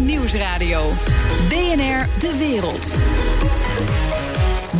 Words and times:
Nieuwsradio. 0.00 0.90
BNR 1.48 2.06
De 2.18 2.36
Wereld. 2.38 2.96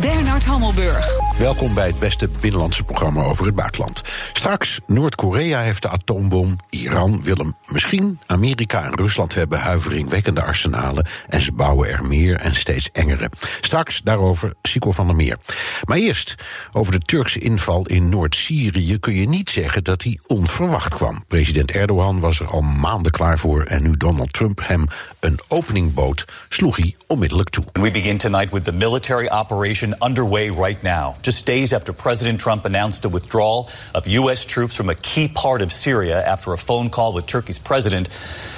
Bernard 0.01 0.45
Hammelburg. 0.45 1.07
Welkom 1.37 1.73
bij 1.73 1.87
het 1.87 1.99
beste 1.99 2.29
binnenlandse 2.41 2.83
programma 2.83 3.23
over 3.23 3.45
het 3.45 3.55
buitenland. 3.55 4.01
Straks, 4.33 4.79
Noord-Korea 4.87 5.61
heeft 5.61 5.81
de 5.81 5.89
atoombom. 5.89 6.55
Iran 6.69 7.23
wil 7.23 7.35
hem 7.35 7.53
misschien. 7.71 8.19
Amerika 8.25 8.83
en 8.83 8.95
Rusland 8.95 9.33
hebben 9.33 9.59
huiveringwekkende 9.59 10.43
arsenalen. 10.43 11.07
En 11.27 11.41
ze 11.41 11.51
bouwen 11.51 11.89
er 11.89 12.05
meer 12.05 12.35
en 12.35 12.55
steeds 12.55 12.89
engere. 12.91 13.29
Straks 13.61 14.01
daarover 14.03 14.53
Sico 14.61 14.91
van 14.91 15.07
der 15.07 15.15
Meer. 15.15 15.37
Maar 15.83 15.97
eerst, 15.97 16.35
over 16.71 16.91
de 16.91 16.99
Turkse 16.99 17.39
inval 17.39 17.85
in 17.85 18.09
Noord-Syrië 18.09 18.99
kun 18.99 19.13
je 19.13 19.27
niet 19.27 19.49
zeggen 19.49 19.83
dat 19.83 20.03
hij 20.03 20.19
onverwacht 20.27 20.93
kwam. 20.93 21.23
President 21.27 21.71
Erdogan 21.71 22.19
was 22.19 22.39
er 22.39 22.47
al 22.47 22.61
maanden 22.61 23.11
klaar 23.11 23.39
voor. 23.39 23.63
En 23.63 23.83
nu 23.83 23.91
Donald 23.97 24.33
Trump 24.33 24.59
hem 24.63 24.85
een 25.19 25.39
opening 25.47 25.93
bood, 25.93 26.25
sloeg 26.49 26.75
hij 26.75 26.95
onmiddellijk 27.07 27.49
toe. 27.49 27.63
We 27.73 27.91
begin 27.91 28.17
tonight 28.17 28.51
with 28.51 28.63
the 28.63 28.71
military 28.71 29.27
operation 29.27 29.84
underway 30.01 30.49
right 30.49 30.81
now. 30.83 31.15
Just 31.21 31.45
days 31.45 31.73
after 31.73 31.93
President 31.93 32.39
Trump 32.39 32.65
announced 32.65 33.05
a 33.05 33.09
withdrawal 33.09 33.69
of 33.93 34.07
U.S. 34.07 34.45
troops 34.45 34.75
from 34.75 34.89
a 34.89 34.95
key 34.95 35.27
part 35.27 35.61
of 35.61 35.71
Syria 35.71 36.25
after 36.25 36.53
a 36.53 36.57
phone 36.57 36.89
call 36.89 37.13
with 37.13 37.27
Turkey's 37.27 37.59
president, 37.59 38.09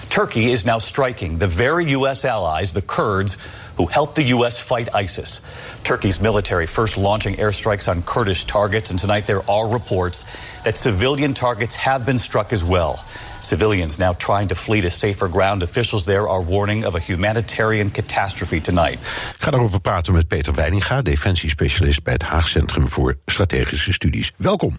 Turkey 0.09 0.51
is 0.51 0.65
now 0.65 0.77
striking 0.77 1.37
the 1.37 1.47
very 1.47 1.89
U.S. 1.91 2.23
allies, 2.23 2.73
the 2.73 2.81
Kurds, 2.81 3.37
who 3.75 3.85
helped 3.85 4.15
the 4.15 4.23
U.S. 4.23 4.59
fight 4.59 4.93
ISIS. 4.95 5.41
Turkey's 5.83 6.19
military 6.19 6.65
first 6.65 6.97
launching 6.97 7.35
airstrikes 7.35 7.89
on 7.89 8.01
Kurdish 8.01 8.45
targets, 8.45 8.89
and 8.89 8.99
tonight 8.99 9.27
there 9.27 9.47
are 9.49 9.67
reports 9.67 10.25
that 10.63 10.77
civilian 10.77 11.33
targets 11.33 11.75
have 11.75 12.05
been 12.05 12.19
struck 12.19 12.53
as 12.53 12.63
well. 12.63 13.05
Civilians 13.39 13.97
now 13.97 14.17
trying 14.17 14.47
to 14.47 14.55
flee 14.55 14.81
to 14.81 14.89
safer 14.89 15.29
ground. 15.29 15.63
Officials 15.63 16.03
there 16.03 16.29
are 16.29 16.45
warning 16.45 16.85
of 16.85 16.95
a 16.95 16.99
humanitarian 16.99 17.91
catastrophe 17.91 18.61
tonight. 18.61 18.99
Ik 19.33 19.43
ga 19.43 19.51
daarover 19.51 19.79
praten 19.79 20.13
met 20.13 20.27
Peter 20.27 20.53
Weininga, 20.53 21.01
defensiespecialist 21.01 22.03
bij 22.03 22.13
het 22.13 22.23
Haag 22.23 22.47
Centrum 22.47 22.87
voor 22.87 23.17
Strategische 23.25 23.93
Studies. 23.93 24.31
Welkom. 24.35 24.77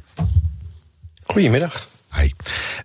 Goedemiddag. 1.26 1.88
Hi. 2.16 2.30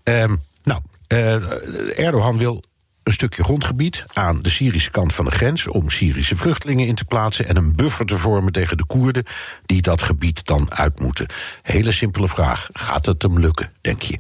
Um, 0.04 0.42
nou, 0.64 0.82
uh, 1.08 2.00
Erdogan 2.00 2.38
wil 2.38 2.64
een 3.04 3.14
stukje 3.14 3.44
grondgebied 3.44 4.06
aan 4.14 4.42
de 4.42 4.50
Syrische 4.50 4.90
kant 4.90 5.14
van 5.14 5.26
de 5.26 5.32
grens 5.32 5.68
om 5.68 5.90
Syrische 5.90 6.36
vluchtelingen 6.36 6.88
in 6.88 6.96
te 6.96 7.06
plaatsen 7.06 7.48
en 7.48 7.58
een 7.58 7.76
buffer 7.76 8.06
te 8.06 8.18
vormen 8.18 8.52
tegen 8.52 8.78
de 8.78 8.86
Koerden 8.86 9.26
die 9.66 9.82
dat 9.82 10.02
gebied 10.02 10.46
dan 10.46 10.74
uit 10.74 11.00
moeten. 11.00 11.28
Hele 11.62 11.92
simpele 11.92 12.28
vraag: 12.28 12.70
gaat 12.74 13.06
het 13.06 13.22
hem 13.22 13.40
lukken, 13.40 13.72
denk 13.82 14.02
je? 14.02 14.20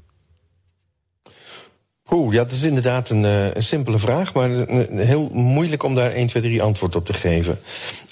Oeh, 2.10 2.34
ja, 2.34 2.44
dat 2.44 2.52
is 2.52 2.64
inderdaad 2.64 3.10
een, 3.10 3.24
uh, 3.24 3.54
een 3.54 3.64
simpele 3.64 4.00
vraag, 4.00 4.34
maar 4.34 4.50
een, 4.50 4.98
heel 4.98 5.30
moeilijk 5.34 5.84
om 5.84 5.96
daar 5.96 6.12
1, 6.12 6.28
2, 6.28 6.44
3 6.44 6.62
antwoord 6.62 6.96
op 6.96 7.06
te 7.06 7.14
geven. 7.14 7.60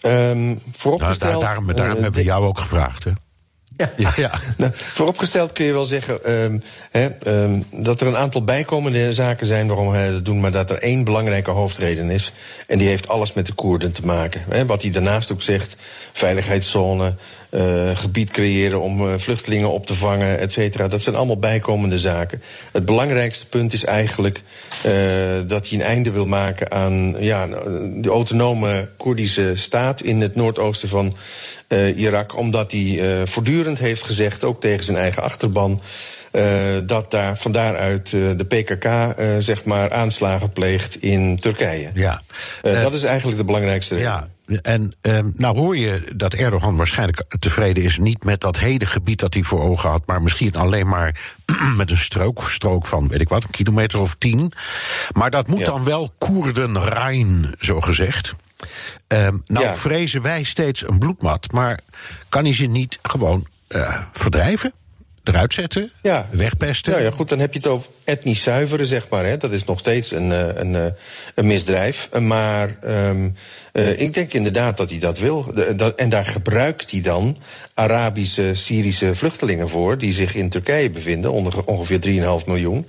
Um, 0.05 0.61
vooropgesteld, 0.71 1.31
nou, 1.31 1.43
daar, 1.43 1.49
daarom, 1.49 1.75
daarom 1.75 1.95
uh, 1.95 2.01
hebben 2.01 2.19
we 2.19 2.25
jou 2.25 2.45
ook 2.45 2.59
gevraagd, 2.59 3.03
hè? 3.03 3.11
Ja. 3.97 4.11
ja. 4.15 4.31
Nou, 4.57 4.71
vooropgesteld 4.73 5.53
kun 5.53 5.65
je 5.65 5.73
wel 5.73 5.85
zeggen 5.85 6.31
um, 6.31 6.63
hè, 6.91 7.09
um, 7.43 7.65
dat 7.71 8.01
er 8.01 8.07
een 8.07 8.17
aantal 8.17 8.43
bijkomende 8.43 9.13
zaken 9.13 9.47
zijn 9.47 9.67
waarom 9.67 9.93
hij 9.93 10.11
dat 10.11 10.25
doet, 10.25 10.35
maar 10.35 10.51
dat 10.51 10.69
er 10.69 10.77
één 10.77 11.03
belangrijke 11.03 11.51
hoofdreden 11.51 12.09
is. 12.09 12.33
En 12.67 12.77
die 12.77 12.87
heeft 12.87 13.07
alles 13.07 13.33
met 13.33 13.45
de 13.45 13.53
Koerden 13.53 13.91
te 13.91 14.05
maken. 14.05 14.67
Wat 14.67 14.81
hij 14.81 14.91
daarnaast 14.91 15.31
ook 15.31 15.41
zegt: 15.41 15.75
veiligheidszone, 16.11 17.15
gebied 17.93 18.31
creëren 18.31 18.81
om 18.81 19.01
uh, 19.01 19.13
vluchtelingen 19.17 19.71
op 19.71 19.85
te 19.85 19.95
vangen, 19.95 20.39
et 20.39 20.51
cetera. 20.51 20.87
Dat 20.87 21.01
zijn 21.01 21.15
allemaal 21.15 21.39
bijkomende 21.39 21.99
zaken. 21.99 22.41
Het 22.71 22.85
belangrijkste 22.85 23.47
punt 23.47 23.73
is 23.73 23.83
eigenlijk 23.83 24.41
uh, 24.85 24.93
dat 25.47 25.69
hij 25.69 25.77
een 25.77 25.85
einde 25.85 26.11
wil 26.11 26.25
maken 26.25 26.71
aan 26.71 27.15
ja, 27.19 27.47
de 27.95 28.09
autonome 28.09 28.87
Koerdische 28.97 29.51
staat 29.55 30.01
in 30.01 30.21
het 30.21 30.35
noordoosten 30.35 30.89
van 30.89 31.15
Irak. 31.95 32.37
Omdat 32.37 32.71
hij 32.71 33.21
voortdurend 33.25 33.77
heeft 33.79 34.03
gezegd, 34.03 34.43
ook 34.43 34.61
tegen 34.61 34.85
zijn 34.85 34.97
eigen 34.97 35.23
achterban. 35.23 35.81
Uh, 36.31 36.43
dat 36.83 37.11
daar 37.11 37.37
van 37.37 37.51
daaruit 37.51 38.11
uh, 38.11 38.29
de 38.37 38.45
PKK 38.45 38.85
uh, 38.85 39.35
zeg 39.39 39.63
maar 39.63 39.91
aanslagen 39.93 40.51
pleegt 40.51 41.01
in 41.01 41.39
Turkije. 41.39 41.89
Ja. 41.93 42.21
dat 42.61 42.93
is 42.93 43.03
eigenlijk 43.03 43.37
de 43.37 43.45
belangrijkste 43.45 43.95
reden. 43.95 44.09
Ja. 44.09 44.27
En 44.61 44.93
um, 45.01 45.33
nou 45.35 45.57
hoor 45.57 45.77
je 45.77 46.11
dat 46.15 46.33
Erdogan 46.33 46.75
waarschijnlijk 46.75 47.23
tevreden 47.39 47.83
is... 47.83 47.97
niet 47.97 48.23
met 48.23 48.41
dat 48.41 48.57
hele 48.57 48.85
gebied 48.85 49.19
dat 49.19 49.33
hij 49.33 49.43
voor 49.43 49.61
ogen 49.61 49.89
had... 49.89 50.05
maar 50.05 50.21
misschien 50.21 50.55
alleen 50.55 50.87
maar 50.87 51.35
met 51.77 51.91
een 51.91 51.97
strook, 51.97 52.49
strook 52.49 52.85
van, 52.85 53.07
weet 53.07 53.21
ik 53.21 53.29
wat, 53.29 53.43
een 53.43 53.49
kilometer 53.49 53.99
of 53.99 54.15
tien. 54.15 54.51
Maar 55.13 55.29
dat 55.29 55.47
moet 55.47 55.59
ja. 55.59 55.65
dan 55.65 55.83
wel 55.83 56.11
Koerden-Rijn, 56.17 57.55
zo 57.59 57.81
gezegd. 57.81 58.35
Um, 59.07 59.41
nou 59.45 59.65
ja. 59.65 59.73
vrezen 59.73 60.21
wij 60.21 60.43
steeds 60.43 60.87
een 60.87 60.99
bloedmat, 60.99 61.51
maar 61.51 61.79
kan 62.29 62.43
hij 62.43 62.53
ze 62.53 62.65
niet 62.65 62.99
gewoon 63.01 63.47
uh, 63.69 64.01
verdrijven? 64.11 64.73
Eruit 65.23 65.53
zetten? 65.53 65.91
Ja. 66.01 66.27
Wegpesten? 66.31 66.93
Ja, 66.93 66.99
ja, 66.99 67.11
goed, 67.11 67.29
dan 67.29 67.39
heb 67.39 67.53
je 67.53 67.59
het 67.59 67.67
over 67.67 67.89
etnisch 68.03 68.41
zuiveren, 68.41 68.85
zeg 68.85 69.09
maar. 69.09 69.25
Hè. 69.25 69.37
Dat 69.37 69.51
is 69.51 69.65
nog 69.65 69.79
steeds 69.79 70.11
een, 70.11 70.29
een, 70.59 70.93
een 71.35 71.47
misdrijf. 71.47 72.09
Maar 72.19 72.77
um, 72.85 73.33
uh, 73.73 73.99
ik 73.99 74.13
denk 74.13 74.33
inderdaad 74.33 74.77
dat 74.77 74.89
hij 74.89 74.99
dat 74.99 75.19
wil. 75.19 75.51
De, 75.53 75.75
dat, 75.75 75.95
en 75.95 76.09
daar 76.09 76.25
gebruikt 76.25 76.91
hij 76.91 77.01
dan 77.01 77.37
Arabische, 77.81 78.51
Syrische 78.53 79.15
vluchtelingen 79.15 79.69
voor... 79.69 79.97
die 79.97 80.13
zich 80.13 80.35
in 80.35 80.49
Turkije 80.49 80.89
bevinden, 80.89 81.31
onder, 81.31 81.65
ongeveer 81.65 81.99
3,5 82.41 82.45
miljoen. 82.45 82.87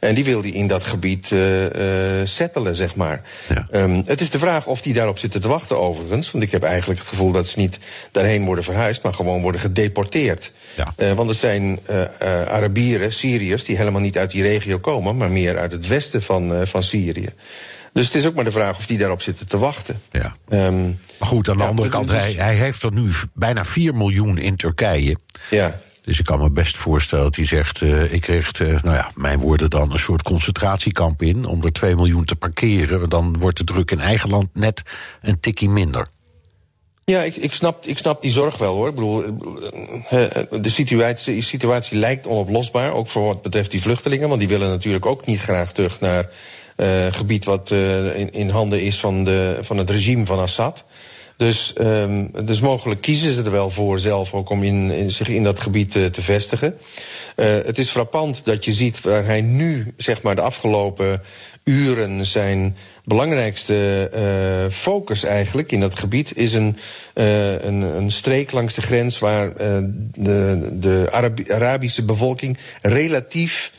En 0.00 0.14
die 0.14 0.24
wil 0.24 0.40
hij 0.40 0.50
in 0.50 0.66
dat 0.66 0.84
gebied 0.84 1.30
uh, 1.30 1.62
uh, 1.62 1.70
settelen, 2.24 2.76
zeg 2.76 2.94
maar. 2.94 3.22
Ja. 3.48 3.80
Um, 3.80 4.02
het 4.06 4.20
is 4.20 4.30
de 4.30 4.38
vraag 4.38 4.66
of 4.66 4.80
die 4.80 4.94
daarop 4.94 5.18
zitten 5.18 5.40
te 5.40 5.48
wachten, 5.48 5.78
overigens. 5.78 6.30
Want 6.30 6.44
ik 6.44 6.50
heb 6.50 6.62
eigenlijk 6.62 7.00
het 7.00 7.08
gevoel 7.08 7.32
dat 7.32 7.48
ze 7.48 7.58
niet 7.58 7.78
daarheen 8.12 8.44
worden 8.44 8.64
verhuisd... 8.64 9.02
maar 9.02 9.14
gewoon 9.14 9.42
worden 9.42 9.60
gedeporteerd. 9.60 10.52
Ja. 10.76 10.94
Uh, 10.96 11.12
want 11.12 11.28
het 11.28 11.38
zijn 11.38 11.78
Arabieren, 12.48 13.12
Syriërs... 13.12 13.64
die 13.64 13.76
helemaal 13.76 14.00
niet 14.00 14.18
uit 14.18 14.30
die 14.30 14.42
regio 14.42 14.78
komen... 14.78 15.16
maar 15.16 15.30
meer 15.30 15.58
uit 15.58 15.72
het 15.72 15.86
westen 15.86 16.22
van, 16.22 16.66
van 16.66 16.82
Syrië. 16.82 17.28
Dus 17.92 18.06
het 18.06 18.14
is 18.14 18.26
ook 18.26 18.34
maar 18.34 18.44
de 18.44 18.50
vraag 18.50 18.76
of 18.76 18.86
die 18.86 18.98
daarop 18.98 19.22
zitten 19.22 19.48
te 19.48 19.58
wachten. 19.58 20.00
Ja. 20.10 20.34
Um, 20.48 21.00
maar 21.18 21.28
goed, 21.28 21.48
aan 21.48 21.56
de 21.56 21.62
ja, 21.62 21.68
andere 21.68 21.88
kant, 21.88 22.08
hij, 22.08 22.32
hij 22.32 22.54
heeft 22.54 22.82
er 22.82 22.92
nu 22.92 23.10
bijna 23.34 23.64
4 23.64 23.94
miljoen 23.94 24.38
in 24.38 24.56
Turkije. 24.56 25.16
Ja. 25.50 25.80
Dus 26.04 26.18
ik 26.18 26.24
kan 26.24 26.38
me 26.38 26.50
best 26.50 26.76
voorstellen 26.76 27.24
dat 27.24 27.36
hij 27.36 27.44
zegt: 27.44 27.80
uh, 27.80 28.12
ik 28.12 28.24
richt, 28.26 28.58
uh, 28.58 28.82
nou 28.82 28.96
ja, 28.96 29.10
mijn 29.14 29.38
woorden 29.38 29.70
dan, 29.70 29.92
een 29.92 29.98
soort 29.98 30.22
concentratiekamp 30.22 31.22
in. 31.22 31.44
om 31.44 31.64
er 31.64 31.72
2 31.72 31.94
miljoen 31.94 32.24
te 32.24 32.36
parkeren. 32.36 33.08
Dan 33.08 33.38
wordt 33.38 33.58
de 33.58 33.64
druk 33.64 33.90
in 33.90 34.00
eigen 34.00 34.30
land 34.30 34.48
net 34.52 34.82
een 35.20 35.40
tikkie 35.40 35.68
minder. 35.68 36.06
Ja, 37.04 37.22
ik, 37.22 37.36
ik, 37.36 37.52
snap, 37.52 37.86
ik 37.86 37.98
snap 37.98 38.22
die 38.22 38.30
zorg 38.30 38.58
wel 38.58 38.74
hoor. 38.74 38.88
Ik 38.88 38.94
bedoel, 38.94 39.38
de 40.60 40.70
situatie, 40.70 41.34
de 41.34 41.42
situatie 41.42 41.98
lijkt 41.98 42.26
onoplosbaar, 42.26 42.92
ook 42.92 43.08
voor 43.08 43.26
wat 43.26 43.42
betreft 43.42 43.70
die 43.70 43.80
vluchtelingen. 43.80 44.28
Want 44.28 44.40
die 44.40 44.48
willen 44.48 44.68
natuurlijk 44.68 45.06
ook 45.06 45.26
niet 45.26 45.40
graag 45.40 45.72
terug 45.72 46.00
naar 46.00 46.28
gebied 47.10 47.44
wat 47.44 47.70
uh, 47.70 48.18
in, 48.18 48.32
in, 48.32 48.48
handen 48.48 48.82
is 48.82 49.00
van, 49.00 49.24
de, 49.24 49.58
van 49.60 49.78
het 49.78 49.90
regime 49.90 50.26
van 50.26 50.38
Assad. 50.38 50.84
Dus, 51.36 51.72
dus 52.44 52.60
mogelijk 52.60 53.00
kiezen 53.00 53.34
ze 53.34 53.42
er 53.42 53.50
wel 53.50 53.70
voor 53.70 53.98
zelf 53.98 54.34
ook 54.34 54.50
om 54.50 54.62
in, 54.62 55.10
zich 55.10 55.28
in 55.28 55.42
dat 55.42 55.60
gebied 55.60 55.94
uh, 55.94 56.06
te 56.06 56.22
vestigen. 56.22 56.78
het 57.36 57.78
is 57.78 57.90
frappant 57.90 58.44
dat 58.44 58.64
je 58.64 58.72
ziet 58.72 59.00
waar 59.00 59.24
hij 59.24 59.40
nu, 59.40 59.94
zeg 59.96 60.22
maar, 60.22 60.36
de 60.36 60.42
afgelopen 60.42 61.22
uren 61.64 62.26
zijn 62.26 62.76
belangrijkste 63.04 64.10
focus 64.72 65.24
eigenlijk 65.24 65.72
in 65.72 65.80
dat 65.80 65.98
gebied 65.98 66.36
is 66.36 66.52
een, 66.52 66.76
een, 67.14 67.80
een, 67.82 68.10
streek 68.10 68.52
langs 68.52 68.74
de 68.74 68.82
grens 68.82 69.18
waar 69.18 69.54
de, 70.14 70.68
de 70.72 71.08
Arabi 71.10 71.52
Arabische 71.52 72.04
bevolking 72.04 72.58
relatief 72.82 73.72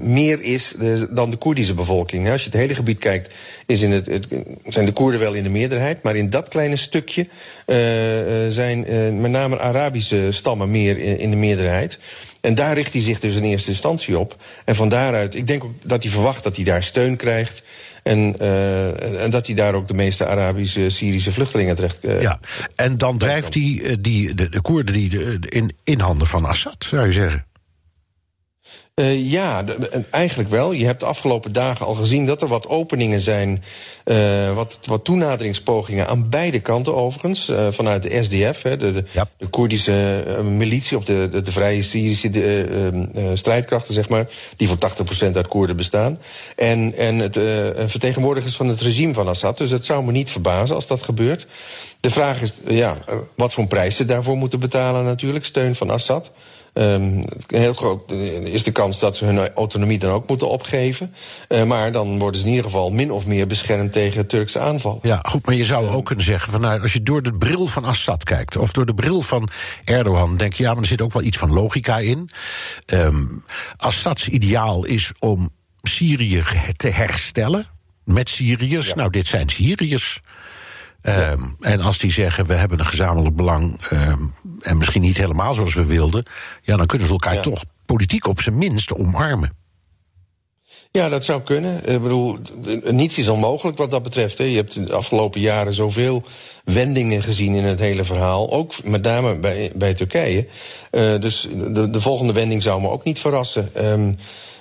meer 0.00 0.42
is 0.42 0.74
dan 1.10 1.30
de 1.30 1.36
Koerdische 1.36 1.74
bevolking. 1.74 2.30
Als 2.30 2.44
je 2.44 2.50
het 2.50 2.58
hele 2.58 2.74
gebied 2.74 2.98
kijkt, 2.98 3.34
is 3.66 3.82
in 3.82 3.92
het, 3.92 4.06
het, 4.06 4.26
zijn 4.66 4.84
de 4.84 4.92
Koerden 4.92 5.20
wel 5.20 5.32
in 5.32 5.42
de 5.42 5.48
meerderheid. 5.48 6.02
Maar 6.02 6.16
in 6.16 6.30
dat 6.30 6.48
kleine 6.48 6.76
stukje 6.76 7.26
zijn 8.48 8.80
met 9.20 9.30
name 9.30 9.58
Arabische 9.58 10.28
stammen 10.30 10.70
meer 10.70 10.98
in 11.18 11.30
de 11.30 11.36
meerderheid. 11.36 11.98
En 12.40 12.54
daar 12.54 12.74
richt 12.74 12.92
hij 12.92 13.02
zich 13.02 13.20
dus 13.20 13.34
in 13.34 13.42
eerste 13.42 13.70
instantie 13.70 14.18
op. 14.18 14.36
En 14.64 14.74
van 14.74 14.88
daaruit, 14.88 15.34
ik 15.34 15.46
denk 15.46 15.64
ook 15.64 15.72
dat 15.82 16.02
hij 16.02 16.12
verwacht 16.12 16.44
dat 16.44 16.56
hij 16.56 16.64
daar 16.64 16.82
steun 16.82 17.16
krijgt. 17.16 17.62
En, 18.02 18.34
uh, 18.40 19.22
en 19.22 19.30
dat 19.30 19.46
hij 19.46 19.54
daar 19.54 19.74
ook 19.74 19.88
de 19.88 19.94
meeste 19.94 20.26
Arabische, 20.26 20.90
Syrische 20.90 21.32
vluchtelingen 21.32 21.74
terecht. 21.74 22.04
Uh, 22.04 22.22
ja, 22.22 22.40
en 22.74 22.98
dan 22.98 23.18
drijft 23.18 23.54
hij 23.54 23.96
die, 24.00 24.34
de, 24.34 24.48
de 24.48 24.60
Koerden 24.60 24.94
die 24.94 25.08
de, 25.08 25.38
in, 25.48 25.76
in 25.84 26.00
handen 26.00 26.26
van 26.26 26.44
Assad, 26.44 26.86
zou 26.88 27.04
je 27.04 27.12
zeggen. 27.12 27.47
Uh, 28.98 29.30
ja, 29.30 29.64
eigenlijk 30.10 30.50
wel. 30.50 30.72
Je 30.72 30.84
hebt 30.84 31.00
de 31.00 31.06
afgelopen 31.06 31.52
dagen 31.52 31.86
al 31.86 31.94
gezien 31.94 32.26
dat 32.26 32.42
er 32.42 32.48
wat 32.48 32.68
openingen 32.68 33.20
zijn. 33.20 33.62
Uh, 34.04 34.54
wat, 34.54 34.78
wat 34.82 35.04
toenaderingspogingen 35.04 36.08
aan 36.08 36.28
beide 36.28 36.60
kanten 36.60 36.94
overigens. 36.94 37.48
Uh, 37.48 37.66
vanuit 37.70 38.02
de 38.02 38.22
SDF, 38.22 38.62
hè, 38.62 38.76
de, 38.76 38.92
de, 38.92 39.04
ja. 39.10 39.28
de 39.36 39.46
Koerdische 39.46 40.24
militie 40.42 40.96
of 40.96 41.04
de, 41.04 41.28
de, 41.30 41.42
de 41.42 41.52
vrije 41.52 41.82
Syrische 41.82 42.30
strijdkrachten, 43.34 43.94
zeg 43.94 44.08
maar. 44.08 44.28
Die 44.56 44.68
voor 44.68 44.78
80% 45.30 45.32
uit 45.32 45.48
Koerden 45.48 45.76
bestaan. 45.76 46.18
En, 46.56 46.94
en 46.96 47.18
het 47.18 47.38
vertegenwoordigers 47.90 48.56
van 48.56 48.68
het 48.68 48.80
regime 48.80 49.14
van 49.14 49.28
Assad. 49.28 49.58
Dus 49.58 49.70
het 49.70 49.84
zou 49.84 50.04
me 50.04 50.12
niet 50.12 50.30
verbazen 50.30 50.74
als 50.74 50.86
dat 50.86 51.02
gebeurt. 51.02 51.46
De 52.00 52.10
vraag 52.10 52.42
is 52.42 52.52
ja, 52.66 52.96
wat 53.34 53.52
voor 53.52 53.66
prijs 53.66 53.96
ze 53.96 54.04
daarvoor 54.04 54.36
moeten 54.36 54.60
betalen 54.60 55.04
natuurlijk. 55.04 55.44
Steun 55.44 55.74
van 55.74 55.90
Assad. 55.90 56.30
Um, 56.78 57.24
heel 57.46 57.74
groot 57.74 58.10
is 58.44 58.62
de 58.62 58.72
kans 58.72 58.98
dat 58.98 59.16
ze 59.16 59.24
hun 59.24 59.54
autonomie 59.54 59.98
dan 59.98 60.12
ook 60.12 60.28
moeten 60.28 60.48
opgeven. 60.48 61.14
Uh, 61.48 61.64
maar 61.64 61.92
dan 61.92 62.18
worden 62.18 62.40
ze 62.40 62.46
in 62.46 62.52
ieder 62.52 62.70
geval 62.70 62.90
min 62.90 63.12
of 63.12 63.26
meer 63.26 63.46
beschermd 63.46 63.92
tegen 63.92 64.26
Turkse 64.26 64.58
aanval. 64.58 64.98
Ja, 65.02 65.18
goed, 65.22 65.46
maar 65.46 65.54
je 65.54 65.64
zou 65.64 65.88
ook 65.88 66.04
kunnen 66.04 66.24
zeggen: 66.24 66.52
van, 66.52 66.60
nou, 66.60 66.82
als 66.82 66.92
je 66.92 67.02
door 67.02 67.22
de 67.22 67.34
bril 67.34 67.66
van 67.66 67.84
Assad 67.84 68.24
kijkt, 68.24 68.56
of 68.56 68.72
door 68.72 68.86
de 68.86 68.94
bril 68.94 69.20
van 69.20 69.48
Erdogan, 69.84 70.36
denk 70.36 70.52
je, 70.52 70.62
ja, 70.62 70.72
maar 70.72 70.82
er 70.82 70.88
zit 70.88 71.02
ook 71.02 71.12
wel 71.12 71.22
iets 71.22 71.38
van 71.38 71.52
logica 71.52 71.98
in. 71.98 72.30
Um, 72.86 73.44
Assads 73.76 74.28
ideaal 74.28 74.84
is 74.84 75.12
om 75.18 75.50
Syrië 75.82 76.42
te 76.76 76.88
herstellen 76.88 77.68
met 78.04 78.28
Syriërs. 78.28 78.86
Ja. 78.86 78.94
Nou, 78.94 79.10
dit 79.10 79.26
zijn 79.26 79.48
Syriërs. 79.48 80.20
Um, 81.02 81.54
en 81.60 81.80
als 81.80 81.98
die 81.98 82.12
zeggen 82.12 82.46
we 82.46 82.54
hebben 82.54 82.78
een 82.78 82.86
gezamenlijk 82.86 83.36
belang 83.36 83.90
um, 83.90 84.34
en 84.60 84.78
misschien 84.78 85.02
niet 85.02 85.16
helemaal 85.16 85.54
zoals 85.54 85.74
we 85.74 85.84
wilden, 85.84 86.24
ja, 86.62 86.76
dan 86.76 86.86
kunnen 86.86 87.06
ze 87.06 87.12
elkaar 87.12 87.34
ja. 87.34 87.40
toch 87.40 87.64
politiek 87.86 88.26
op 88.26 88.40
zijn 88.40 88.58
minst 88.58 88.94
omarmen. 88.94 89.56
Ja, 90.90 91.08
dat 91.08 91.24
zou 91.24 91.42
kunnen. 91.42 91.88
Ik 91.88 92.02
bedoel, 92.02 92.38
niets 92.84 93.18
is 93.18 93.28
onmogelijk 93.28 93.78
wat 93.78 93.90
dat 93.90 94.02
betreft. 94.02 94.38
Hè. 94.38 94.44
Je 94.44 94.56
hebt 94.56 94.86
de 94.86 94.92
afgelopen 94.92 95.40
jaren 95.40 95.72
zoveel 95.72 96.22
wendingen 96.64 97.22
gezien 97.22 97.54
in 97.54 97.64
het 97.64 97.78
hele 97.78 98.04
verhaal. 98.04 98.50
Ook 98.50 98.84
met 98.84 99.02
name 99.02 99.34
bij, 99.34 99.72
bij 99.74 99.94
Turkije. 99.94 100.46
Uh, 100.90 101.20
dus 101.20 101.48
de, 101.72 101.90
de 101.90 102.00
volgende 102.00 102.32
wending 102.32 102.62
zou 102.62 102.80
me 102.80 102.88
ook 102.88 103.04
niet 103.04 103.18
verrassen. 103.18 103.86
Um, 103.86 104.16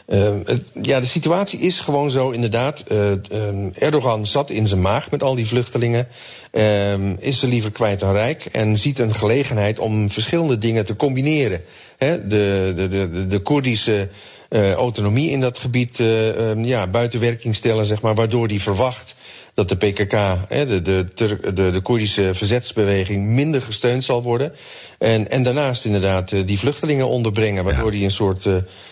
uh, 0.07 0.35
ja, 0.81 0.99
de 0.99 1.05
situatie 1.05 1.59
is 1.59 1.79
gewoon 1.79 2.11
zo, 2.11 2.29
inderdaad. 2.29 2.83
Uh, 2.91 3.11
uh, 3.31 3.81
Erdogan 3.83 4.25
zat 4.25 4.49
in 4.49 4.67
zijn 4.67 4.81
maag 4.81 5.11
met 5.11 5.23
al 5.23 5.35
die 5.35 5.47
vluchtelingen. 5.47 6.07
Ehm, 6.51 7.15
is 7.19 7.41
er 7.41 7.47
liever 7.47 7.71
kwijt 7.71 7.99
dan 7.99 8.11
rijk. 8.11 8.45
En 8.45 8.77
ziet 8.77 8.99
een 8.99 9.15
gelegenheid 9.15 9.79
om 9.79 10.09
verschillende 10.09 10.57
dingen 10.57 10.85
te 10.85 10.95
combineren. 10.95 11.61
He, 11.97 12.27
de, 12.27 12.73
de, 12.75 12.87
de, 12.87 13.27
de 13.27 13.39
Koerdische 13.39 14.09
uh, 14.49 14.73
autonomie 14.73 15.29
in 15.29 15.41
dat 15.41 15.57
gebied 15.57 15.99
uh, 15.99 16.63
ja, 16.63 16.87
buiten 16.87 17.19
werking 17.19 17.55
stellen, 17.55 17.85
zeg 17.85 18.01
maar, 18.01 18.15
waardoor 18.15 18.47
hij 18.47 18.59
verwacht 18.59 19.15
dat 19.53 19.69
de 19.69 19.77
PKK, 19.77 20.37
hè, 20.47 20.65
de, 20.65 20.81
de, 20.81 21.05
de, 21.53 21.71
de 21.71 21.81
Koerdische 21.81 22.33
verzetsbeweging, 22.33 23.25
minder 23.25 23.61
gesteund 23.61 24.03
zal 24.03 24.23
worden. 24.23 24.53
En, 24.97 25.31
en 25.31 25.43
daarnaast 25.43 25.85
inderdaad 25.85 26.29
die 26.29 26.59
vluchtelingen 26.59 27.07
onderbrengen, 27.07 27.63
waardoor 27.63 27.91
hij 27.91 28.03
een 28.03 28.11
soort 28.11 28.49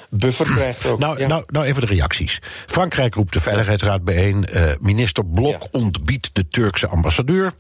buffer 0.10 0.46
krijgt 0.46 0.86
ook. 0.86 1.00
Nou, 1.00 1.26
nou, 1.26 1.44
nou 1.48 1.66
even 1.66 1.82
de 1.82 1.88
reacties. 1.88 2.42
Frankrijk 2.66 3.16
roept 3.16 3.34
de 3.34 3.40
Veiligheidsraad 3.40 4.04
bijeen. 4.04 4.48
Uh, 4.54 4.72
minister 4.80 5.26
Blok 5.26 5.62
ja. 5.62 5.80
ontbiedt 5.80 6.30
de 6.34 6.48
Turkse 6.48 6.88
ambassadeur. 6.88 7.52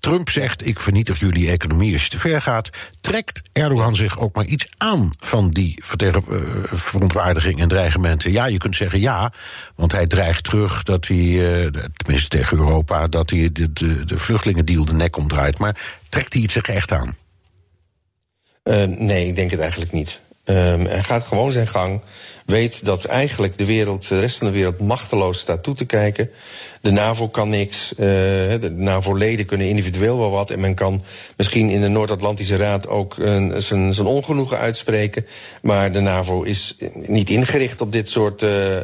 Trump 0.00 0.30
zegt: 0.30 0.66
Ik 0.66 0.80
vernietig 0.80 1.20
jullie 1.20 1.50
economie 1.50 1.92
als 1.92 2.02
je 2.02 2.08
te 2.08 2.18
ver 2.18 2.42
gaat. 2.42 2.70
Trekt 3.00 3.42
Erdogan 3.52 3.94
zich 3.94 4.18
ook 4.18 4.34
maar 4.34 4.44
iets 4.44 4.66
aan 4.76 5.10
van 5.18 5.50
die 5.50 5.82
uh, 6.02 6.16
verontwaardiging 6.72 7.60
en 7.60 7.68
dreigementen? 7.68 8.32
Ja, 8.32 8.46
je 8.46 8.58
kunt 8.58 8.76
zeggen 8.76 9.00
ja, 9.00 9.32
want 9.74 9.92
hij 9.92 10.06
dreigt 10.06 10.44
terug 10.44 10.82
dat 10.82 11.06
hij, 11.06 11.16
uh, 11.16 11.66
tenminste 11.96 12.28
tegen 12.28 12.56
Europa, 12.56 13.08
dat 13.08 13.30
hij 13.30 13.50
de, 13.52 13.72
de, 13.72 14.04
de 14.04 14.18
vluchtelingendeal 14.18 14.84
de 14.84 14.94
nek 14.94 15.16
omdraait. 15.16 15.58
Maar 15.58 15.76
trekt 16.08 16.32
hij 16.32 16.42
het 16.42 16.50
zich 16.50 16.68
echt 16.68 16.92
aan? 16.92 17.16
Uh, 18.64 18.84
nee, 18.84 19.26
ik 19.26 19.36
denk 19.36 19.50
het 19.50 19.60
eigenlijk 19.60 19.92
niet. 19.92 20.20
Um, 20.50 20.86
hij 20.86 21.02
gaat 21.02 21.22
gewoon 21.22 21.52
zijn 21.52 21.66
gang. 21.66 22.00
Weet 22.46 22.84
dat 22.84 23.04
eigenlijk 23.04 23.58
de 23.58 23.64
wereld, 23.64 24.08
de 24.08 24.20
rest 24.20 24.38
van 24.38 24.46
de 24.46 24.52
wereld 24.52 24.80
machteloos 24.80 25.38
staat 25.38 25.62
toe 25.62 25.74
te 25.74 25.84
kijken. 25.84 26.30
De 26.80 26.90
NAVO 26.90 27.28
kan 27.28 27.48
niks. 27.48 27.92
Uh, 27.92 27.98
de 28.60 28.72
NAVO-leden 28.76 29.46
kunnen 29.46 29.68
individueel 29.68 30.18
wel 30.18 30.30
wat. 30.30 30.50
En 30.50 30.60
men 30.60 30.74
kan 30.74 31.02
misschien 31.36 31.68
in 31.68 31.80
de 31.80 31.88
Noord-Atlantische 31.88 32.56
Raad 32.56 32.88
ook 32.88 33.14
zijn, 33.56 33.94
zijn 33.94 34.06
ongenoegen 34.06 34.58
uitspreken. 34.58 35.26
Maar 35.62 35.92
de 35.92 36.00
NAVO 36.00 36.42
is 36.42 36.76
niet 36.94 37.30
ingericht 37.30 37.80
op 37.80 37.92
dit 37.92 38.08
soort 38.08 38.42
uh, 38.42 38.76
uh, 38.76 38.82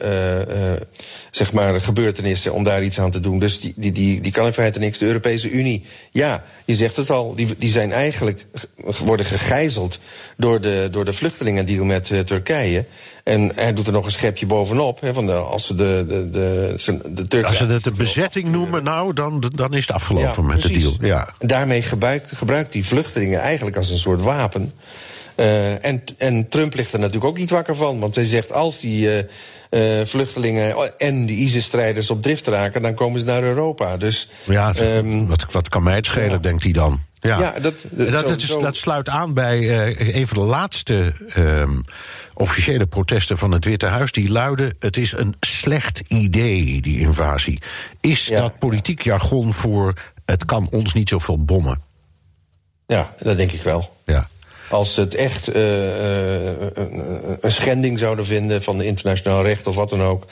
zeg 1.30 1.52
maar 1.52 1.80
gebeurtenissen 1.80 2.52
om 2.52 2.64
daar 2.64 2.84
iets 2.84 3.00
aan 3.00 3.10
te 3.10 3.20
doen. 3.20 3.38
Dus 3.38 3.60
die, 3.60 3.72
die, 3.76 3.92
die, 3.92 4.20
die 4.20 4.32
kan 4.32 4.46
in 4.46 4.52
feite 4.52 4.78
niks. 4.78 4.98
De 4.98 5.06
Europese 5.06 5.50
Unie, 5.50 5.84
ja, 6.10 6.44
je 6.64 6.74
zegt 6.74 6.96
het 6.96 7.10
al, 7.10 7.34
die, 7.34 7.54
die 7.58 7.70
zijn 7.70 7.92
eigenlijk 7.92 8.46
worden 8.98 9.26
gegijzeld 9.26 9.98
door 10.36 10.60
de, 10.60 10.88
door 10.90 11.04
de 11.04 11.12
vluchtelingendeal 11.12 11.84
met 11.84 12.26
Turkije. 12.26 12.84
En 13.26 13.52
hij 13.54 13.72
doet 13.72 13.86
er 13.86 13.92
nog 13.92 14.04
een 14.04 14.12
schepje 14.12 14.46
bovenop. 14.46 15.00
Hè, 15.00 15.14
van 15.14 15.26
de, 15.26 15.32
als 15.32 15.66
ze 15.66 15.74
de, 15.74 16.04
de, 16.08 16.30
de, 16.30 17.00
de 17.14 17.28
Turkse. 17.28 17.48
Als 17.48 17.56
ze 17.56 17.66
het 17.66 17.84
de 17.84 17.90
bezetting 17.90 18.48
noemen, 18.48 18.84
nou, 18.84 19.12
dan, 19.12 19.44
dan 19.54 19.74
is 19.74 19.86
het 19.86 19.96
afgelopen 19.96 20.42
ja, 20.42 20.48
met 20.48 20.58
precies. 20.58 20.84
de 20.84 20.98
deal. 20.98 21.10
Ja. 21.10 21.28
En 21.38 21.46
daarmee 21.46 21.82
gebruikt, 21.82 22.36
gebruikt 22.36 22.72
die 22.72 22.86
vluchtelingen 22.86 23.40
eigenlijk 23.40 23.76
als 23.76 23.90
een 23.90 23.98
soort 23.98 24.22
wapen. 24.22 24.72
Uh, 25.36 25.84
en, 25.84 26.02
en 26.18 26.48
Trump 26.48 26.74
ligt 26.74 26.92
er 26.92 26.98
natuurlijk 26.98 27.24
ook 27.24 27.38
niet 27.38 27.50
wakker 27.50 27.76
van. 27.76 27.98
Want 27.98 28.14
hij 28.14 28.24
zegt 28.24 28.52
als 28.52 28.80
die. 28.80 29.16
Uh, 29.16 29.22
uh, 29.70 30.04
vluchtelingen 30.04 30.98
en 30.98 31.26
die 31.26 31.36
ISIS-strijders 31.36 32.10
op 32.10 32.22
drift 32.22 32.46
raken, 32.46 32.82
dan 32.82 32.94
komen 32.94 33.20
ze 33.20 33.26
naar 33.26 33.42
Europa. 33.42 33.96
Dus, 33.96 34.28
ja, 34.44 34.74
um, 34.80 35.26
wat, 35.26 35.46
wat 35.50 35.68
kan 35.68 35.82
mij 35.82 35.94
het 35.94 36.06
schelen, 36.06 36.30
ja. 36.30 36.38
denkt 36.38 36.62
hij 36.62 36.72
dan? 36.72 37.00
Ja, 37.20 37.38
ja 37.38 37.60
dat, 37.60 37.74
dat, 37.90 38.10
dat, 38.10 38.40
zo, 38.40 38.46
zo. 38.46 38.58
dat, 38.58 38.76
sluit 38.76 39.08
aan 39.08 39.34
bij 39.34 39.58
uh, 39.58 40.16
een 40.16 40.26
van 40.26 40.38
de 40.38 40.44
laatste 40.44 41.14
uh, 41.36 41.68
officiële 42.34 42.86
protesten 42.86 43.38
van 43.38 43.50
het 43.50 43.64
Witte 43.64 43.86
Huis. 43.86 44.12
Die 44.12 44.30
luiden: 44.30 44.74
het 44.78 44.96
is 44.96 45.12
een 45.12 45.36
slecht 45.40 46.02
idee, 46.08 46.80
die 46.80 46.98
invasie. 46.98 47.62
Is 48.00 48.26
ja. 48.26 48.40
dat 48.40 48.58
politiek 48.58 49.02
jargon 49.02 49.52
voor 49.52 49.94
het 50.24 50.44
kan 50.44 50.68
ons 50.70 50.94
niet 50.94 51.08
zoveel 51.08 51.44
bommen? 51.44 51.82
Ja, 52.86 53.14
dat 53.22 53.36
denk 53.36 53.52
ik 53.52 53.62
wel. 53.62 53.96
Ja. 54.04 54.28
Als 54.70 54.94
ze 54.94 55.00
het 55.00 55.14
echt 55.14 55.56
uh, 55.56 55.56
een 57.40 57.52
schending 57.52 57.98
zouden 57.98 58.24
vinden 58.24 58.62
van 58.62 58.78
de 58.78 58.84
internationaal 58.84 59.42
recht 59.42 59.66
of 59.66 59.74
wat 59.74 59.88
dan 59.88 60.02
ook, 60.02 60.24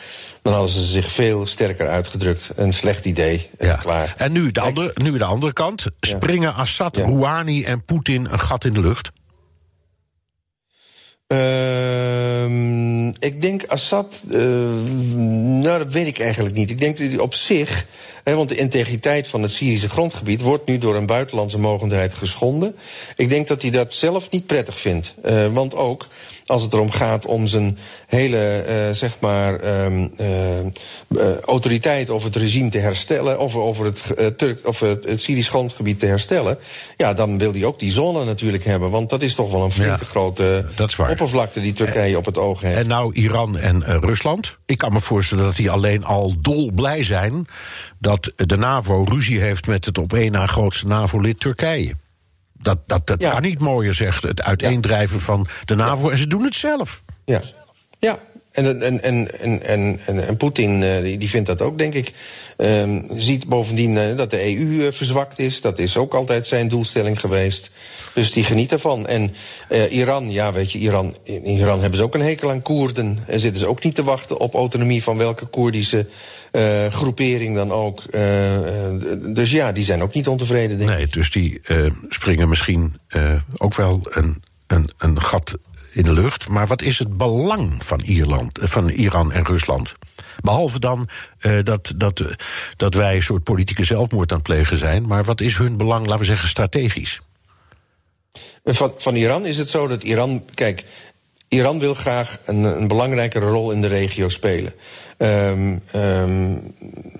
dan 0.42 0.52
hadden 0.52 0.70
ze 0.70 0.84
zich 0.84 1.10
veel 1.10 1.46
sterker 1.46 1.88
uitgedrukt. 1.88 2.50
Een 2.56 2.72
slecht 2.72 3.04
idee. 3.04 3.50
Ja. 3.58 3.74
Klaar. 3.74 4.14
En 4.16 4.32
nu 4.32 4.50
de, 4.50 4.60
andere, 4.60 4.90
nu 4.94 5.18
de 5.18 5.24
andere 5.24 5.52
kant. 5.52 5.86
Springen 6.00 6.50
ja. 6.50 6.56
Assad, 6.56 6.96
ja. 6.96 7.04
Rouhani 7.04 7.64
en 7.64 7.84
Poetin 7.84 8.26
een 8.30 8.40
gat 8.40 8.64
in 8.64 8.72
de 8.72 8.80
lucht? 8.80 9.10
Uh, 11.28 13.06
ik 13.06 13.42
denk 13.42 13.64
Assad. 13.66 14.22
Uh, 14.30 14.40
nou, 15.62 15.78
dat 15.78 15.92
weet 15.92 16.06
ik 16.06 16.18
eigenlijk 16.18 16.54
niet. 16.54 16.70
Ik 16.70 16.78
denk 16.78 16.98
dat 16.98 17.08
hij 17.08 17.18
op 17.18 17.34
zich. 17.34 17.86
Want 18.24 18.48
de 18.48 18.56
integriteit 18.56 19.28
van 19.28 19.42
het 19.42 19.50
Syrische 19.50 19.88
grondgebied 19.88 20.40
wordt 20.40 20.66
nu 20.66 20.78
door 20.78 20.94
een 20.94 21.06
buitenlandse 21.06 21.58
mogendheid 21.58 22.14
geschonden. 22.14 22.76
Ik 23.16 23.28
denk 23.28 23.48
dat 23.48 23.62
hij 23.62 23.70
dat 23.70 23.92
zelf 23.92 24.30
niet 24.30 24.46
prettig 24.46 24.78
vindt. 24.78 25.14
Uh, 25.24 25.52
want 25.52 25.74
ook 25.74 26.06
als 26.46 26.62
het 26.62 26.72
erom 26.72 26.90
gaat 26.90 27.26
om 27.26 27.46
zijn 27.46 27.78
hele, 28.06 28.64
uh, 28.68 28.94
zeg 28.94 29.16
maar, 29.20 29.84
um, 29.84 30.12
uh, 30.18 31.36
autoriteit 31.38 32.10
over 32.10 32.26
het 32.26 32.36
regime 32.36 32.68
te 32.68 32.78
herstellen, 32.78 33.38
of 33.38 33.56
over 33.56 33.84
het, 33.84 34.02
Turk, 34.38 34.66
of 34.66 34.80
het, 34.80 35.04
het 35.04 35.20
Syrisch 35.20 35.48
grondgebied 35.48 35.98
te 35.98 36.06
herstellen, 36.06 36.58
ja, 36.96 37.14
dan 37.14 37.38
wil 37.38 37.52
hij 37.52 37.64
ook 37.64 37.78
die 37.78 37.92
zone 37.92 38.24
natuurlijk 38.24 38.64
hebben. 38.64 38.90
Want 38.90 39.10
dat 39.10 39.22
is 39.22 39.34
toch 39.34 39.50
wel 39.50 39.62
een 39.62 39.70
flinke 39.70 40.00
ja, 40.00 40.06
grote 40.06 40.70
oppervlakte 41.10 41.60
die 41.60 41.72
Turkije 41.72 42.12
en, 42.12 42.16
op 42.16 42.24
het 42.24 42.38
oog 42.38 42.60
heeft. 42.60 42.78
En 42.78 42.86
nou 42.86 43.14
Iran 43.14 43.58
en 43.58 44.00
Rusland. 44.00 44.56
Ik 44.66 44.78
kan 44.78 44.92
me 44.92 45.00
voorstellen 45.00 45.44
dat 45.44 45.56
die 45.56 45.70
alleen 45.70 46.04
al 46.04 46.34
dol 46.40 46.70
blij 46.74 47.02
zijn 47.02 47.46
dat 47.98 48.32
de 48.36 48.56
NAVO 48.56 49.04
ruzie 49.04 49.40
heeft 49.40 49.66
met 49.66 49.84
het 49.84 49.98
op 49.98 50.12
één 50.12 50.32
na 50.32 50.46
grootste 50.46 50.86
NAVO-lid 50.86 51.40
Turkije. 51.40 51.94
Dat, 52.52 52.78
dat, 52.86 53.06
dat 53.06 53.20
ja. 53.20 53.30
kan 53.30 53.42
niet 53.42 53.60
mooier, 53.60 53.94
zegt 53.94 54.22
het 54.22 54.42
uiteendrijven 54.42 55.20
van 55.20 55.46
de 55.64 55.74
NAVO. 55.74 56.10
En 56.10 56.18
ze 56.18 56.26
doen 56.26 56.44
het 56.44 56.54
zelf. 56.54 57.02
Ja, 57.24 57.40
ja. 57.98 58.18
En, 58.54 58.82
en, 58.82 59.02
en, 59.02 59.40
en, 59.40 59.62
en, 60.06 60.26
en, 60.26 60.36
Poetin 60.36 60.80
die, 61.02 61.18
die 61.18 61.28
vindt 61.28 61.46
dat 61.46 61.62
ook, 61.62 61.78
denk 61.78 61.94
ik. 61.94 62.12
Um, 62.56 63.06
ziet 63.16 63.46
bovendien 63.46 63.96
uh, 63.96 64.16
dat 64.16 64.30
de 64.30 64.56
EU 64.56 64.66
uh, 64.66 64.92
verzwakt 64.92 65.38
is. 65.38 65.60
Dat 65.60 65.78
is 65.78 65.96
ook 65.96 66.14
altijd 66.14 66.46
zijn 66.46 66.68
doelstelling 66.68 67.20
geweest. 67.20 67.70
Dus 68.12 68.32
die 68.32 68.44
geniet 68.44 68.72
ervan. 68.72 69.06
En 69.06 69.34
Iran, 69.90 70.30
ja, 70.30 70.52
weet 70.52 70.72
je, 70.72 70.78
Iran, 70.78 71.16
in 71.22 71.46
Iran 71.46 71.80
hebben 71.80 71.98
ze 71.98 72.04
ook 72.04 72.14
een 72.14 72.20
hekel 72.20 72.50
aan 72.50 72.62
Koerden. 72.62 73.18
En 73.26 73.40
zitten 73.40 73.60
ze 73.60 73.66
ook 73.66 73.82
niet 73.82 73.94
te 73.94 74.04
wachten 74.04 74.38
op 74.38 74.54
autonomie 74.54 75.02
van 75.02 75.18
welke 75.18 75.46
Koerdische 75.46 76.06
groepering 76.90 77.56
dan 77.56 77.72
ook. 77.72 78.02
Dus 79.34 79.50
ja, 79.50 79.72
die 79.72 79.84
zijn 79.84 80.02
ook 80.02 80.14
niet 80.14 80.28
ontevreden, 80.28 80.78
denk 80.78 80.90
nee, 80.90 81.02
ik. 81.02 81.12
dus 81.12 81.30
die 81.30 81.60
springen 82.08 82.48
misschien 82.48 82.96
ook 83.58 83.74
wel 83.74 84.00
een, 84.10 84.42
een, 84.66 84.90
een 84.98 85.20
gat 85.20 85.58
in 85.94 86.02
de 86.02 86.12
lucht. 86.12 86.48
Maar 86.48 86.66
wat 86.66 86.82
is 86.82 86.98
het 86.98 87.16
belang 87.16 87.84
van, 87.84 88.00
Ierland, 88.00 88.58
van 88.62 88.88
Iran 88.88 89.32
en 89.32 89.44
Rusland? 89.44 89.94
Behalve 90.40 90.78
dan 90.78 91.08
uh, 91.40 91.58
dat, 91.62 91.92
dat, 91.96 92.24
dat 92.76 92.94
wij 92.94 93.14
een 93.16 93.22
soort 93.22 93.44
politieke 93.44 93.84
zelfmoord 93.84 94.30
aan 94.30 94.38
het 94.38 94.46
plegen 94.46 94.76
zijn. 94.76 95.06
Maar 95.06 95.24
wat 95.24 95.40
is 95.40 95.56
hun 95.56 95.76
belang, 95.76 96.06
laten 96.06 96.20
we 96.20 96.24
zeggen, 96.24 96.48
strategisch? 96.48 97.20
Van, 98.64 98.92
van 98.98 99.14
Iran 99.14 99.46
is 99.46 99.56
het 99.56 99.68
zo 99.68 99.86
dat 99.86 100.02
Iran. 100.02 100.44
Kijk, 100.54 100.84
Iran 101.48 101.78
wil 101.78 101.94
graag 101.94 102.38
een, 102.44 102.64
een 102.64 102.88
belangrijkere 102.88 103.46
rol 103.46 103.70
in 103.70 103.80
de 103.80 103.86
regio 103.86 104.28
spelen. 104.28 104.74
Um, 105.18 105.82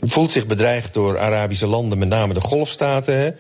voelt 0.01 0.31
zich 0.31 0.47
bedreigd 0.47 0.95
door 0.95 1.19
Arabische 1.19 1.67
landen, 1.67 1.99
met 1.99 2.09
name 2.09 2.35
de 2.35 2.41
golfstaten, 2.41 3.19
hè, 3.19 3.31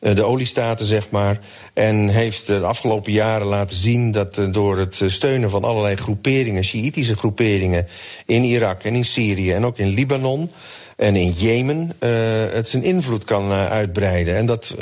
eh, 0.00 0.14
de 0.14 0.24
oliestaten 0.24 0.86
zeg 0.86 1.10
maar. 1.10 1.40
En 1.72 2.08
heeft 2.08 2.46
de 2.46 2.60
afgelopen 2.60 3.12
jaren 3.12 3.46
laten 3.46 3.76
zien 3.76 4.12
dat 4.12 4.38
uh, 4.38 4.52
door 4.52 4.78
het 4.78 5.02
steunen 5.06 5.50
van 5.50 5.64
allerlei 5.64 5.96
groeperingen, 5.96 6.64
Sjiitische 6.64 7.16
groeperingen 7.16 7.86
in 8.26 8.44
Irak 8.44 8.82
en 8.82 8.94
in 8.94 9.04
Syrië 9.04 9.52
en 9.52 9.64
ook 9.64 9.78
in 9.78 9.88
Libanon 9.88 10.50
en 10.96 11.16
in 11.16 11.30
Jemen 11.30 11.92
uh, 12.00 12.10
het 12.50 12.68
zijn 12.68 12.82
invloed 12.82 13.24
kan 13.24 13.52
uitbreiden. 13.52 14.36
En 14.36 14.46
dat, 14.46 14.74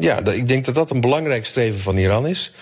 ja, 0.00 0.20
dat, 0.20 0.34
ik 0.34 0.48
denk 0.48 0.64
dat 0.64 0.74
dat 0.74 0.90
een 0.90 1.00
belangrijk 1.00 1.46
streven 1.46 1.80
van 1.80 1.96
Iran 1.96 2.26
is. 2.26 2.52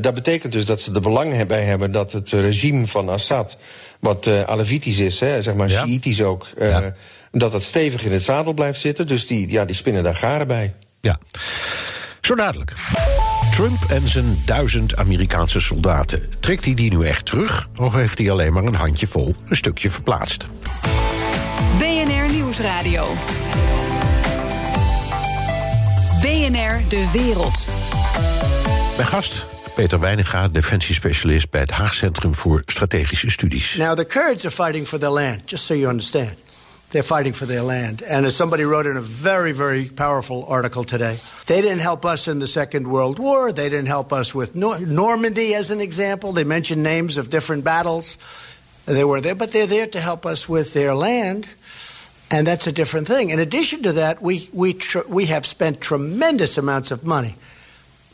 dat 0.00 0.14
betekent 0.14 0.52
dus 0.52 0.66
dat 0.66 0.80
ze 0.80 0.94
er 0.94 1.00
belang 1.00 1.46
bij 1.46 1.62
hebben 1.62 1.92
dat 1.92 2.12
het 2.12 2.30
regime 2.30 2.86
van 2.86 3.08
Assad, 3.08 3.56
wat 4.00 4.28
Alevitisch 4.46 4.98
is, 4.98 5.20
hè, 5.20 5.42
zeg 5.42 5.54
maar 5.54 5.70
ja. 5.70 5.84
Shiïtisch 5.84 6.22
ook, 6.22 6.46
ja. 6.58 6.94
dat 7.32 7.52
dat 7.52 7.62
stevig 7.62 8.04
in 8.04 8.12
het 8.12 8.22
zadel 8.22 8.52
blijft 8.52 8.80
zitten. 8.80 9.06
Dus 9.06 9.26
die, 9.26 9.50
ja, 9.50 9.64
die 9.64 9.76
spinnen 9.76 10.02
daar 10.02 10.16
garen 10.16 10.46
bij. 10.46 10.74
Ja, 11.00 11.18
zo 12.20 12.34
dadelijk. 12.34 12.72
Trump 13.50 13.84
en 13.88 14.08
zijn 14.08 14.42
duizend 14.44 14.96
Amerikaanse 14.96 15.60
soldaten. 15.60 16.22
Trekt 16.40 16.64
hij 16.64 16.74
die 16.74 16.96
nu 16.96 17.06
echt 17.06 17.26
terug? 17.26 17.68
Of 17.76 17.94
heeft 17.94 18.18
hij 18.18 18.30
alleen 18.30 18.52
maar 18.52 18.64
een 18.64 18.74
handje 18.74 19.06
vol 19.06 19.34
een 19.48 19.56
stukje 19.56 19.90
verplaatst? 19.90 20.46
BNR 21.78 22.32
Nieuwsradio. 22.32 23.14
BNR 26.20 26.80
De 26.88 27.08
Wereld. 27.12 27.68
Mijn 28.96 29.08
gast, 29.08 29.46
Peter 29.80 30.00
Weininga, 30.00 30.48
defensiespecialist 30.48 31.50
bij 31.50 31.60
het 31.60 31.70
Haag 31.70 31.94
Centrum 31.94 32.34
voor 32.34 32.62
Strategische 32.66 33.30
Studies. 33.30 33.74
Now 33.74 33.96
the 33.96 34.04
Kurds 34.04 34.44
are 34.44 34.54
fighting 34.54 34.86
for 34.86 34.98
their 34.98 35.10
land, 35.10 35.40
just 35.50 35.64
so 35.64 35.74
you 35.74 35.88
understand. 35.88 36.36
They're 36.88 37.02
fighting 37.02 37.36
for 37.36 37.46
their 37.46 37.62
land. 37.62 38.02
And 38.02 38.26
as 38.26 38.36
somebody 38.36 38.64
wrote 38.64 38.88
in 38.90 38.96
a 38.96 39.02
very, 39.22 39.52
very 39.52 39.84
powerful 39.94 40.44
article 40.48 40.84
today, 40.84 41.16
they 41.46 41.62
didn't 41.62 41.80
help 41.80 42.04
us 42.04 42.26
in 42.26 42.40
the 42.40 42.46
Second 42.46 42.86
World 42.86 43.18
War. 43.18 43.52
They 43.52 43.70
didn't 43.70 43.88
help 43.88 44.12
us 44.12 44.34
with 44.34 44.54
Nor 44.54 44.80
Normandy, 44.80 45.54
as 45.54 45.70
an 45.70 45.80
example. 45.80 46.32
They 46.32 46.44
mentioned 46.44 46.82
names 46.82 47.16
of 47.16 47.28
different 47.28 47.64
battles. 47.64 48.18
They 48.84 49.04
were 49.04 49.22
there, 49.22 49.34
but 49.34 49.50
they're 49.50 49.66
there 49.66 49.86
to 49.86 50.00
help 50.00 50.26
us 50.26 50.46
with 50.46 50.74
their 50.74 50.94
land. 50.94 51.48
And 52.28 52.46
that's 52.46 52.66
a 52.66 52.72
different 52.72 53.08
thing. 53.08 53.30
In 53.30 53.38
addition 53.38 53.82
to 53.82 53.92
that, 53.92 54.20
we, 54.20 54.50
we, 54.52 54.76
we 55.08 55.26
have 55.26 55.46
spent 55.46 55.80
tremendous 55.80 56.58
amounts 56.58 56.90
of 56.90 57.02
money 57.02 57.34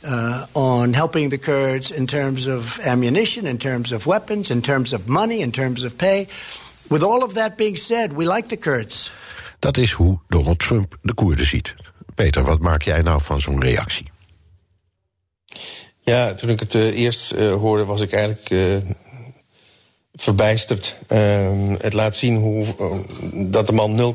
uh, 0.06 0.44
on 0.52 0.92
helping 0.92 1.30
the 1.30 1.38
Kurds 1.38 1.90
in 1.90 2.06
terms 2.06 2.46
of 2.46 2.78
ammunition, 2.78 3.46
in 3.46 3.56
terms 3.56 3.92
of 3.92 4.04
weapons, 4.04 4.50
in 4.50 4.60
terms 4.60 4.92
of 4.92 5.06
money, 5.06 5.40
in 5.40 5.50
terms 5.50 5.84
of 5.84 5.96
pay. 5.96 6.26
With 6.88 7.02
all 7.02 7.22
of 7.22 7.34
that 7.34 7.56
being 7.56 7.76
said, 7.76 8.12
we 8.12 8.25
like 8.34 8.48
the 8.48 8.56
Kurds. 8.56 9.12
Dat 9.58 9.76
is 9.76 9.92
hoe 9.92 10.18
Donald 10.28 10.58
Trump 10.58 10.96
de 11.02 11.14
Koerden 11.14 11.46
ziet. 11.46 11.75
Peter, 12.14 12.44
wat 12.44 12.60
maak 12.60 12.82
jij 12.82 13.02
nou 13.02 13.22
van 13.22 13.40
zo'n 13.40 13.62
reactie? 13.62 14.10
Ja, 16.00 16.34
toen 16.34 16.48
ik 16.48 16.60
het 16.60 16.75
uh, 16.75 16.98
eerst 16.98 17.32
uh, 17.32 17.54
hoorde, 17.54 17.84
was 17.84 18.00
ik 18.00 18.12
eigenlijk 18.12 18.50
uh, 18.50 18.76
verbijsterd. 20.14 20.96
Uh, 21.08 21.72
het 21.78 21.92
laat 21.92 22.16
zien 22.16 22.36
hoe, 22.36 22.66
dat 23.32 23.66
de 23.66 23.72
man 23.72 24.14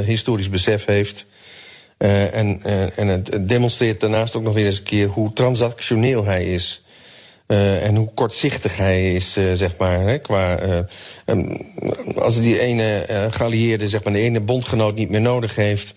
0,0 0.00 0.04
historisch 0.04 0.50
besef 0.50 0.84
heeft. 0.84 1.26
Uh, 2.04 2.34
en, 2.34 2.60
uh, 2.66 2.98
en 2.98 3.08
het 3.08 3.48
demonstreert 3.48 4.00
daarnaast 4.00 4.36
ook 4.36 4.42
nog 4.42 4.54
weer 4.54 4.66
eens 4.66 4.78
een 4.78 4.84
keer 4.84 5.08
hoe 5.08 5.32
transactioneel 5.32 6.24
hij 6.24 6.44
is. 6.44 6.82
Uh, 7.46 7.86
en 7.86 7.96
hoe 7.96 8.08
kortzichtig 8.14 8.76
hij 8.76 9.14
is, 9.14 9.32
zeg 9.32 9.76
maar. 9.76 10.00
Hè, 10.00 10.18
qua, 10.18 10.58
um, 11.26 11.66
als 12.16 12.40
die 12.40 12.60
ene 12.60 13.06
geallieerde, 13.30 13.88
zeg 13.88 14.02
maar, 14.02 14.12
de 14.12 14.18
ene 14.18 14.40
bondgenoot 14.40 14.94
niet 14.94 15.10
meer 15.10 15.20
nodig 15.20 15.54
heeft. 15.54 15.94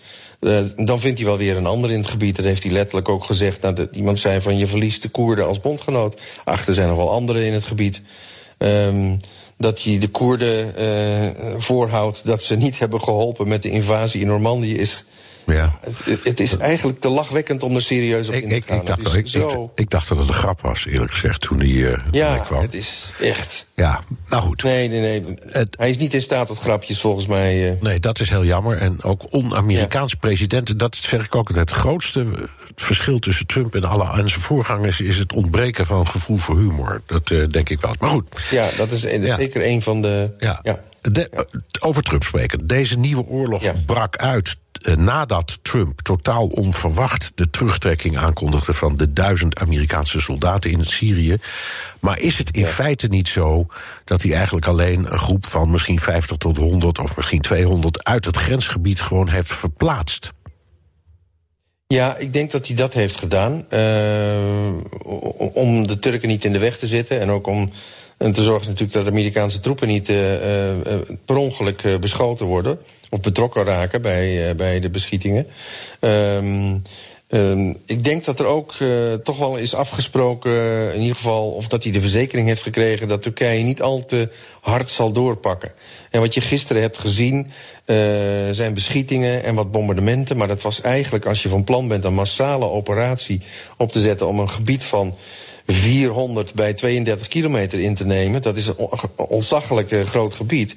dan 0.76 1.00
vindt 1.00 1.18
hij 1.18 1.26
wel 1.26 1.38
weer 1.38 1.56
een 1.56 1.66
ander 1.66 1.90
in 1.90 1.98
het 1.98 2.10
gebied. 2.10 2.36
Dat 2.36 2.44
heeft 2.44 2.62
hij 2.62 2.72
letterlijk 2.72 3.08
ook 3.08 3.24
gezegd. 3.24 3.62
Dat 3.62 3.88
iemand 3.92 4.18
zei 4.18 4.40
van 4.40 4.58
je 4.58 4.66
verliest 4.66 5.02
de 5.02 5.08
Koerden 5.08 5.46
als 5.46 5.60
bondgenoot. 5.60 6.20
Achter 6.44 6.74
zijn 6.74 6.88
nog 6.88 6.96
wel 6.96 7.10
anderen 7.10 7.42
in 7.42 7.52
het 7.52 7.64
gebied. 7.64 8.00
Um, 8.58 9.20
dat 9.58 9.82
hij 9.82 9.98
de 9.98 10.08
Koerden 10.08 10.74
voorhoudt 11.62 12.20
dat 12.24 12.42
ze 12.42 12.56
niet 12.56 12.78
hebben 12.78 13.00
geholpen 13.00 13.48
met 13.48 13.62
de 13.62 13.70
invasie 13.70 14.20
in 14.20 14.26
Normandië 14.26 14.76
is. 14.76 15.04
Ja. 15.46 15.78
Het, 15.80 16.24
het 16.24 16.40
is 16.40 16.56
eigenlijk 16.56 17.00
te 17.00 17.08
lachwekkend 17.08 17.62
om 17.62 17.74
er 17.74 17.82
serieus 17.82 18.28
op 18.28 18.34
ik, 18.34 18.42
in 18.42 18.48
te 18.48 18.66
gaan. 18.66 18.80
Ik, 18.80 18.86
dacht, 18.86 19.14
ik, 19.14 19.26
zo... 19.26 19.72
ik, 19.74 19.90
dacht 19.90 20.08
dat 20.08 20.18
het 20.18 20.28
een 20.28 20.34
grap 20.34 20.60
was, 20.60 20.86
eerlijk 20.86 21.12
gezegd, 21.12 21.40
toen 21.40 21.58
hij, 21.58 21.68
uh, 21.68 21.98
ja, 22.10 22.38
kwam. 22.38 22.62
het 22.62 22.74
is 22.74 23.12
echt. 23.20 23.66
Ja, 23.74 24.00
nou 24.28 24.42
goed. 24.42 24.62
Nee, 24.62 24.88
nee, 24.88 25.00
nee. 25.00 25.34
Het... 25.48 25.76
Hij 25.78 25.90
is 25.90 25.96
niet 25.96 26.14
in 26.14 26.22
staat 26.22 26.46
tot 26.46 26.58
grapjes, 26.58 27.00
volgens 27.00 27.26
mij. 27.26 27.70
Uh... 27.70 27.80
Nee, 27.80 28.00
dat 28.00 28.20
is 28.20 28.30
heel 28.30 28.44
jammer. 28.44 28.76
En 28.76 29.02
ook 29.02 29.32
on-Amerikaanse 29.32 30.16
ja. 30.20 30.28
presidenten, 30.28 30.76
dat 30.76 30.96
zeg 30.96 31.24
ik 31.24 31.34
ook 31.34 31.54
het 31.54 31.70
grootste 31.70 32.26
het 32.74 32.82
verschil 32.82 33.18
tussen 33.18 33.46
Trump 33.46 33.74
en, 33.74 33.84
alle, 33.84 34.04
en 34.04 34.28
zijn 34.28 34.40
voorgangers 34.40 35.00
is 35.00 35.18
het 35.18 35.32
ontbreken 35.32 35.86
van 35.86 36.06
gevoel 36.06 36.36
voor 36.36 36.58
humor. 36.58 37.02
Dat 37.06 37.30
uh, 37.30 37.48
denk 37.48 37.68
ik 37.68 37.80
wel. 37.80 37.94
Maar 37.98 38.10
goed. 38.10 38.40
Ja, 38.50 38.68
dat 38.76 38.90
is 38.90 39.02
ja. 39.02 39.34
zeker 39.34 39.66
een 39.66 39.82
van 39.82 40.02
de. 40.02 40.30
Ja. 40.38 40.60
ja. 40.62 40.80
De, 41.00 41.46
over 41.80 42.02
Trump 42.02 42.22
spreken. 42.22 42.66
Deze 42.66 42.98
nieuwe 42.98 43.26
oorlog 43.26 43.84
brak 43.86 44.16
uit 44.16 44.56
uh, 44.84 44.96
nadat 44.96 45.58
Trump 45.62 46.00
totaal 46.00 46.46
onverwacht 46.46 47.32
de 47.34 47.50
terugtrekking 47.50 48.16
aankondigde 48.16 48.72
van 48.72 48.96
de 48.96 49.12
duizend 49.12 49.58
Amerikaanse 49.58 50.20
soldaten 50.20 50.70
in 50.70 50.84
Syrië. 50.84 51.36
Maar 52.00 52.18
is 52.18 52.38
het 52.38 52.50
in 52.50 52.62
ja. 52.62 52.66
feite 52.66 53.06
niet 53.06 53.28
zo 53.28 53.66
dat 54.04 54.22
hij 54.22 54.34
eigenlijk 54.34 54.66
alleen 54.66 55.12
een 55.12 55.18
groep 55.18 55.46
van 55.46 55.70
misschien 55.70 56.00
50 56.00 56.36
tot 56.36 56.56
100 56.56 56.98
of 56.98 57.16
misschien 57.16 57.40
200 57.40 58.04
uit 58.04 58.24
het 58.24 58.36
grensgebied 58.36 59.00
gewoon 59.00 59.28
heeft 59.28 59.52
verplaatst? 59.52 60.32
Ja, 61.86 62.16
ik 62.16 62.32
denk 62.32 62.50
dat 62.50 62.66
hij 62.66 62.76
dat 62.76 62.92
heeft 62.92 63.18
gedaan. 63.18 63.66
Uh, 63.70 64.72
om 65.54 65.86
de 65.86 65.98
Turken 65.98 66.28
niet 66.28 66.44
in 66.44 66.52
de 66.52 66.58
weg 66.58 66.78
te 66.78 66.86
zitten. 66.86 67.20
En 67.20 67.30
ook 67.30 67.46
om 67.46 67.70
te 68.18 68.42
zorgen 68.42 68.68
natuurlijk 68.68 68.92
dat 68.92 69.06
Amerikaanse 69.06 69.60
troepen 69.60 69.88
niet 69.88 70.08
uh, 70.08 70.32
uh, 70.38 70.82
per 71.24 71.36
ongeluk 71.36 72.00
beschoten 72.00 72.46
worden. 72.46 72.78
Of 73.10 73.20
betrokken 73.20 73.64
raken 73.64 74.02
bij, 74.02 74.56
bij 74.56 74.80
de 74.80 74.90
beschietingen. 74.90 75.46
Um, 76.00 76.82
um, 77.28 77.76
ik 77.86 78.04
denk 78.04 78.24
dat 78.24 78.40
er 78.40 78.46
ook 78.46 78.74
toch 79.24 79.38
wel 79.38 79.56
is 79.56 79.74
afgesproken, 79.74 80.52
in 80.94 81.00
ieder 81.00 81.16
geval, 81.16 81.50
of 81.50 81.68
dat 81.68 81.82
hij 81.82 81.92
de 81.92 82.00
verzekering 82.00 82.48
heeft 82.48 82.62
gekregen 82.62 83.08
dat 83.08 83.22
Turkije 83.22 83.62
niet 83.62 83.82
al 83.82 84.04
te 84.04 84.28
hard 84.60 84.90
zal 84.90 85.12
doorpakken. 85.12 85.72
En 86.10 86.20
wat 86.20 86.34
je 86.34 86.40
gisteren 86.40 86.82
hebt 86.82 86.98
gezien, 86.98 87.50
zijn 88.50 88.74
beschietingen 88.74 89.44
en 89.44 89.54
wat 89.54 89.70
bombardementen. 89.70 90.36
Maar 90.36 90.48
dat 90.48 90.62
was 90.62 90.80
eigenlijk, 90.80 91.26
als 91.26 91.42
je 91.42 91.48
van 91.48 91.64
plan 91.64 91.88
bent, 91.88 92.04
een 92.04 92.14
massale 92.14 92.70
operatie 92.70 93.40
op 93.76 93.92
te 93.92 94.00
zetten 94.00 94.28
om 94.28 94.38
een 94.38 94.50
gebied 94.50 94.84
van 94.84 95.14
400 95.66 96.54
bij 96.54 96.74
32 96.74 97.28
kilometer 97.28 97.80
in 97.80 97.94
te 97.94 98.06
nemen. 98.06 98.42
Dat 98.42 98.56
is 98.56 98.66
een 98.66 98.88
ontzaglijk 99.16 99.90
uh, 99.90 100.02
groot 100.02 100.34
gebied. 100.34 100.74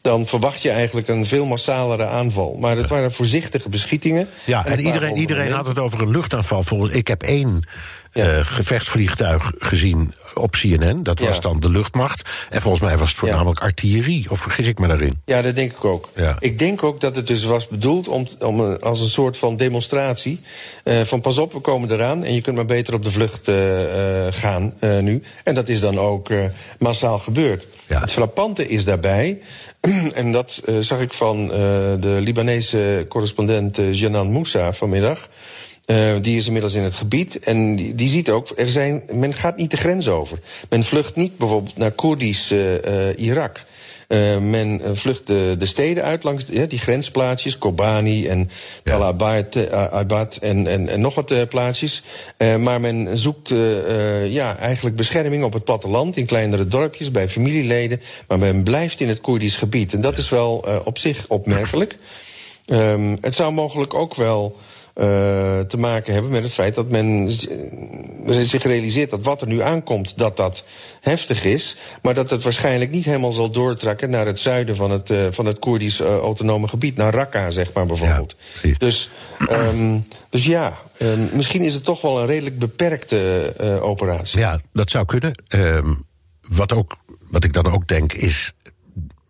Dan 0.00 0.26
verwacht 0.26 0.62
je 0.62 0.70
eigenlijk 0.70 1.08
een 1.08 1.26
veel 1.26 1.46
massalere 1.46 2.06
aanval. 2.06 2.56
Maar 2.60 2.76
het 2.76 2.88
waren 2.88 3.12
voorzichtige 3.12 3.68
beschietingen. 3.68 4.28
Ja, 4.44 4.66
en, 4.66 4.72
en 4.72 4.80
iedereen, 4.80 5.16
iedereen 5.16 5.52
had 5.52 5.66
het 5.66 5.78
over 5.78 6.00
een 6.02 6.10
luchtaanval. 6.10 6.90
Ik 6.90 7.08
heb 7.08 7.22
één 7.22 7.68
ja. 8.24 8.38
uh, 8.38 8.44
gevechtsvliegtuig 8.44 9.52
gezien 9.58 10.14
op 10.34 10.50
CNN. 10.50 11.02
Dat 11.02 11.18
was 11.18 11.36
ja. 11.36 11.42
dan 11.42 11.60
de 11.60 11.70
luchtmacht. 11.70 12.30
En 12.50 12.60
volgens 12.60 12.82
mij 12.82 12.96
was 12.98 13.08
het 13.08 13.18
voornamelijk 13.18 13.58
ja. 13.58 13.64
artillerie. 13.64 14.30
Of 14.30 14.40
vergis 14.40 14.66
ik 14.66 14.78
me 14.78 14.86
daarin? 14.86 15.20
Ja, 15.24 15.42
dat 15.42 15.56
denk 15.56 15.72
ik 15.72 15.84
ook. 15.84 16.08
Ik 16.38 16.58
denk 16.58 16.82
ook 16.82 17.00
dat 17.00 17.16
het 17.16 17.26
dus 17.26 17.44
was 17.44 17.68
bedoeld 17.68 18.08
om, 18.08 18.26
om 18.40 18.60
een, 18.60 18.80
als 18.80 19.00
een 19.00 19.08
soort 19.08 19.36
van 19.36 19.56
demonstratie. 19.56 20.40
Uh, 20.84 21.00
van 21.00 21.20
pas 21.20 21.38
op, 21.38 21.52
we 21.52 21.60
komen 21.60 21.92
eraan. 21.92 22.24
En 22.24 22.34
je 22.34 22.40
kunt 22.40 22.56
maar 22.56 22.64
beter 22.64 22.94
op 22.94 23.04
de 23.04 23.10
vlucht 23.10 23.48
uh, 23.48 23.56
gaan 24.30 24.74
nu. 24.80 25.22
En 25.44 25.54
dat 25.54 25.68
is 25.68 25.80
dan 25.80 25.98
ook 25.98 26.28
massaal 26.78 27.18
gebeurd. 27.18 27.66
Het 27.86 28.10
frappante 28.10 28.68
is 28.68 28.84
daarbij. 28.84 29.38
en 30.14 30.32
dat 30.32 30.62
zag 30.80 31.00
ik 31.00 31.12
van 31.12 31.48
de 32.00 32.18
Libanese 32.20 33.06
correspondent 33.08 33.78
Janan 33.90 34.32
Moussa 34.32 34.72
vanmiddag. 34.72 35.28
Uh, 35.90 36.14
die 36.20 36.38
is 36.38 36.46
inmiddels 36.46 36.74
in 36.74 36.82
het 36.82 36.94
gebied 36.94 37.38
en 37.38 37.76
die, 37.76 37.94
die, 37.94 38.08
ziet 38.08 38.30
ook, 38.30 38.48
er 38.56 38.68
zijn, 38.68 39.02
men 39.12 39.34
gaat 39.34 39.56
niet 39.56 39.70
de 39.70 39.76
grens 39.76 40.08
over. 40.08 40.38
Men 40.68 40.84
vlucht 40.84 41.16
niet 41.16 41.38
bijvoorbeeld 41.38 41.76
naar 41.76 41.90
Koerdisch 41.90 42.52
uh, 42.52 42.72
uh, 42.72 43.18
Irak. 43.18 43.64
men 44.40 44.80
vlucht 44.96 45.26
de, 45.26 45.54
de, 45.58 45.66
steden 45.66 46.04
uit 46.04 46.22
langs 46.22 46.44
die 46.44 46.78
grensplaatsjes, 46.78 47.58
Kobani 47.58 48.26
en 48.26 48.50
Tal 48.82 49.04
Abad 49.04 50.36
en, 50.36 50.66
en, 50.66 50.88
en, 50.88 51.00
nog 51.00 51.14
wat 51.14 51.48
plaatsjes. 51.48 52.02
maar 52.58 52.80
men 52.80 53.18
zoekt 53.18 53.48
ja, 54.28 54.56
eigenlijk 54.56 54.96
bescherming 54.96 55.44
op 55.44 55.52
het 55.52 55.64
platteland, 55.64 56.16
in 56.16 56.26
kleinere 56.26 56.68
dorpjes, 56.68 57.10
bij 57.10 57.28
familieleden. 57.28 58.00
Maar 58.26 58.38
men 58.38 58.62
blijft 58.62 59.00
in 59.00 59.08
het 59.08 59.20
Koerdisch 59.20 59.56
gebied. 59.56 59.92
En 59.92 60.00
dat 60.00 60.18
is 60.18 60.28
wel 60.28 60.64
op 60.84 60.98
zich 60.98 61.24
opmerkelijk. 61.28 61.96
Um, 62.66 63.18
het 63.20 63.34
zou 63.34 63.52
mogelijk 63.52 63.94
ook 63.94 64.14
wel 64.14 64.56
uh, 64.56 64.67
te 64.98 65.76
maken 65.78 66.12
hebben 66.12 66.30
met 66.30 66.42
het 66.42 66.52
feit 66.52 66.74
dat 66.74 66.88
men 66.88 67.30
zich 68.26 68.62
realiseert 68.62 69.10
dat 69.10 69.22
wat 69.22 69.40
er 69.40 69.46
nu 69.46 69.62
aankomt, 69.62 70.18
dat 70.18 70.36
dat 70.36 70.64
heftig 71.00 71.44
is, 71.44 71.76
maar 72.02 72.14
dat 72.14 72.30
het 72.30 72.42
waarschijnlijk 72.42 72.90
niet 72.90 73.04
helemaal 73.04 73.32
zal 73.32 73.50
doortrekken 73.50 74.10
naar 74.10 74.26
het 74.26 74.38
zuiden 74.38 74.76
van 74.76 74.90
het, 74.90 75.10
uh, 75.10 75.26
van 75.30 75.46
het 75.46 75.58
Koerdisch 75.58 76.00
autonome 76.00 76.68
gebied, 76.68 76.96
naar 76.96 77.14
Raqqa, 77.14 77.50
zeg 77.50 77.72
maar 77.72 77.86
bijvoorbeeld. 77.86 78.36
Ja, 78.62 78.74
dus, 78.78 79.10
um, 79.50 80.06
dus 80.30 80.44
ja, 80.44 80.78
um, 80.98 81.28
misschien 81.32 81.62
is 81.62 81.74
het 81.74 81.84
toch 81.84 82.00
wel 82.00 82.20
een 82.20 82.26
redelijk 82.26 82.58
beperkte 82.58 83.54
operatie. 83.82 84.38
Ja, 84.38 84.60
dat 84.72 84.90
zou 84.90 85.04
kunnen. 85.04 85.42
wat, 86.48 86.72
ook, 86.72 86.96
wat 87.30 87.44
ik 87.44 87.52
dan 87.52 87.72
ook 87.72 87.88
denk 87.88 88.12
is 88.12 88.52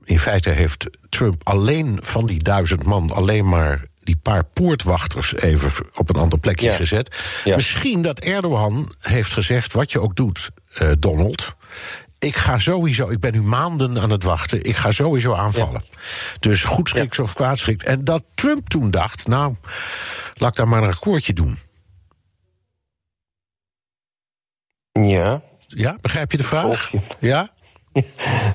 in 0.05 0.19
feite 0.19 0.51
heeft 0.51 0.91
Trump 1.09 1.41
alleen 1.43 1.99
van 2.03 2.27
die 2.27 2.43
duizend 2.43 2.85
man 2.85 3.11
alleen 3.11 3.49
maar 3.49 3.87
die 4.09 4.17
paar 4.17 4.45
poortwachters 4.45 5.35
even 5.35 5.73
op 5.95 6.09
een 6.09 6.21
ander 6.21 6.39
plekje 6.39 6.71
gezet. 6.71 7.21
Misschien 7.45 8.03
dat 8.03 8.19
Erdogan 8.21 8.93
heeft 9.01 9.33
gezegd: 9.33 9.73
wat 9.73 9.93
je 9.93 10.01
ook 10.01 10.17
doet, 10.17 10.51
uh, 10.79 10.91
Donald. 10.99 11.57
Ik 12.19 12.37
ga 12.37 12.59
sowieso, 12.59 13.09
ik 13.09 13.21
ben 13.21 13.33
nu 13.33 13.43
maanden 13.43 13.99
aan 14.01 14.11
het 14.11 14.23
wachten, 14.23 14.65
ik 14.65 14.77
ga 14.77 14.91
sowieso 14.91 15.35
aanvallen. 15.35 15.85
Dus 16.41 16.65
goed 16.65 16.89
schrikt 16.89 17.19
of 17.19 17.35
kwaad 17.35 17.59
schrikt. 17.59 17.85
En 17.85 18.05
dat 18.05 18.25
Trump 18.35 18.69
toen 18.69 18.91
dacht: 18.91 19.27
nou, 19.27 19.55
laat 20.35 20.51
ik 20.51 20.57
daar 20.57 20.69
maar 20.69 20.83
een 20.83 20.93
akkoordje 20.93 21.33
doen. 21.33 21.59
Ja. 24.93 25.43
Ja, 25.67 25.97
begrijp 26.01 26.31
je 26.31 26.37
de 26.37 26.45
vraag? 26.45 26.93
Ja? 27.19 27.51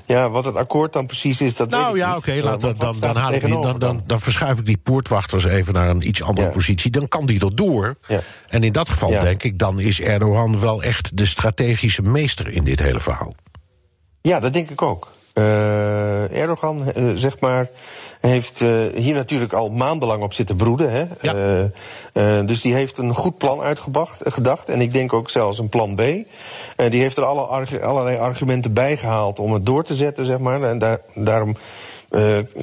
ja, 0.06 0.30
wat 0.30 0.44
het 0.44 0.56
akkoord 0.56 0.92
dan 0.92 1.06
precies 1.06 1.40
is, 1.40 1.56
dat 1.56 1.70
nou, 1.70 1.96
ja, 1.96 2.16
oké, 2.16 2.40
dan, 2.40 2.58
dan, 2.78 3.00
dan, 3.00 3.16
haal 3.16 3.32
ik 3.32 3.44
die, 3.44 3.60
dan, 3.60 3.78
dan, 3.78 4.02
dan 4.06 4.20
verschuif 4.20 4.58
ik 4.58 4.66
die 4.66 4.76
poortwachters 4.76 5.44
even 5.44 5.74
naar 5.74 5.88
een 5.88 6.08
iets 6.08 6.22
andere 6.22 6.48
positie. 6.48 6.90
Dan 6.90 7.08
kan 7.08 7.26
die 7.26 7.40
er 7.40 7.56
door. 7.56 7.96
Ja. 8.08 8.20
En 8.48 8.62
in 8.62 8.72
dat 8.72 8.88
geval 8.88 9.10
denk 9.10 9.42
ik, 9.42 9.58
dan 9.58 9.80
is 9.80 10.00
Erdogan 10.00 10.60
wel 10.60 10.82
echt 10.82 11.16
de 11.16 11.26
strategische 11.26 12.02
meester 12.02 12.48
in 12.48 12.64
dit 12.64 12.80
hele 12.80 13.00
verhaal. 13.00 13.34
Ja, 14.20 14.40
dat 14.40 14.52
denk 14.52 14.70
ik 14.70 14.82
ook. 14.82 15.12
Uh, 15.34 16.40
Erdogan, 16.40 16.92
uh, 16.96 17.12
zeg 17.14 17.38
maar, 17.38 17.68
heeft 18.30 18.60
uh, 18.60 18.86
hier 18.94 19.14
natuurlijk 19.14 19.52
al 19.52 19.70
maandenlang 19.70 20.22
op 20.22 20.32
zitten 20.32 20.56
broeden. 20.56 20.90
Hè? 20.90 21.04
Ja. 21.20 21.70
Uh, 22.12 22.46
dus 22.46 22.60
die 22.60 22.74
heeft 22.74 22.98
een 22.98 23.14
goed 23.14 23.38
plan 23.38 23.60
uitgedacht. 23.60 24.20
gedacht. 24.24 24.68
En 24.68 24.80
ik 24.80 24.92
denk 24.92 25.12
ook 25.12 25.30
zelfs 25.30 25.58
een 25.58 25.68
plan 25.68 25.94
B. 25.94 26.00
die 26.90 27.00
heeft 27.00 27.16
er 27.16 27.24
alle 27.24 27.42
allerlei 27.80 28.16
argumenten 28.16 28.72
bij 28.72 28.96
gehaald 28.96 29.38
om 29.38 29.52
het 29.52 29.66
door 29.66 29.84
te 29.84 29.94
zetten, 29.94 30.24
zeg 30.24 30.38
maar. 30.38 30.62
En 30.62 30.78
daar, 30.78 31.00
daarom 31.14 31.56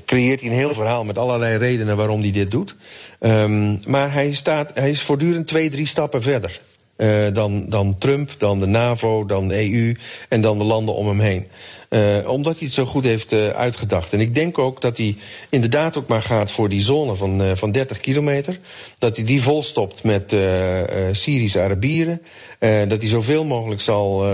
creëert 0.06 0.42
hij 0.42 0.50
een 0.50 0.56
heel 0.56 0.74
verhaal 0.74 1.04
met 1.04 1.18
allerlei 1.18 1.58
redenen 1.58 1.98
waarom 1.98 2.22
hij 2.22 2.32
dit 2.32 2.52
doet. 2.52 2.76
Um, 3.20 3.82
maar 3.86 4.14
hij, 4.14 4.34
staat, 4.34 4.72
hij 4.74 4.90
is 4.90 5.02
voortdurend 5.02 5.48
twee, 5.48 5.70
drie 5.70 5.88
stappen 5.88 6.22
verder. 6.22 6.62
Uh, 7.02 7.34
dan, 7.34 7.66
dan 7.70 7.98
Trump, 7.98 8.30
dan 8.38 8.60
de 8.60 8.66
NAVO, 8.66 9.26
dan 9.26 9.48
de 9.48 9.72
EU 9.72 9.96
en 10.30 10.42
dan 10.42 10.58
de 10.58 10.64
landen 10.64 10.96
om 10.96 11.08
hem 11.08 11.20
heen. 11.20 11.48
Uh, 11.90 12.30
omdat 12.30 12.58
hij 12.58 12.66
het 12.66 12.76
zo 12.76 12.86
goed 12.86 13.04
heeft 13.04 13.34
uh, 13.34 13.50
uitgedacht. 13.50 14.14
En 14.14 14.20
ik 14.20 14.36
denk 14.36 14.58
ook 14.58 14.82
dat 14.82 14.98
hij 14.98 15.16
inderdaad 15.50 15.98
ook 15.98 16.08
maar 16.08 16.22
gaat 16.22 16.52
voor 16.52 16.70
die 16.70 16.82
zone 16.82 17.16
van, 17.16 17.58
van 17.58 17.72
30 17.72 18.00
kilometer. 18.00 18.60
Dat 18.98 19.16
hij 19.16 19.26
die 19.26 19.42
volstopt 19.42 20.04
met 20.04 20.36
Syrische 21.12 21.62
Arabieren. 21.62 22.22
dat 22.60 23.02
hij 23.02 23.08
zoveel 23.08 23.46
mogelijk 23.46 23.82
zal 23.82 24.26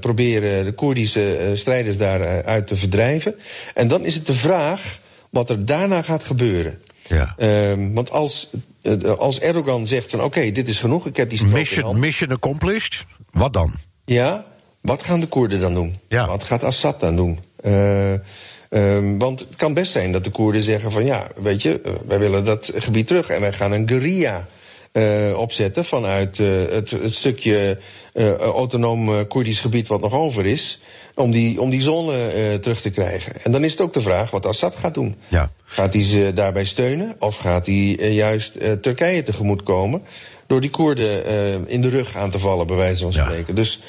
proberen 0.00 0.64
de 0.64 0.72
Koerdische 0.72 1.52
strijders 1.54 1.96
daaruit 1.96 2.66
te 2.66 2.76
verdrijven. 2.76 3.34
En 3.74 3.88
dan 3.88 4.04
is 4.04 4.14
het 4.14 4.26
de 4.26 4.34
vraag 4.34 5.00
wat 5.30 5.50
er 5.50 5.64
daarna 5.64 6.02
gaat 6.02 6.24
gebeuren. 6.24 6.80
Ja. 7.08 7.34
Ehm, 7.36 7.92
want 7.92 8.10
als, 8.10 8.50
als 9.18 9.40
Erdogan 9.40 9.86
zegt 9.86 10.10
van 10.10 10.18
oké, 10.18 10.38
okay, 10.38 10.52
dit 10.52 10.68
is 10.68 10.78
genoeg, 10.78 11.06
ik 11.06 11.16
heb 11.16 11.30
die 11.30 11.44
mission, 11.44 11.98
mission 11.98 12.32
accomplished, 12.32 13.04
wat 13.30 13.52
dan? 13.52 13.72
Ja, 14.04 14.44
wat 14.80 15.02
gaan 15.02 15.20
de 15.20 15.26
Koerden 15.26 15.60
dan 15.60 15.74
doen? 15.74 15.94
Ja. 16.08 16.26
Wat 16.26 16.42
gaat 16.42 16.64
Assad 16.64 17.00
dan 17.00 17.16
doen? 17.16 17.38
Uh, 17.64 18.12
um, 18.70 19.18
want 19.18 19.40
het 19.40 19.56
kan 19.56 19.74
best 19.74 19.92
zijn 19.92 20.12
dat 20.12 20.24
de 20.24 20.30
Koerden 20.30 20.62
zeggen 20.62 20.92
van 20.92 21.04
ja, 21.04 21.26
weet 21.36 21.62
je, 21.62 21.80
uh, 21.86 21.92
wij 22.06 22.18
willen 22.18 22.44
dat 22.44 22.72
gebied 22.74 23.06
terug 23.06 23.28
en 23.28 23.40
wij 23.40 23.52
gaan 23.52 23.72
een 23.72 23.88
guerrilla 23.88 24.48
uh, 24.92 25.38
opzetten 25.38 25.84
vanuit 25.84 26.38
het, 26.38 26.90
het, 26.90 27.14
stukje 27.14 27.78
autonoom 28.38 29.26
Koerdisch 29.26 29.60
gebied 29.60 29.86
wat 29.86 30.00
nog 30.00 30.12
over 30.12 30.46
is. 30.46 30.80
Om 31.18 31.30
die, 31.30 31.60
om 31.60 31.70
die 31.70 31.82
zone 31.82 32.58
terug 32.60 32.80
te 32.80 32.90
krijgen. 32.90 33.32
En 33.42 33.52
dan 33.52 33.64
is 33.64 33.72
het 33.72 33.80
ook 33.80 33.92
de 33.92 34.00
vraag 34.00 34.30
wat 34.30 34.46
Assad 34.46 34.76
gaat 34.76 34.94
doen. 34.94 35.16
Ja. 35.28 35.50
Gaat 35.64 35.92
hij 35.92 36.02
ze 36.02 36.32
daarbij 36.34 36.64
steunen? 36.64 37.16
Of 37.18 37.36
gaat 37.36 37.66
hij 37.66 38.12
juist 38.12 38.58
Turkije 38.82 39.22
tegemoet 39.22 39.62
komen? 39.62 40.02
Door 40.46 40.60
die 40.60 40.70
Koerden 40.70 41.68
in 41.68 41.80
de 41.80 41.88
rug 41.88 42.16
aan 42.16 42.30
te 42.30 42.38
vallen, 42.38 42.66
bij 42.66 42.76
wijze 42.76 43.02
van 43.02 43.12
spreken. 43.12 43.44
Ja. 43.46 43.54
Dus 43.54 43.80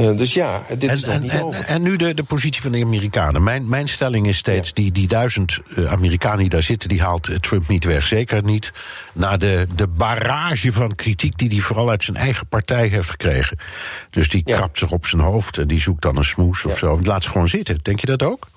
uh, 0.00 0.16
dus 0.16 0.34
ja, 0.34 0.62
dit 0.68 0.90
en, 0.90 0.96
is 0.96 1.04
nog 1.04 1.14
en, 1.14 1.22
niet 1.22 1.30
en, 1.30 1.42
over. 1.42 1.64
En 1.64 1.82
nu 1.82 1.96
de, 1.96 2.14
de 2.14 2.22
positie 2.22 2.62
van 2.62 2.72
de 2.72 2.84
Amerikanen. 2.84 3.42
Mijn, 3.42 3.68
mijn 3.68 3.88
stelling 3.88 4.26
is 4.26 4.36
steeds, 4.36 4.68
ja. 4.68 4.74
die, 4.74 4.92
die 4.92 5.08
duizend 5.08 5.58
uh, 5.76 5.92
Amerikanen 5.92 6.38
die 6.38 6.48
daar 6.48 6.62
zitten... 6.62 6.88
die 6.88 7.02
haalt 7.02 7.28
uh, 7.28 7.36
Trump 7.36 7.68
niet 7.68 7.84
weg, 7.84 8.06
zeker 8.06 8.44
niet... 8.44 8.72
na 9.12 9.36
de, 9.36 9.66
de 9.76 9.86
barrage 9.86 10.72
van 10.72 10.94
kritiek 10.94 11.38
die 11.38 11.48
hij 11.48 11.58
vooral 11.58 11.90
uit 11.90 12.04
zijn 12.04 12.16
eigen 12.16 12.46
partij 12.46 12.86
heeft 12.86 13.10
gekregen. 13.10 13.58
Dus 14.10 14.28
die 14.28 14.42
ja. 14.44 14.56
krapt 14.56 14.78
zich 14.78 14.90
op 14.90 15.06
zijn 15.06 15.22
hoofd 15.22 15.58
en 15.58 15.66
die 15.66 15.80
zoekt 15.80 16.02
dan 16.02 16.16
een 16.16 16.24
smoes 16.24 16.64
of 16.64 16.78
zo. 16.78 17.00
Laat 17.02 17.22
ze 17.22 17.30
gewoon 17.30 17.48
zitten. 17.48 17.78
Denk 17.82 18.00
je 18.00 18.06
dat 18.06 18.22
ook? 18.22 18.48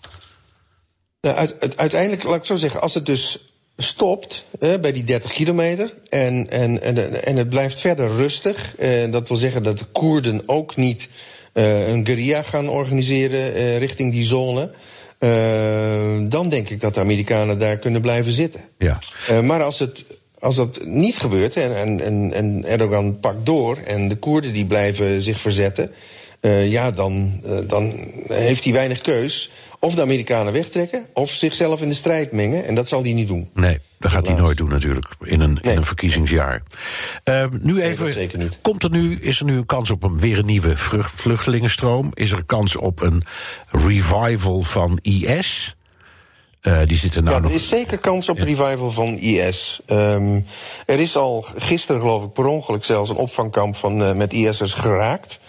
Nou, 1.21 1.36
uit, 1.36 1.77
uiteindelijk, 1.77 2.23
laat 2.23 2.36
ik 2.36 2.45
zo 2.45 2.56
zeggen, 2.56 2.82
als 2.82 2.93
het 2.93 3.06
dus 3.06 3.53
stopt 3.78 4.46
eh, 4.60 4.80
bij 4.80 4.92
die 4.92 5.04
30 5.04 5.32
kilometer 5.32 5.94
en, 6.10 6.50
en, 6.50 6.82
en, 6.82 7.26
en 7.26 7.36
het 7.36 7.50
blijft 7.50 7.80
verder 7.80 8.16
rustig. 8.16 8.76
Eh, 8.78 9.12
dat 9.12 9.28
wil 9.28 9.38
zeggen 9.38 9.64
dat 9.64 9.78
de 9.78 9.86
Koerden 9.86 10.44
ook 10.46 10.76
niet 10.76 11.10
uh, 11.54 11.88
een 11.88 12.06
guerrilla 12.06 12.42
gaan 12.42 12.70
organiseren 12.70 13.56
uh, 13.56 13.78
richting 13.78 14.12
die 14.12 14.24
zone. 14.24 14.72
Uh, 15.20 16.30
dan 16.30 16.50
denk 16.50 16.70
ik 16.70 16.82
dat 16.82 16.94
de 16.94 17.00
Amerikanen 17.00 17.60
daar 17.60 17.78
kunnen 17.78 18.02
blijven 18.02 18.32
zitten. 18.32 18.62
Ja. 18.78 19.00
maar 19.42 19.64
als, 19.64 19.80
het, 19.80 20.06
als 20.40 20.56
dat 20.56 20.86
niet 20.86 21.18
gebeurt 21.18 21.56
en, 21.56 22.02
en, 22.02 22.34
en 22.34 22.66
Erdogan 22.66 23.20
pakt 23.20 23.46
door 23.46 23.78
en 23.78 24.08
de 24.08 24.16
Koerden 24.16 24.54
die 24.54 24.66
blijven 24.66 25.22
zich 25.22 25.40
verzetten. 25.40 25.92
ja, 26.66 26.92
dan, 26.92 27.42
dan 27.68 27.94
heeft 28.28 28.64
hij 28.64 28.74
weinig 28.74 29.02
keus 29.02 29.52
of 29.84 29.96
de 29.96 30.02
Amerikanen 30.02 30.54
wegtrekken 30.54 31.06
of 31.13 31.30
zichzelf 31.30 31.82
in 31.82 31.89
de 31.89 31.96
strijd 31.96 32.32
mengen. 32.32 32.65
En 32.65 32.76
dat 32.76 32.88
zal 32.88 33.02
hij 33.02 33.13
niet 33.13 33.28
doen. 33.28 33.50
Nee, 33.54 33.80
dat 33.98 34.12
gaat 34.12 34.28
hij 34.28 34.36
nooit 34.36 34.58
doen 34.58 34.69
natuurlijk 34.69 35.08
in 35.22 35.41
een, 35.41 35.60
nee. 35.62 35.74
in 35.74 35.78
een 35.78 35.86
verkiezingsjaar. 35.86 36.63
Uh, 37.30 37.46
nu 37.60 37.82
even, 37.82 38.30
nee. 38.38 38.50
Komt 38.62 38.84
er 38.84 38.89
nu, 38.89 39.19
is 39.19 39.39
er 39.39 39.46
nu 39.46 39.58
een 39.58 39.65
kans 39.65 39.91
op 39.91 40.04
een, 40.04 40.19
weer 40.19 40.38
een 40.38 40.46
nieuwe 40.46 40.78
vluchtelingenstroom? 41.06 42.12
Is 42.13 42.32
er 42.32 42.38
een 42.38 42.46
kans 42.46 42.76
op 42.76 43.02
een 43.02 43.24
revival 43.67 44.62
van 44.62 45.00
IS? 45.02 45.76
Uh, 46.62 46.80
die 46.86 46.98
zitten 46.98 47.24
nou 47.24 47.36
ja, 47.36 47.41
nog... 47.41 47.52
er 47.52 47.58
is 47.58 47.67
zeker 47.67 47.98
kans 47.98 48.30
op 48.30 48.38
ja. 48.38 48.43
revival 48.43 48.91
van 48.91 49.17
IS. 49.17 49.82
Um, 49.88 50.46
er 50.86 51.00
is 51.00 51.15
al 51.15 51.46
gisteren, 51.56 52.02
geloof 52.02 52.24
ik, 52.24 52.34
per 52.34 52.46
ongeluk 52.46 52.84
zelfs 52.84 53.10
een 53.10 53.15
opvangkamp 53.15 53.76
van, 53.76 54.02
uh, 54.02 54.13
met 54.13 54.34
IS'ers 54.34 54.74
geraakt. 54.74 55.39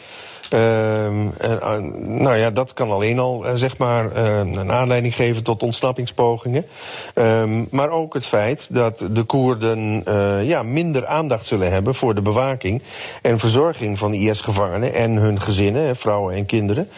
Uh, 0.54 1.24
uh, 1.44 1.76
nou 1.96 2.36
ja, 2.36 2.50
dat 2.50 2.72
kan 2.72 2.90
alleen 2.90 3.18
al, 3.18 3.46
uh, 3.46 3.52
zeg 3.54 3.78
maar, 3.78 4.16
een 4.16 4.72
aanleiding 4.72 5.14
geven 5.14 5.42
tot 5.42 5.62
ontsnappingspogingen. 5.62 6.66
Ehm, 7.14 7.64
maar 7.70 7.90
ook 7.90 8.14
het 8.14 8.26
feit 8.26 8.66
dat 8.70 9.06
de 9.10 9.22
Koerden 9.22 10.02
ja, 10.46 10.62
minder 10.62 11.06
aandacht 11.06 11.46
zullen 11.46 11.72
hebben 11.72 11.94
voor 11.94 12.14
de 12.14 12.22
bewaking 12.22 12.82
en 13.22 13.38
verzorging 13.38 13.98
van 13.98 14.14
IS-gevangenen 14.14 14.94
en 14.94 15.12
hun 15.12 15.40
gezinnen, 15.40 15.96
vrouwen 15.96 16.34
en 16.34 16.46
kinderen, 16.46 16.88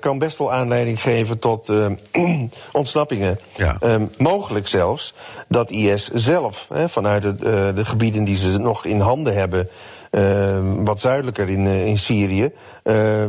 kan 0.00 0.18
best 0.18 0.38
wel 0.38 0.52
aanleiding 0.52 1.00
geven 1.00 1.38
tot 1.38 1.72
ontsnappingen. 2.72 3.38
Ja. 3.56 3.76
Ehm, 3.80 4.04
mogelijk 4.18 4.68
zelfs 4.68 5.14
dat 5.48 5.70
IS 5.70 6.08
zelf, 6.08 6.68
vanuit 6.86 7.22
het, 7.22 7.40
de 7.76 7.84
gebieden 7.84 8.24
die 8.24 8.36
ze 8.36 8.58
nog 8.58 8.84
in 8.84 9.00
handen 9.00 9.34
hebben, 9.34 9.68
uh, 10.12 10.58
wat 10.84 11.00
zuidelijker 11.00 11.48
in, 11.48 11.66
uh, 11.66 11.86
in 11.86 11.98
Syrië, 11.98 12.52
uh, 12.84 13.24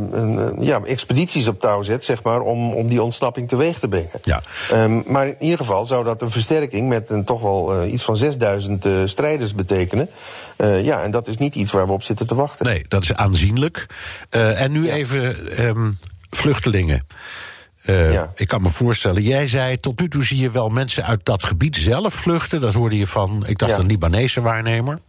ja, 0.59 0.81
expedities 0.85 1.47
op 1.47 1.59
touw 1.59 1.81
zet, 1.81 2.03
zeg 2.03 2.23
maar, 2.23 2.41
om, 2.41 2.73
om 2.73 2.87
die 2.87 3.01
ontsnapping 3.01 3.47
teweeg 3.47 3.79
te 3.79 3.87
brengen. 3.87 4.09
Ja. 4.23 4.41
Um, 4.73 5.03
maar 5.07 5.27
in 5.27 5.35
ieder 5.39 5.57
geval 5.57 5.85
zou 5.85 6.03
dat 6.03 6.21
een 6.21 6.31
versterking 6.31 6.87
met 6.87 7.09
een, 7.09 7.23
toch 7.23 7.41
wel 7.41 7.85
iets 7.85 8.03
van 8.03 8.17
6000 8.17 8.87
strijders 9.05 9.55
betekenen. 9.55 10.09
ja, 10.57 11.01
en 11.01 11.11
dat 11.11 11.27
is 11.27 11.37
niet 11.37 11.55
iets 11.55 11.71
waar 11.71 11.85
we 11.85 11.91
op 11.93 12.03
zitten 12.03 12.27
te 12.27 12.35
wachten. 12.35 12.65
Nee, 12.65 12.85
dat 12.87 13.03
is 13.03 13.13
aanzienlijk. 13.13 13.85
en 14.29 14.71
nu 14.71 14.85
ja. 14.85 14.93
even 14.93 15.61
um, 15.65 15.97
vluchtelingen. 16.29 17.01
Uh, 17.85 18.13
ja. 18.13 18.31
Ik 18.35 18.47
kan 18.47 18.61
me 18.61 18.69
voorstellen, 18.69 19.21
jij 19.21 19.47
zei 19.47 19.79
tot 19.79 19.99
nu 19.99 20.07
toe 20.07 20.23
zie 20.23 20.39
je 20.39 20.51
wel 20.51 20.69
mensen 20.69 21.05
uit 21.05 21.19
dat 21.23 21.43
gebied 21.43 21.75
zelf 21.75 22.13
vluchten. 22.13 22.61
Dat 22.61 22.73
hoorde 22.73 22.97
je 22.97 23.07
van, 23.07 23.43
ik 23.47 23.57
dacht, 23.57 23.71
ja. 23.71 23.77
een 23.77 23.85
Libanese 23.85 24.41
waarnemer. 24.41 24.99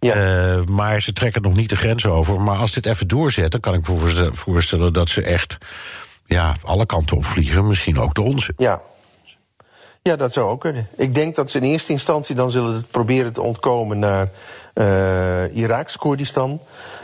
Ja. 0.00 0.16
Uh, 0.56 0.64
maar 0.64 1.02
ze 1.02 1.12
trekken 1.12 1.42
nog 1.42 1.56
niet 1.56 1.68
de 1.68 1.76
grens 1.76 2.06
over. 2.06 2.40
Maar 2.40 2.58
als 2.58 2.72
dit 2.72 2.86
even 2.86 3.08
doorzet, 3.08 3.50
dan 3.50 3.60
kan 3.60 3.74
ik 3.74 3.88
me 3.88 4.30
voorstellen 4.32 4.92
dat 4.92 5.08
ze 5.08 5.22
echt 5.22 5.58
ja, 6.26 6.56
alle 6.64 6.86
kanten 6.86 7.16
opvliegen. 7.16 7.66
Misschien 7.66 7.98
ook 7.98 8.14
de 8.14 8.22
onze. 8.22 8.52
Ja. 8.56 8.80
Ja, 10.02 10.16
dat 10.16 10.32
zou 10.32 10.48
ook 10.48 10.60
kunnen. 10.60 10.88
Ik 10.96 11.14
denk 11.14 11.34
dat 11.34 11.50
ze 11.50 11.58
in 11.58 11.64
eerste 11.64 11.92
instantie 11.92 12.34
dan 12.34 12.50
zullen 12.50 12.86
proberen 12.90 13.32
te 13.32 13.40
ontkomen 13.42 13.98
naar 13.98 14.28
uh, 14.74 15.56
Iraks 15.56 15.96
Koerdistan. 15.96 16.60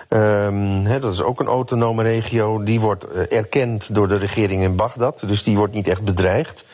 Um, 0.08 1.00
dat 1.00 1.12
is 1.12 1.22
ook 1.22 1.40
een 1.40 1.46
autonome 1.46 2.02
regio. 2.02 2.62
Die 2.62 2.80
wordt 2.80 3.06
uh, 3.14 3.32
erkend 3.32 3.94
door 3.94 4.08
de 4.08 4.18
regering 4.18 4.62
in 4.62 4.76
Bagdad. 4.76 5.22
Dus 5.26 5.42
die 5.42 5.56
wordt 5.56 5.74
niet 5.74 5.86
echt 5.88 6.04
bedreigd. 6.04 6.64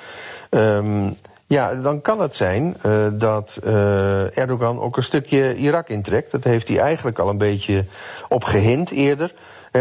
Um, 0.51 1.17
ja, 1.47 1.75
dan 1.75 2.01
kan 2.01 2.21
het 2.21 2.35
zijn 2.35 2.77
uh, 2.87 3.07
dat 3.13 3.59
uh, 3.65 4.39
Erdogan 4.39 4.81
ook 4.81 4.97
een 4.97 5.03
stukje 5.03 5.57
Irak 5.57 5.89
intrekt. 5.89 6.31
Dat 6.31 6.45
heeft 6.45 6.69
hij 6.69 6.79
eigenlijk 6.79 7.19
al 7.19 7.29
een 7.29 7.39
beetje 7.39 7.85
op 8.29 8.45
gehind 8.45 8.91
eerder. 8.91 9.35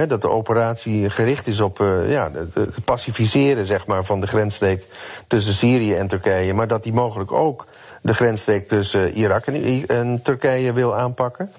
Dat 0.07 0.21
de 0.21 0.29
operatie 0.29 1.09
gericht 1.09 1.47
is 1.47 1.59
op 1.59 1.77
ja, 2.07 2.31
het 2.53 2.85
pacificeren 2.85 3.65
zeg 3.65 3.87
maar, 3.87 4.03
van 4.03 4.21
de 4.21 4.27
grensstreek 4.27 4.85
tussen 5.27 5.53
Syrië 5.53 5.95
en 5.95 6.07
Turkije. 6.07 6.53
Maar 6.53 6.67
dat 6.67 6.83
hij 6.83 6.93
mogelijk 6.93 7.31
ook 7.31 7.65
de 8.03 8.13
grensstreek 8.13 8.67
tussen 8.67 9.13
Irak 9.13 9.45
en, 9.45 9.87
en 9.87 10.19
Turkije 10.23 10.73
wil 10.73 10.95
aanpakken. 10.95 11.51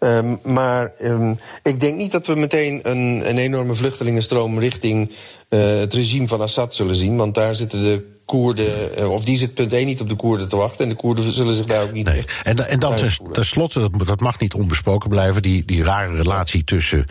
Um, 0.00 0.38
maar 0.42 0.92
um, 1.00 1.38
ik 1.62 1.80
denk 1.80 1.96
niet 1.96 2.12
dat 2.12 2.26
we 2.26 2.34
meteen 2.34 2.80
een, 2.82 3.28
een 3.28 3.38
enorme 3.38 3.74
vluchtelingenstroom 3.74 4.58
richting 4.58 5.10
uh, 5.48 5.78
het 5.78 5.94
regime 5.94 6.28
van 6.28 6.40
Assad 6.40 6.74
zullen 6.74 6.96
zien. 6.96 7.16
Want 7.16 7.34
daar 7.34 7.54
zitten 7.54 7.82
de 7.82 8.10
Koerden, 8.24 8.98
uh, 8.98 9.10
of 9.10 9.24
die 9.24 9.38
zit 9.38 9.54
punt 9.54 9.72
1 9.72 9.86
niet 9.86 10.00
op 10.00 10.08
de 10.08 10.16
Koerden 10.16 10.48
te 10.48 10.56
wachten. 10.56 10.84
En 10.84 10.88
de 10.88 10.96
Koerden 10.96 11.32
zullen 11.32 11.54
zich 11.54 11.66
daar 11.66 11.82
ook 11.82 11.92
niet. 11.92 12.06
Nee. 12.06 12.24
En, 12.42 12.68
en 12.68 12.78
dan 12.78 12.94
tenslotte, 13.32 13.80
dat, 13.80 14.06
dat 14.06 14.20
mag 14.20 14.40
niet 14.40 14.54
onbesproken 14.54 15.08
blijven, 15.08 15.42
die, 15.42 15.64
die 15.64 15.84
rare 15.84 16.16
relatie 16.16 16.64
tussen 16.64 17.06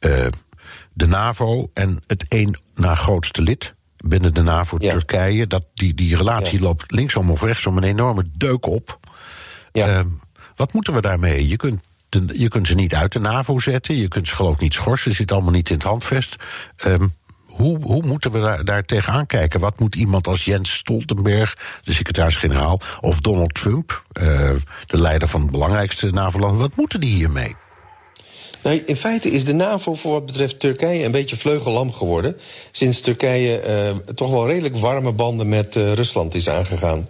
uh, 0.00 0.26
de 0.92 1.06
NAVO 1.06 1.70
en 1.74 2.02
het 2.06 2.24
één 2.28 2.60
na 2.74 2.94
grootste 2.94 3.42
lid 3.42 3.74
binnen 4.04 4.34
de 4.34 4.42
NAVO, 4.42 4.76
ja. 4.80 4.90
Turkije. 4.90 5.46
Dat, 5.46 5.66
die, 5.74 5.94
die 5.94 6.16
relatie 6.16 6.58
ja. 6.58 6.64
loopt 6.64 6.92
linksom 6.92 7.30
of 7.30 7.42
rechtsom 7.42 7.76
een 7.76 7.82
enorme 7.82 8.24
deuk 8.36 8.66
op. 8.66 8.98
Ja. 9.72 9.88
Uh, 9.88 10.00
wat 10.56 10.72
moeten 10.72 10.94
we 10.94 11.00
daarmee? 11.00 11.48
Je 11.48 11.56
kunt, 11.56 11.82
de, 12.08 12.24
je 12.32 12.48
kunt 12.48 12.66
ze 12.66 12.74
niet 12.74 12.94
uit 12.94 13.12
de 13.12 13.20
NAVO 13.20 13.58
zetten, 13.58 13.96
je 13.96 14.08
kunt 14.08 14.28
ze 14.28 14.36
geloof 14.36 14.58
niet 14.58 14.74
schorsen, 14.74 15.14
zit 15.14 15.32
allemaal 15.32 15.52
niet 15.52 15.68
in 15.68 15.74
het 15.74 15.84
handvest. 15.84 16.36
Um, 16.86 17.12
hoe, 17.58 17.78
hoe 17.82 18.06
moeten 18.06 18.32
we 18.32 18.40
daar, 18.40 18.64
daar 18.64 18.82
tegenaan 18.82 19.26
kijken? 19.26 19.60
Wat 19.60 19.80
moet 19.80 19.94
iemand 19.94 20.26
als 20.26 20.44
Jens 20.44 20.76
Stoltenberg, 20.76 21.56
de 21.82 21.92
secretaris-generaal, 21.92 22.80
of 23.00 23.20
Donald 23.20 23.54
Trump, 23.54 24.02
uh, 24.12 24.24
de 24.86 25.00
leider 25.00 25.28
van 25.28 25.40
het 25.40 25.50
belangrijkste 25.50 26.10
NAVO-land, 26.10 26.58
wat 26.58 26.76
moeten 26.76 27.00
die 27.00 27.14
hiermee? 27.14 27.56
Nou, 28.62 28.82
in 28.86 28.96
feite 28.96 29.30
is 29.30 29.44
de 29.44 29.52
NAVO 29.52 29.94
voor 29.94 30.12
wat 30.12 30.26
betreft 30.26 30.60
Turkije 30.60 31.04
een 31.04 31.10
beetje 31.10 31.36
vleugellam 31.36 31.92
geworden. 31.92 32.36
Sinds 32.70 33.00
Turkije 33.00 33.62
uh, 33.66 34.14
toch 34.14 34.30
wel 34.30 34.46
redelijk 34.46 34.76
warme 34.76 35.12
banden 35.12 35.48
met 35.48 35.76
uh, 35.76 35.92
Rusland 35.92 36.34
is 36.34 36.48
aangegaan. 36.48 37.08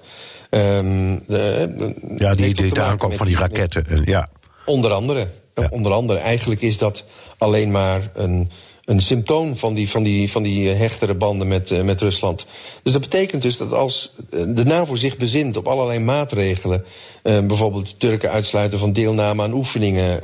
Um, 0.51 1.23
de, 1.27 1.95
ja, 2.17 2.35
die, 2.35 2.55
die, 2.55 2.75
de 2.75 2.83
aankoop 2.83 3.15
van 3.15 3.27
die 3.27 3.37
raketten. 3.37 4.03
ja. 4.05 4.29
Onder 4.65 4.93
andere. 4.93 5.29
Ja. 5.55 5.69
Onder 5.71 5.93
andere. 5.93 6.19
Eigenlijk 6.19 6.61
is 6.61 6.79
dat 6.79 7.05
alleen 7.39 7.71
maar 7.71 8.11
een 8.15 8.51
een 8.89 9.01
symptoom 9.01 9.57
van 9.57 9.75
die, 9.75 9.89
van 9.89 10.03
die, 10.03 10.31
van 10.31 10.43
die 10.43 10.69
hechtere 10.69 11.15
banden 11.15 11.49
met, 11.49 11.85
met 11.85 12.01
Rusland. 12.01 12.47
Dus 12.83 12.93
dat 12.93 13.03
betekent 13.03 13.43
dus 13.43 13.57
dat 13.57 13.73
als 13.73 14.15
de 14.31 14.65
NAVO 14.65 14.95
zich 14.95 15.17
bezint 15.17 15.57
op 15.57 15.67
allerlei 15.67 15.99
maatregelen, 15.99 16.85
bijvoorbeeld 17.23 18.01
Turken 18.01 18.31
uitsluiten 18.31 18.79
van 18.79 18.93
deelname 18.93 19.43
aan 19.43 19.53
oefeningen, 19.53 20.21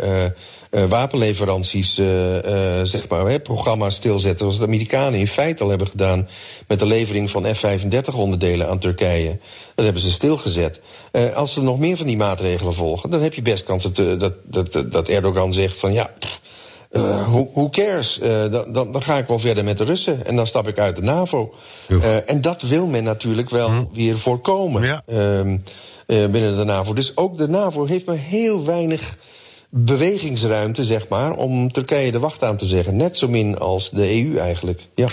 uh, 0.75 0.85
wapenleveranties, 0.85 1.95
zeg 2.83 3.09
maar, 3.09 3.27
hè, 3.27 3.41
programma's 3.41 3.95
stilzetten, 3.95 4.39
zoals 4.39 4.59
de 4.59 4.65
Amerikanen 4.65 5.19
in 5.19 5.27
feite 5.27 5.63
al 5.63 5.69
hebben 5.69 5.87
gedaan 5.87 6.29
met 6.69 6.79
de 6.79 6.87
levering 6.87 7.31
van 7.31 7.55
F-35 7.55 8.15
onderdelen 8.15 8.69
aan 8.69 8.79
Turkije. 8.79 9.39
Dat 9.75 9.85
hebben 9.85 10.03
ze 10.03 10.13
stilgezet. 10.13 10.81
als 11.35 11.53
ze 11.53 11.63
nog 11.63 11.79
meer 11.79 11.97
van 11.97 12.07
die 12.07 12.17
maatregelen 12.17 12.75
volgen, 12.75 13.11
dan 13.11 13.21
heb 13.21 13.35
je 13.35 13.43
best 13.43 13.65
kans 13.65 13.83
dat, 13.83 14.21
dat, 14.21 14.35
dat, 14.45 14.93
dat 14.93 15.09
Erdogan 15.09 15.53
zegt 15.53 15.77
van 15.77 15.93
ja. 15.93 16.11
Uh, 16.97 17.29
who, 17.29 17.51
who, 17.55 17.71
cares? 17.71 18.21
Uh, 18.23 18.51
dan, 18.51 18.73
dan, 18.73 18.93
dan, 18.93 19.03
ga 19.03 19.17
ik 19.17 19.27
wel 19.27 19.39
verder 19.39 19.65
met 19.65 19.79
de 19.79 19.85
Russen. 19.85 20.27
En 20.27 20.37
dan 20.37 20.47
stap 20.47 20.69
ik 20.69 20.79
uit 20.79 20.97
de 20.97 21.03
NAVO. 21.03 21.55
Uh, 21.89 22.31
en 22.31 22.41
dat 22.41 22.63
wil 22.63 22.87
men 22.87 23.05
natuurlijk 23.05 23.51
wel 23.51 23.69
hm. 23.69 23.85
weer 23.93 24.19
voorkomen 24.19 24.83
ja. 24.83 25.03
Ehm, 25.07 25.57
binnen 26.07 26.57
de 26.57 26.65
NAVO. 26.65 26.93
Dus 26.93 27.17
ook 27.17 27.37
de 27.37 27.49
NAVO 27.49 27.87
heeft 27.87 28.07
maar 28.07 28.17
heel 28.17 28.65
weinig 28.65 29.17
bewegingsruimte, 29.77 30.85
zeg 30.85 31.09
maar, 31.09 31.33
om 31.33 31.73
Turkije 31.73 32.13
de 32.13 32.19
wacht 32.19 32.43
aan 32.43 32.57
te 32.57 32.67
zeggen. 32.67 32.97
Net 32.97 33.17
zo 33.17 33.29
min 33.29 33.59
als 33.59 33.91
de 33.91 34.25
EU 34.25 34.37
eigenlijk. 34.37 34.81
Ja. 34.95 35.07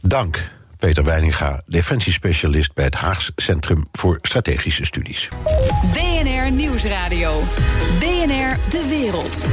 Dank. 0.00 0.54
Peter 0.78 1.04
Weininga, 1.04 1.62
defensiespecialist 1.66 2.74
bij 2.74 2.84
het 2.84 2.94
Haags 2.94 3.32
Centrum 3.36 3.82
voor 3.92 4.18
Strategische 4.22 4.84
Studies. 4.84 5.28
DNR 5.92 6.50
Nieuwsradio. 6.50 7.42
DNR 7.98 8.58
De 8.68 8.86
Wereld. 8.88 9.46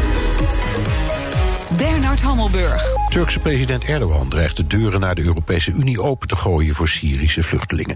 Bernard 1.78 2.22
Hammelburg. 2.22 2.96
Turkse 3.10 3.40
president 3.40 3.84
Erdogan 3.84 4.30
dreigt 4.30 4.58
de 4.58 4.68
deuren 4.68 5.00
naar 5.00 5.16
de 5.16 5.22
Europese 5.22 5.72
Unie 5.72 6.02
open 6.02 6.28
te 6.28 6.36
gooien 6.36 6.76
voor 6.76 6.88
Syrische 6.88 7.44
vluchtelingen. 7.44 7.96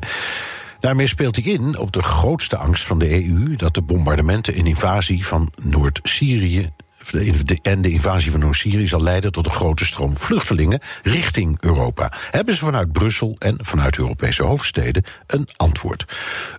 Daarmee 0.80 1.08
speelt 1.08 1.36
hij 1.36 1.46
in 1.46 1.80
op 1.80 1.92
de 1.92 2.04
grootste 2.04 2.58
angst 2.58 2.84
van 2.84 3.00
de 3.00 3.26
EU 3.26 3.56
dat 3.56 3.74
de 3.74 3.82
bombardementen 3.82 4.54
en 4.54 4.66
invasie 4.66 5.26
van 5.26 5.52
Noord-Syrië 5.64 6.72
en 7.62 7.82
de 7.82 7.90
invasie 7.90 8.32
van 8.32 8.40
Noord-Syrië 8.40 8.88
zal 8.88 9.04
leiden 9.04 9.32
tot 9.32 9.46
een 9.46 9.52
grote 9.52 9.86
stroom 9.86 10.18
vluchtelingen 10.18 10.82
richting 11.04 11.58
Europa. 11.60 12.12
Hebben 12.32 12.54
ze 12.54 12.66
vanuit 12.66 12.92
Brussel 12.92 13.36
en 13.40 13.58
vanuit 13.62 13.98
Europese 13.98 14.44
hoofdsteden 14.44 15.04
een 15.28 15.48
antwoord? 15.56 16.06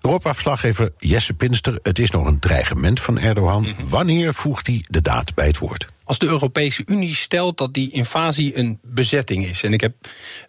Europa-verslaggever 0.01 0.93
Jesse 0.99 1.35
Pinster, 1.35 1.79
het 1.83 1.99
is 1.99 2.11
nog 2.11 2.27
een 2.27 2.39
dreigement 2.39 3.01
van 3.01 3.19
Erdogan. 3.19 3.63
Mhm. 3.63 3.89
Wanneer 3.89 4.35
voegt 4.35 4.67
hij 4.67 4.85
de 4.89 5.03
daad 5.03 5.35
bij 5.35 5.47
het 5.47 5.59
woord? 5.59 5.89
Als 6.09 6.19
de 6.19 6.27
Europese 6.27 6.83
Unie 6.87 7.15
stelt 7.15 7.59
dat 7.59 7.75
die 7.75 7.91
invasie 7.91 8.59
een 8.59 8.79
bezetting 8.83 9.47
is. 9.47 9.63
En 9.63 9.73
ik 9.73 9.81
heb 9.81 9.95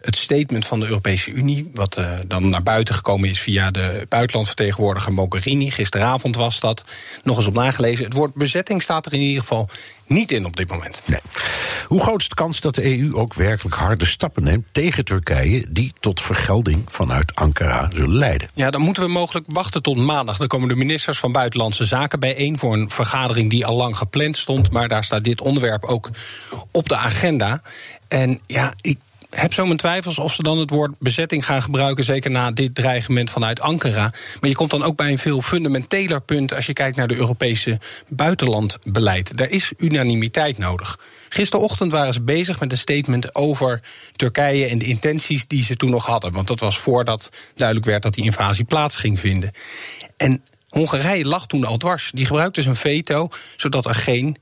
het 0.00 0.16
statement 0.16 0.66
van 0.66 0.80
de 0.80 0.86
Europese 0.86 1.30
Unie, 1.30 1.70
wat 1.74 1.98
uh, 1.98 2.18
dan 2.26 2.48
naar 2.48 2.62
buiten 2.62 2.94
gekomen 2.94 3.28
is 3.28 3.40
via 3.40 3.70
de 3.70 4.06
buitenlandsvertegenwoordiger 4.08 5.12
Mogherini, 5.12 5.70
gisteravond 5.70 6.36
was 6.36 6.60
dat, 6.60 6.84
nog 7.22 7.36
eens 7.36 7.46
op 7.46 7.54
nagelezen. 7.54 8.04
Het 8.04 8.14
woord 8.14 8.34
bezetting 8.34 8.82
staat 8.82 9.06
er 9.06 9.12
in 9.12 9.20
ieder 9.20 9.40
geval 9.40 9.68
niet 10.10 10.30
in 10.30 10.44
op 10.46 10.56
dit 10.56 10.68
moment. 10.68 11.02
Nee. 11.06 11.20
Hoe 11.86 12.00
groot 12.00 12.20
is 12.20 12.28
de 12.28 12.34
kans 12.34 12.60
dat 12.60 12.74
de 12.74 12.98
EU 12.98 13.14
ook 13.14 13.34
werkelijk 13.34 13.76
harde 13.76 14.04
stappen 14.04 14.44
neemt 14.44 14.66
tegen 14.72 15.04
Turkije 15.04 15.64
die 15.68 15.92
tot 16.00 16.20
vergelding 16.20 16.84
vanuit 16.86 17.34
Ankara 17.34 17.88
zullen 17.94 18.14
leiden? 18.14 18.48
Ja, 18.54 18.70
dan 18.70 18.80
moeten 18.80 19.02
we 19.02 19.08
mogelijk 19.08 19.46
wachten 19.48 19.82
tot 19.82 19.96
maandag. 19.96 20.36
Dan 20.36 20.46
komen 20.46 20.68
de 20.68 20.74
ministers 20.74 21.18
van 21.18 21.32
Buitenlandse 21.32 21.84
Zaken 21.84 22.20
bijeen 22.20 22.58
voor 22.58 22.72
een 22.72 22.90
vergadering 22.90 23.50
die 23.50 23.66
al 23.66 23.76
lang 23.76 23.96
gepland 23.96 24.36
stond. 24.36 24.70
Maar 24.70 24.88
daar 24.88 25.04
staat 25.04 25.24
dit 25.24 25.40
onderwerp 25.40 25.84
ook 25.84 26.10
op 26.70 26.88
de 26.88 26.96
agenda. 26.96 27.62
En 28.08 28.40
ja, 28.46 28.74
ik 28.80 28.98
heb 29.30 29.54
zo 29.54 29.64
mijn 29.64 29.76
twijfels 29.76 30.18
of 30.18 30.34
ze 30.34 30.42
dan 30.42 30.58
het 30.58 30.70
woord 30.70 30.92
bezetting 30.98 31.44
gaan 31.44 31.62
gebruiken, 31.62 32.04
zeker 32.04 32.30
na 32.30 32.50
dit 32.50 32.74
dreigement 32.74 33.30
vanuit 33.30 33.60
Ankara. 33.60 34.12
Maar 34.40 34.50
je 34.50 34.56
komt 34.56 34.70
dan 34.70 34.82
ook 34.82 34.96
bij 34.96 35.10
een 35.10 35.18
veel 35.18 35.42
fundamenteler 35.42 36.20
punt 36.20 36.54
als 36.54 36.66
je 36.66 36.72
kijkt 36.72 36.96
naar 36.96 37.08
de 37.08 37.16
Europese 37.16 37.78
buitenlandbeleid. 38.08 39.36
Daar 39.36 39.50
is 39.50 39.72
unanimiteit 39.76 40.58
nodig. 40.58 40.98
Gisterochtend 41.28 41.92
waren 41.92 42.12
ze 42.12 42.22
bezig 42.22 42.60
met 42.60 42.72
een 42.72 42.78
statement 42.78 43.34
over 43.34 43.80
Turkije 44.16 44.66
en 44.66 44.78
de 44.78 44.84
intenties 44.84 45.46
die 45.46 45.64
ze 45.64 45.76
toen 45.76 45.90
nog 45.90 46.06
hadden. 46.06 46.32
Want 46.32 46.48
dat 46.48 46.60
was 46.60 46.78
voordat 46.78 47.28
duidelijk 47.54 47.86
werd 47.86 48.02
dat 48.02 48.14
die 48.14 48.24
invasie 48.24 48.64
plaats 48.64 48.96
ging 48.96 49.20
vinden. 49.20 49.50
En 50.16 50.42
Hongarije 50.68 51.24
lag 51.24 51.46
toen 51.46 51.64
al 51.64 51.76
dwars. 51.76 52.10
Die 52.14 52.26
gebruikte 52.26 52.60
dus 52.60 52.68
een 52.68 52.76
veto, 52.76 53.28
zodat 53.56 53.86
er 53.86 53.94
geen 53.94 54.36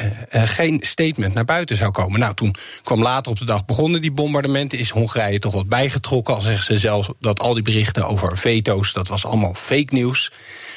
uh, 0.00 0.42
geen 0.44 0.80
statement 0.82 1.34
naar 1.34 1.44
buiten 1.44 1.76
zou 1.76 1.90
komen. 1.90 2.20
Nou, 2.20 2.34
toen 2.34 2.54
kwam 2.82 3.02
later 3.02 3.30
op 3.32 3.38
de 3.38 3.44
dag 3.44 3.64
begonnen 3.64 4.00
die 4.00 4.12
bombardementen. 4.12 4.78
Is 4.78 4.90
Hongarije 4.90 5.38
toch 5.38 5.52
wat 5.52 5.68
bijgetrokken? 5.68 6.34
Al 6.34 6.40
zeggen 6.40 6.64
ze 6.64 6.78
zelfs 6.78 7.08
dat 7.20 7.40
al 7.40 7.54
die 7.54 7.62
berichten 7.62 8.06
over 8.06 8.38
veto's, 8.38 8.92
dat 8.92 9.08
was 9.08 9.24
allemaal 9.24 9.54
fake 9.54 9.94
nieuws. 9.94 10.32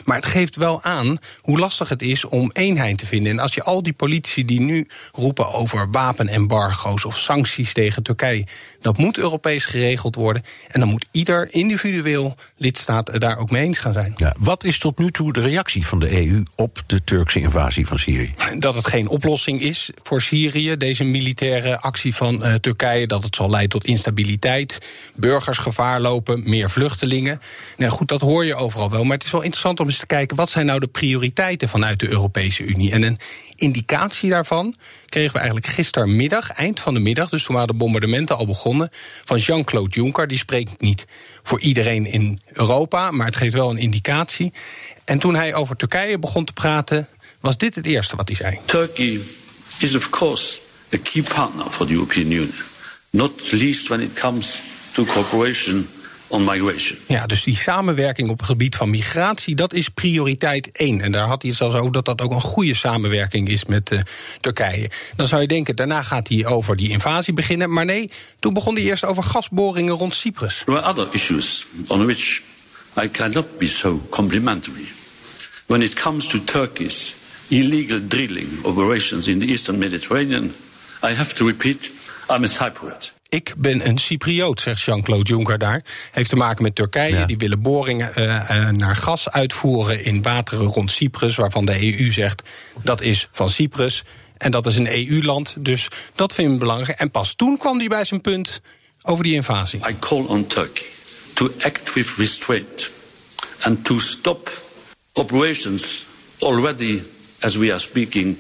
Maar 0.06 0.16
het 0.16 0.26
geeft 0.26 0.56
wel 0.56 0.84
aan 0.84 1.18
hoe 1.42 1.60
lastig 1.60 1.90
het 1.90 2.02
is 2.02 2.26
om 2.26 2.50
eenheid 2.54 2.98
te 2.98 3.06
vinden. 3.06 3.32
En 3.32 3.40
als 3.40 3.54
je 3.54 3.64
al 3.64 3.84
die 3.84 3.94
politici 3.94 4.46
die 4.46 4.62
nu 4.62 4.88
roepen 5.12 5.54
over 5.54 5.92
wapenembargo's 5.92 7.06
of 7.06 7.18
sancties 7.18 7.74
tegen 7.74 8.04
Turkije, 8.04 8.46
dat 8.82 8.98
moet 8.98 9.18
Europees 9.18 9.66
geregeld 9.66 10.16
worden. 10.16 10.44
En 10.68 10.80
dan 10.80 10.90
moet 10.90 11.08
ieder 11.12 11.54
individueel 11.54 12.36
lidstaat 12.58 13.20
daar 13.20 13.38
ook 13.38 13.52
mee 13.52 13.64
eens 13.64 13.78
gaan 13.78 13.94
zijn. 13.94 14.14
Ja, 14.18 14.36
wat 14.40 14.64
is 14.64 14.78
tot 14.80 14.98
nu 14.98 15.12
toe 15.12 15.34
de 15.34 15.42
reactie 15.42 15.88
van 15.88 16.00
de 16.00 16.28
EU 16.28 16.44
op 16.56 16.84
de 16.86 17.04
Turkse 17.04 17.40
invasie 17.40 17.88
van 17.88 18.00
Syrië? 18.00 18.34
Dat 18.58 18.76
het 18.76 18.88
geen 18.88 19.10
oplossing 19.14 19.62
is 19.62 19.90
voor 20.04 20.22
Syrië, 20.22 20.78
deze 20.78 21.04
militaire 21.04 21.80
actie 21.80 22.16
van 22.16 22.46
uh, 22.46 22.54
Turkije, 22.54 23.08
dat 23.08 23.24
het 23.24 23.36
zal 23.36 23.50
leiden 23.50 23.70
tot 23.70 23.86
instabiliteit, 23.86 24.80
burgers 25.16 25.58
gevaar 25.58 26.02
lopen, 26.02 26.50
meer 26.50 26.70
vluchtelingen. 26.70 27.42
Nou 27.78 27.92
goed, 27.92 28.08
dat 28.08 28.22
hoor 28.22 28.46
je 28.46 28.56
overal 28.56 28.90
wel. 28.90 29.04
Maar 29.04 29.18
het 29.18 29.26
is 29.26 29.32
wel 29.32 29.42
interessant 29.42 29.80
om 29.80 29.88
eens 29.88 29.98
te 29.98 30.06
kijken 30.06 30.36
wat 30.36 30.50
zijn 30.50 30.66
nou 30.66 30.80
de 30.80 30.88
prioriteiten 30.88 31.70
vanuit 31.70 32.00
de 32.00 32.10
Europese 32.10 32.64
Unie. 32.64 32.92
En 32.92 33.04
een 33.04 33.18
indicatie 33.56 34.30
daarvan 34.30 34.76
kregen 35.06 35.32
we 35.32 35.38
eigenlijk 35.38 35.68
gistermiddag, 35.68 36.50
eind 36.50 36.80
van 36.80 36.94
de 36.94 37.00
middag, 37.00 37.30
dus 37.30 37.44
toen 37.44 37.56
waren 37.56 37.72
de 37.72 37.78
bombardementen 37.78 38.38
al 38.38 38.46
begonnen, 38.46 38.90
van 39.26 39.38
Jean-Claude 39.38 39.96
Juncker. 39.96 40.28
Die 40.28 40.38
spreekt 40.38 40.82
niet 40.82 41.06
voor 41.44 41.60
iedereen 41.60 42.06
in 42.06 42.40
Europa, 42.46 43.12
maar 43.12 43.26
het 43.26 43.36
geeft 43.36 43.54
wel 43.54 43.70
een 43.70 43.78
indicatie. 43.78 44.54
En 45.06 45.20
toen 45.20 45.36
hij 45.36 45.54
over 45.54 45.76
Turkije 45.76 46.20
begon 46.20 46.46
te 46.46 46.54
praten, 46.54 47.08
was 47.44 47.58
dit 47.58 47.76
het 47.76 47.86
eerste 47.86 48.16
wat 48.16 48.28
hij 48.28 48.36
zei. 48.36 48.60
Turkey 48.66 49.22
is 49.78 49.96
of 49.96 50.10
course 50.10 50.60
a 50.94 50.98
key 51.04 51.24
partner 51.24 51.66
for 51.70 51.86
the 51.86 51.94
European 51.94 52.32
Union, 52.32 52.54
not 53.10 53.52
least 53.52 53.88
when 53.88 54.02
it 54.02 54.14
comes 54.14 54.62
to 54.92 55.06
cooperation 55.06 55.90
on 56.28 56.44
migration. 56.44 56.98
Ja, 57.08 57.26
dus 57.26 57.44
die 57.44 57.56
samenwerking 57.56 58.30
op 58.30 58.38
het 58.38 58.46
gebied 58.46 58.76
van 58.76 58.90
migratie, 58.90 59.56
dat 59.56 59.74
is 59.74 59.90
prioriteit 59.90 60.72
één. 60.72 61.02
En 61.02 61.12
daar 61.12 61.28
had 61.28 61.42
hij 61.42 61.50
het 61.52 61.60
zelfs 61.60 61.76
over 61.76 61.92
dat 61.92 62.06
dat 62.06 62.22
ook 62.22 62.32
een 62.32 62.42
goede 62.42 62.74
samenwerking 62.74 63.50
is 63.50 63.66
met 63.66 63.92
uh, 63.92 64.00
Turkije. 64.42 64.90
Dan 65.16 65.26
zou 65.26 65.42
je 65.42 65.48
denken, 65.48 65.76
daarna 65.76 66.04
gaat 66.04 66.28
hij 66.28 66.46
over 66.46 66.76
die 66.76 66.90
invasie 66.90 67.34
beginnen. 67.34 67.74
Maar 67.74 67.86
nee, 67.86 68.12
toen 68.40 68.54
begon 68.54 68.76
hij 68.76 68.84
eerst 68.84 69.06
over 69.06 69.24
gasboringen 69.24 69.94
rond 69.94 70.16
Cyprus. 70.16 70.62
There 70.66 70.82
other 70.82 71.08
issues 71.12 71.66
on 71.88 72.06
which 72.06 72.42
I 73.04 73.10
cannot 73.12 73.58
be 73.58 73.68
so 73.68 74.08
complimentary. 74.10 74.88
When 75.66 75.82
it 75.82 75.94
comes 75.94 76.28
to 76.28 76.44
Turkey's 76.44 77.16
illegal 77.48 78.00
drilling 78.08 78.66
operations 78.66 79.28
in 79.28 79.40
the 79.40 79.46
eastern 79.46 79.78
Mediterranean, 79.78 80.54
I 81.04 81.14
have 81.14 81.36
to 81.36 81.46
repeat, 81.46 81.92
I'm 82.30 82.44
a 82.44 82.48
Cypriot. 82.48 83.14
Ik 83.30 83.54
ben 83.58 83.88
een 83.88 83.98
Cypriot, 83.98 84.62
zegt 84.62 84.82
Jean-Claude 84.82 85.30
Juncker 85.30 85.58
daar. 85.58 85.84
Heeft 86.12 86.30
te 86.30 86.36
maken 86.36 86.64
met 86.64 86.76
Turkije. 86.76 87.16
Ja. 87.16 87.26
Die 87.26 87.38
willen 87.38 87.62
boringen 87.62 88.12
uh, 88.18 88.50
uh, 88.52 88.70
naar 88.70 88.96
gas 88.96 89.30
uitvoeren 89.30 90.04
in 90.04 90.22
wateren 90.22 90.66
rond 90.66 90.92
Cyprus, 90.92 91.36
waarvan 91.36 91.66
de 91.66 92.00
EU 92.00 92.12
zegt 92.12 92.44
dat 92.84 93.02
is 93.02 93.28
van 93.32 93.50
Cyprus. 93.50 94.04
En 94.38 94.52
dat 94.52 94.66
is 94.66 94.76
een 94.76 94.88
EU-land, 94.88 95.56
dus 95.60 95.88
dat 96.16 96.34
vinden 96.34 96.54
we 96.54 96.60
belangrijk. 96.60 97.00
En 97.00 97.12
pas 97.12 97.36
toen 97.36 97.58
kwam 97.58 97.78
hij 97.78 97.88
bij 97.88 98.06
zijn 98.06 98.22
punt 98.22 98.62
over 99.04 99.24
die 99.24 99.34
invasie. 99.34 99.80
I 99.90 99.96
call 100.00 100.24
on 100.24 100.48
Turkey 100.48 100.86
to 101.34 101.52
act 101.60 101.94
with 101.94 102.14
restraint 102.18 102.92
and 103.60 103.86
to 103.86 104.00
stop 104.00 104.62
operations 105.14 106.06
already, 106.40 107.02
as 107.44 107.56
we 107.56 107.70
are 107.70 107.80
speaking, 107.80 108.38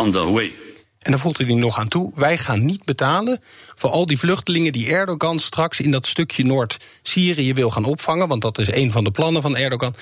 underway. 0.00 0.52
En 0.98 1.10
dan 1.10 1.20
voelt 1.20 1.38
hij 1.38 1.46
er 1.46 1.56
nog 1.56 1.78
aan 1.78 1.88
toe. 1.88 2.12
Wij 2.14 2.38
gaan 2.38 2.64
niet 2.64 2.84
betalen 2.84 3.40
voor 3.74 3.90
al 3.90 4.06
die 4.06 4.18
vluchtelingen 4.18 4.72
die 4.72 4.90
Erdogan 4.90 5.38
straks 5.38 5.80
in 5.80 5.90
dat 5.90 6.06
stukje 6.06 6.44
Noord-Syrië 6.44 7.52
wil 7.52 7.70
gaan 7.70 7.84
opvangen. 7.84 8.28
Want 8.28 8.42
dat 8.42 8.58
is 8.58 8.72
een 8.72 8.92
van 8.92 9.04
de 9.04 9.10
plannen 9.10 9.42
van 9.42 9.56
Erdogan. 9.56 9.94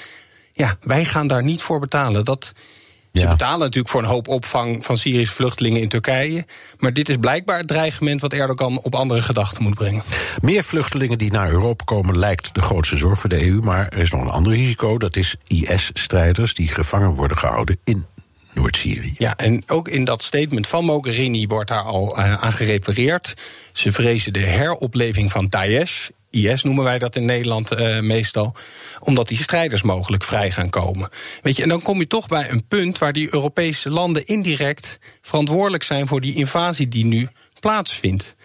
Ja, 0.53 0.77
wij 0.81 1.05
gaan 1.05 1.27
daar 1.27 1.43
niet 1.43 1.63
voor 1.63 1.81
betalen. 1.81 2.25
Dat, 2.25 2.53
ja. 3.13 3.21
Ze 3.21 3.27
betalen 3.27 3.59
natuurlijk 3.59 3.89
voor 3.89 4.03
een 4.03 4.09
hoop 4.09 4.29
opvang 4.29 4.85
van 4.85 4.97
Syrische 4.97 5.35
vluchtelingen 5.35 5.81
in 5.81 5.89
Turkije. 5.89 6.47
Maar 6.79 6.93
dit 6.93 7.09
is 7.09 7.17
blijkbaar 7.17 7.59
het 7.59 7.69
dreigement 7.69 8.21
wat 8.21 8.33
Erdogan 8.33 8.81
op 8.81 8.95
andere 8.95 9.23
gedachten 9.23 9.63
moet 9.63 9.75
brengen. 9.75 10.03
Meer 10.41 10.65
vluchtelingen 10.65 11.19
die 11.19 11.33
naar 11.33 11.51
Europa 11.51 11.85
komen 11.85 12.19
lijkt 12.19 12.55
de 12.55 12.63
grootste 12.63 12.97
zorg 12.97 13.21
voor 13.21 13.29
de 13.29 13.47
EU. 13.47 13.61
Maar 13.61 13.89
er 13.89 13.99
is 13.99 14.11
nog 14.11 14.21
een 14.21 14.31
ander 14.31 14.53
risico. 14.53 14.99
Dat 14.99 15.17
is 15.17 15.37
IS-strijders 15.47 16.55
die 16.55 16.69
gevangen 16.69 17.15
worden 17.15 17.39
gehouden 17.39 17.79
in 17.85 18.07
Noord-Syrië. 18.53 19.15
Ja, 19.19 19.37
en 19.37 19.63
ook 19.67 19.89
in 19.89 20.05
dat 20.05 20.23
statement 20.23 20.67
van 20.67 20.85
Mogherini 20.85 21.47
wordt 21.47 21.69
daar 21.71 21.83
al 21.83 22.19
uh, 22.19 22.43
aan 22.43 22.53
gerefereerd. 22.53 23.35
Ze 23.73 23.93
vrezen 23.93 24.33
de 24.33 24.41
heropleving 24.41 25.31
van 25.31 25.49
Daesh. 25.49 26.09
IS 26.31 26.63
noemen 26.63 26.85
wij 26.85 26.99
dat 26.99 27.17
in 27.17 27.25
Nederland 27.25 27.73
uh, 27.73 28.01
meestal. 28.01 28.55
Omdat 29.01 29.29
die 29.29 29.37
strijders 29.37 29.83
mogelijk 29.83 30.25
vrij 30.25 30.51
gaan 30.51 30.71
komen. 30.71 31.09
Weet 31.43 31.57
je, 31.57 31.63
en 31.63 31.69
dan 31.69 31.83
kom 31.83 31.99
je 31.99 32.07
toch 32.07 32.27
bij 32.27 32.51
een 32.51 32.67
punt 32.67 32.99
waar 32.99 33.13
die 33.13 33.35
Europese 33.35 33.91
landen 33.91 34.27
indirect 34.27 34.99
verantwoordelijk 35.21 35.83
zijn 35.83 36.07
voor 36.07 36.21
die 36.21 36.35
invasie 36.35 36.89
die 36.89 37.05
nu 37.05 37.29
plaatsvindt. 37.61 38.37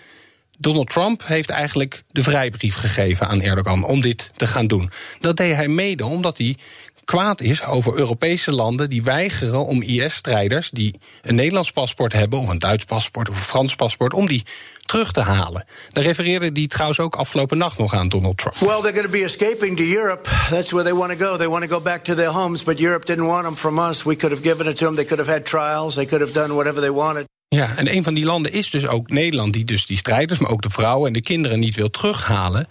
Donald 0.59 0.89
Trump 0.89 1.27
heeft 1.27 1.49
eigenlijk 1.49 2.03
de 2.07 2.23
vrijbrief 2.23 2.75
gegeven 2.75 3.27
aan 3.27 3.41
Erdogan 3.41 3.83
om 3.83 4.01
dit 4.01 4.31
te 4.35 4.47
gaan 4.47 4.67
doen. 4.67 4.91
Dat 5.19 5.37
deed 5.37 5.55
hij 5.55 5.67
mede 5.67 6.05
omdat 6.05 6.37
hij 6.37 6.57
kwaad 7.05 7.41
is 7.41 7.63
over 7.63 7.97
Europese 7.97 8.51
landen 8.51 8.89
die 8.89 9.03
weigeren 9.03 9.65
om 9.65 9.81
IS-strijders 9.81 10.69
die 10.69 10.99
een 11.21 11.35
Nederlands 11.35 11.71
paspoort 11.71 12.13
hebben, 12.13 12.39
of 12.39 12.49
een 12.49 12.59
Duits 12.59 12.83
paspoort 12.83 13.29
of 13.29 13.35
een 13.35 13.43
Frans 13.43 13.75
paspoort, 13.75 14.13
om 14.13 14.27
die 14.27 14.43
terug 14.85 15.11
te 15.11 15.19
halen. 15.19 15.65
Daar 15.91 16.03
refereerde 16.03 16.51
die 16.51 16.67
trouwens 16.67 16.99
ook 16.99 17.15
afgelopen 17.15 17.57
nacht 17.57 17.77
nog 17.77 17.93
aan 17.93 18.07
Donald 18.07 18.37
Trump. 18.37 18.57
Well, 18.57 18.81
they're 18.81 18.93
going 18.93 19.05
to 19.05 19.11
be 19.11 19.23
escaping 19.23 19.77
to 19.77 19.83
Europe. 19.83 20.29
That's 20.49 20.71
where 20.71 20.83
they 20.83 20.93
want 20.93 21.19
to 21.19 21.25
go. 21.25 21.37
They 21.37 21.47
want 21.47 21.63
to 21.63 21.69
go 21.69 21.81
back 21.81 22.03
to 22.03 22.15
their 22.15 22.31
homes, 22.31 22.63
but 22.63 22.79
Europe 22.79 23.05
didn't 23.05 23.27
want 23.27 23.43
them 23.43 23.55
from 23.55 23.79
us. 23.79 24.03
We 24.03 24.15
could 24.15 24.31
have 24.31 24.49
given 24.49 24.67
it 24.67 24.77
to 24.77 24.85
them. 24.85 24.95
They 24.95 25.05
could 25.05 25.25
have 25.25 25.31
had 25.31 25.45
trials. 25.45 25.93
They 25.93 26.05
could 26.05 26.21
have 26.21 26.33
done 26.33 26.53
whatever 26.53 26.81
they 26.81 26.91
wanted. 26.91 27.25
Ja, 27.47 27.77
en 27.77 27.95
een 27.95 28.03
van 28.03 28.13
die 28.13 28.25
landen 28.25 28.51
is 28.51 28.69
dus 28.69 28.87
ook 28.87 29.09
Nederland, 29.09 29.53
die 29.53 29.63
dus 29.63 29.85
die 29.85 29.97
strijders, 29.97 30.39
maar 30.39 30.51
ook 30.51 30.61
de 30.61 30.69
vrouwen 30.69 31.07
en 31.07 31.13
de 31.13 31.21
kinderen 31.21 31.59
niet 31.59 31.75
wil 31.75 31.89
terughalen. 31.89 32.67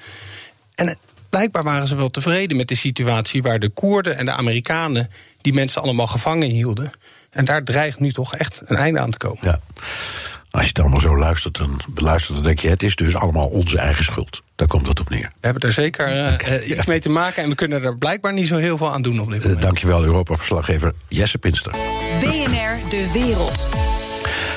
En 0.74 0.98
blijkbaar 1.34 1.62
waren 1.62 1.86
ze 1.86 1.96
wel 1.96 2.10
tevreden 2.10 2.56
met 2.56 2.68
de 2.68 2.74
situatie 2.74 3.42
waar 3.42 3.58
de 3.58 3.68
Koerden 3.68 4.16
en 4.16 4.24
de 4.24 4.30
Amerikanen 4.30 5.10
die 5.40 5.52
mensen 5.52 5.82
allemaal 5.82 6.06
gevangen 6.06 6.48
hielden. 6.48 6.92
En 7.30 7.44
daar 7.44 7.64
dreigt 7.64 8.00
nu 8.00 8.12
toch 8.12 8.34
echt 8.34 8.62
een 8.64 8.76
einde 8.76 9.00
aan 9.00 9.10
te 9.10 9.18
komen. 9.18 9.38
Ja. 9.42 9.58
Als 10.50 10.62
je 10.62 10.68
het 10.68 10.78
allemaal 10.78 11.00
zo 11.00 11.16
luistert, 11.16 11.58
dan 11.58 11.80
beluistert, 11.88 12.34
dan 12.34 12.42
denk 12.42 12.58
je: 12.58 12.68
het 12.68 12.82
is 12.82 12.96
dus 12.96 13.14
allemaal 13.14 13.46
onze 13.46 13.78
eigen 13.78 14.04
schuld. 14.04 14.42
Daar 14.54 14.68
komt 14.68 14.86
het 14.86 15.00
op 15.00 15.10
neer. 15.10 15.30
We 15.40 15.40
hebben 15.40 15.62
er 15.62 15.72
zeker 15.72 16.38
uh, 16.52 16.68
iets 16.68 16.84
mee 16.84 17.00
te 17.00 17.08
maken 17.08 17.42
en 17.42 17.48
we 17.48 17.54
kunnen 17.54 17.82
er 17.82 17.96
blijkbaar 17.96 18.32
niet 18.32 18.46
zo 18.46 18.56
heel 18.56 18.76
veel 18.76 18.92
aan 18.92 19.02
doen 19.02 19.20
op 19.20 19.30
dit 19.30 19.42
moment. 19.42 19.58
Uh, 19.58 19.62
dankjewel, 19.62 20.04
Europa-verslaggever 20.04 20.92
Jesse 21.08 21.38
Pinster. 21.38 21.72
BNR 22.20 22.88
De 22.88 23.10
Wereld. 23.12 23.68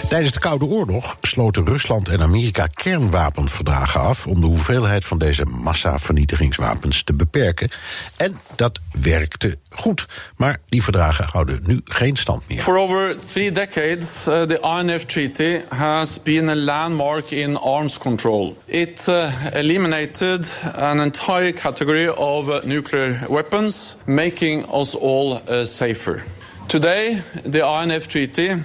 Tijdens 0.08 0.32
de 0.32 0.39
Koude 0.39 0.65
Oorlog 0.65 1.17
sloten 1.22 1.65
Rusland 1.65 2.10
en 2.10 2.22
Amerika 2.22 2.67
kernwapenverdragen 2.74 4.02
af 4.02 4.28
om 4.28 4.39
de 4.39 4.46
hoeveelheid 4.46 5.06
van 5.06 5.17
deze 5.17 5.46
massavernietigingswapens 5.46 7.04
te 7.04 7.13
beperken. 7.13 7.70
En 8.17 8.36
dat 8.56 8.80
werkte 9.02 9.58
goed. 9.70 10.06
Maar 10.36 10.58
die 10.70 10.84
verdragen 10.84 11.26
houden 11.32 11.60
nu 11.65 11.82
geen 11.84 12.15
stand 12.15 12.41
meer. 12.48 12.62
For 12.62 12.78
over 12.78 13.15
three 13.32 13.52
decades, 13.52 14.28
uh, 14.28 14.41
the 14.41 14.60
INF 14.80 15.06
Treaty 15.06 15.62
has 15.70 16.22
been 16.24 16.50
a 16.50 16.56
landmark 16.56 17.32
in 17.32 17.58
arms 17.58 17.98
control. 17.98 18.58
It 18.65 19.06
uh, 19.08 19.32
eliminated 19.54 20.54
an 20.76 21.00
entire 21.00 21.54
category 21.54 22.08
of 22.08 22.63
nuclear 22.63 23.26
weapons, 23.30 23.96
making 24.06 24.74
us 24.74 24.96
all 24.96 25.41
uh, 25.50 25.65
safer. 25.65 26.24
Today, 26.67 27.22
the 27.52 27.82
INF 27.84 28.08
Treaty 28.08 28.56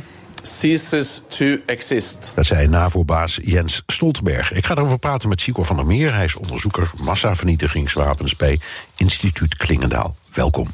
ceases 0.42 1.22
to 1.28 1.56
exist. 1.66 2.32
Dat 2.34 2.46
zei 2.46 2.68
NAVO-baas 2.68 3.38
Jens 3.42 3.82
Stoltenberg. 3.86 4.52
Ik 4.52 4.66
ga 4.66 4.74
erover 4.74 4.98
praten 4.98 5.28
met 5.28 5.40
Chico 5.40 5.62
van 5.62 5.76
der 5.76 5.86
Meer. 5.86 6.14
Hij 6.14 6.24
is 6.24 6.34
onderzoeker 6.34 6.90
massavernietigingswapens 6.96 8.36
bij 8.36 8.60
Instituut 8.96 9.56
Klingendaal. 9.56 10.16
Welkom. 10.32 10.70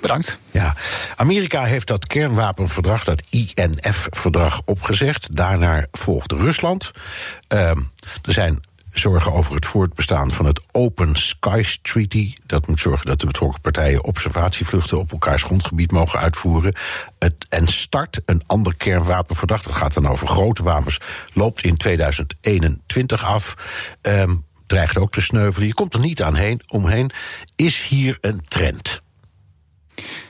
Bedankt. 0.00 0.38
Ja, 0.50 0.74
Amerika 1.16 1.64
heeft 1.64 1.86
dat 1.86 2.06
kernwapenverdrag, 2.06 3.04
dat 3.04 3.22
INF-verdrag, 3.30 4.62
opgezegd. 4.64 5.36
Daarna 5.36 5.86
volgt 5.92 6.32
Rusland. 6.32 6.90
Uh, 7.48 7.60
er 8.22 8.32
zijn 8.32 8.60
zorgen 8.98 9.32
over 9.32 9.54
het 9.54 9.66
voortbestaan 9.66 10.30
van 10.30 10.46
het 10.46 10.60
Open 10.72 11.14
Skies 11.14 11.78
Treaty. 11.82 12.32
Dat 12.46 12.66
moet 12.66 12.80
zorgen 12.80 13.06
dat 13.06 13.20
de 13.20 13.26
betrokken 13.26 13.60
partijen 13.60 14.04
observatievluchten 14.04 14.98
op 14.98 15.12
elkaars 15.12 15.42
grondgebied 15.42 15.90
mogen 15.90 16.18
uitvoeren. 16.18 16.74
Het, 17.18 17.34
en 17.48 17.66
start 17.66 18.20
een 18.24 18.42
ander 18.46 18.74
kernwapenverdrag. 18.76 19.62
Dat 19.62 19.74
gaat 19.74 19.94
dan 19.94 20.08
over 20.08 20.26
grote 20.26 20.62
wapens. 20.62 21.00
Loopt 21.32 21.64
in 21.64 21.76
2021 21.76 23.24
af. 23.24 23.54
Um, 24.02 24.44
dreigt 24.66 24.98
ook 24.98 25.12
te 25.12 25.20
sneuvelen. 25.20 25.68
Je 25.68 25.74
komt 25.74 25.94
er 25.94 26.00
niet 26.00 26.22
aan 26.22 26.34
heen, 26.34 26.60
omheen. 26.68 27.10
Is 27.56 27.86
hier 27.86 28.18
een 28.20 28.42
trend? 28.42 29.02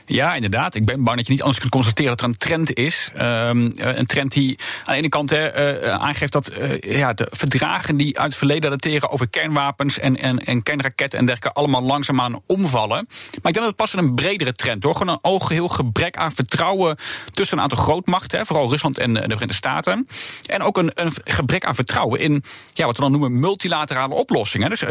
Ja, 0.07 0.35
inderdaad. 0.35 0.75
Ik 0.75 0.85
ben 0.85 1.03
bang 1.03 1.17
dat 1.17 1.25
je 1.25 1.31
niet 1.31 1.41
anders 1.41 1.59
kunt 1.59 1.71
constateren 1.71 2.11
dat 2.11 2.21
er 2.21 2.27
een 2.27 2.37
trend 2.37 2.73
is. 2.73 3.11
Um, 3.17 3.71
een 3.75 4.05
trend 4.05 4.31
die 4.31 4.59
aan 4.85 4.93
de 4.93 4.99
ene 4.99 5.09
kant 5.09 5.29
he, 5.29 5.83
uh, 5.83 5.89
aangeeft 5.89 6.31
dat 6.31 6.51
uh, 6.51 6.79
ja, 6.79 7.13
de 7.13 7.27
verdragen 7.31 7.97
die 7.97 8.19
uit 8.19 8.29
het 8.29 8.37
verleden 8.37 8.69
dateren 8.69 9.09
over 9.09 9.29
kernwapens 9.29 9.99
en, 9.99 10.17
en, 10.17 10.39
en 10.39 10.63
kernraketten 10.63 11.19
en 11.19 11.25
dergelijke 11.25 11.59
allemaal 11.59 11.81
langzaamaan 11.81 12.41
omvallen. 12.45 13.07
Maar 13.07 13.31
ik 13.31 13.41
denk 13.41 13.55
dat 13.55 13.65
het 13.65 13.75
past 13.75 13.93
een 13.93 14.15
bredere 14.15 14.53
trend 14.53 14.83
hoor. 14.83 14.95
Gewoon 14.95 15.13
een 15.13 15.21
algeheel 15.21 15.67
gebrek 15.67 16.17
aan 16.17 16.31
vertrouwen 16.31 16.97
tussen 17.33 17.57
een 17.57 17.63
aantal 17.63 17.83
grootmachten, 17.83 18.45
vooral 18.45 18.69
Rusland 18.69 18.97
en 18.97 19.13
de 19.13 19.19
Verenigde 19.19 19.53
Staten. 19.53 20.07
En 20.45 20.61
ook 20.61 20.77
een, 20.77 20.91
een 20.93 21.11
gebrek 21.23 21.65
aan 21.65 21.75
vertrouwen 21.75 22.19
in 22.19 22.43
ja, 22.73 22.85
wat 22.85 22.95
we 22.95 23.01
dan 23.01 23.11
noemen 23.11 23.39
multilaterale 23.39 24.13
oplossingen. 24.13 24.69
Dus 24.69 24.83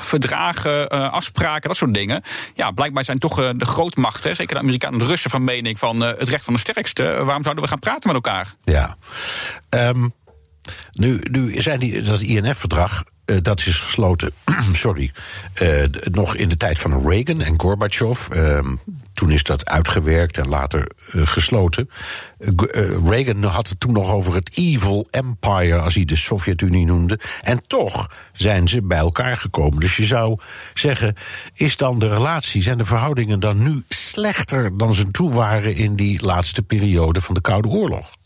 verdragen, 0.00 0.88
afspraken, 0.88 1.68
dat 1.68 1.76
soort 1.76 1.94
dingen. 1.94 2.22
Ja, 2.54 2.70
blijkbaar 2.70 3.04
zijn 3.04 3.18
toch 3.18 3.52
de 3.56 3.64
grootmachten 3.64 4.12
zeker 4.20 4.54
de 4.54 4.58
Amerikanen 4.58 5.00
en 5.00 5.04
de 5.04 5.10
Russen, 5.10 5.30
van 5.30 5.44
mening 5.44 5.78
van 5.78 6.02
uh, 6.02 6.08
het 6.18 6.28
recht 6.28 6.44
van 6.44 6.54
de 6.54 6.60
sterkste. 6.60 7.02
waarom 7.02 7.42
zouden 7.42 7.64
we 7.64 7.70
gaan 7.70 7.78
praten 7.78 8.12
met 8.12 8.24
elkaar? 8.24 8.54
Ja. 8.64 8.96
Um, 9.70 10.12
nu, 10.92 11.20
nu 11.30 11.62
zijn 11.62 11.78
die, 11.78 12.02
dat 12.02 12.20
INF-verdrag 12.20 13.04
uh, 13.26 13.36
dat 13.40 13.66
is 13.66 13.80
gesloten, 13.80 14.32
sorry, 14.72 15.12
nog 16.02 16.36
in 16.36 16.48
de 16.48 16.56
tijd 16.56 16.78
van 16.78 17.08
Reagan 17.08 17.40
en 17.40 17.60
Gorbachev. 17.60 18.28
Uh, 18.32 18.58
toen 19.14 19.30
is 19.30 19.42
dat 19.42 19.66
uitgewerkt 19.66 20.38
en 20.38 20.48
later 20.48 20.90
uh, 21.12 21.26
gesloten. 21.26 21.90
Reagan 23.04 23.42
had 23.42 23.68
het 23.68 23.80
toen 23.80 23.92
nog 23.92 24.12
over 24.12 24.34
het 24.34 24.50
evil 24.54 25.06
empire, 25.10 25.78
als 25.78 25.94
hij 25.94 26.04
de 26.04 26.16
Sovjet-Unie 26.16 26.86
noemde. 26.86 27.18
En 27.40 27.66
toch 27.66 28.10
zijn 28.32 28.68
ze 28.68 28.82
bij 28.82 28.98
elkaar 28.98 29.36
gekomen. 29.36 29.80
Dus 29.80 29.96
je 29.96 30.04
zou 30.04 30.38
zeggen, 30.74 31.16
is 31.54 31.76
dan 31.76 31.98
de 31.98 32.08
relatie, 32.08 32.62
zijn 32.62 32.78
de 32.78 32.84
verhoudingen 32.84 33.40
dan 33.40 33.62
nu 33.62 33.84
slechter 33.88 34.76
dan 34.76 34.94
ze 34.94 35.10
toe 35.10 35.32
waren 35.32 35.74
in 35.74 35.96
die 35.96 36.24
laatste 36.24 36.62
periode 36.62 37.20
van 37.20 37.34
de 37.34 37.40
Koude 37.40 37.68
Oorlog? 37.68 38.16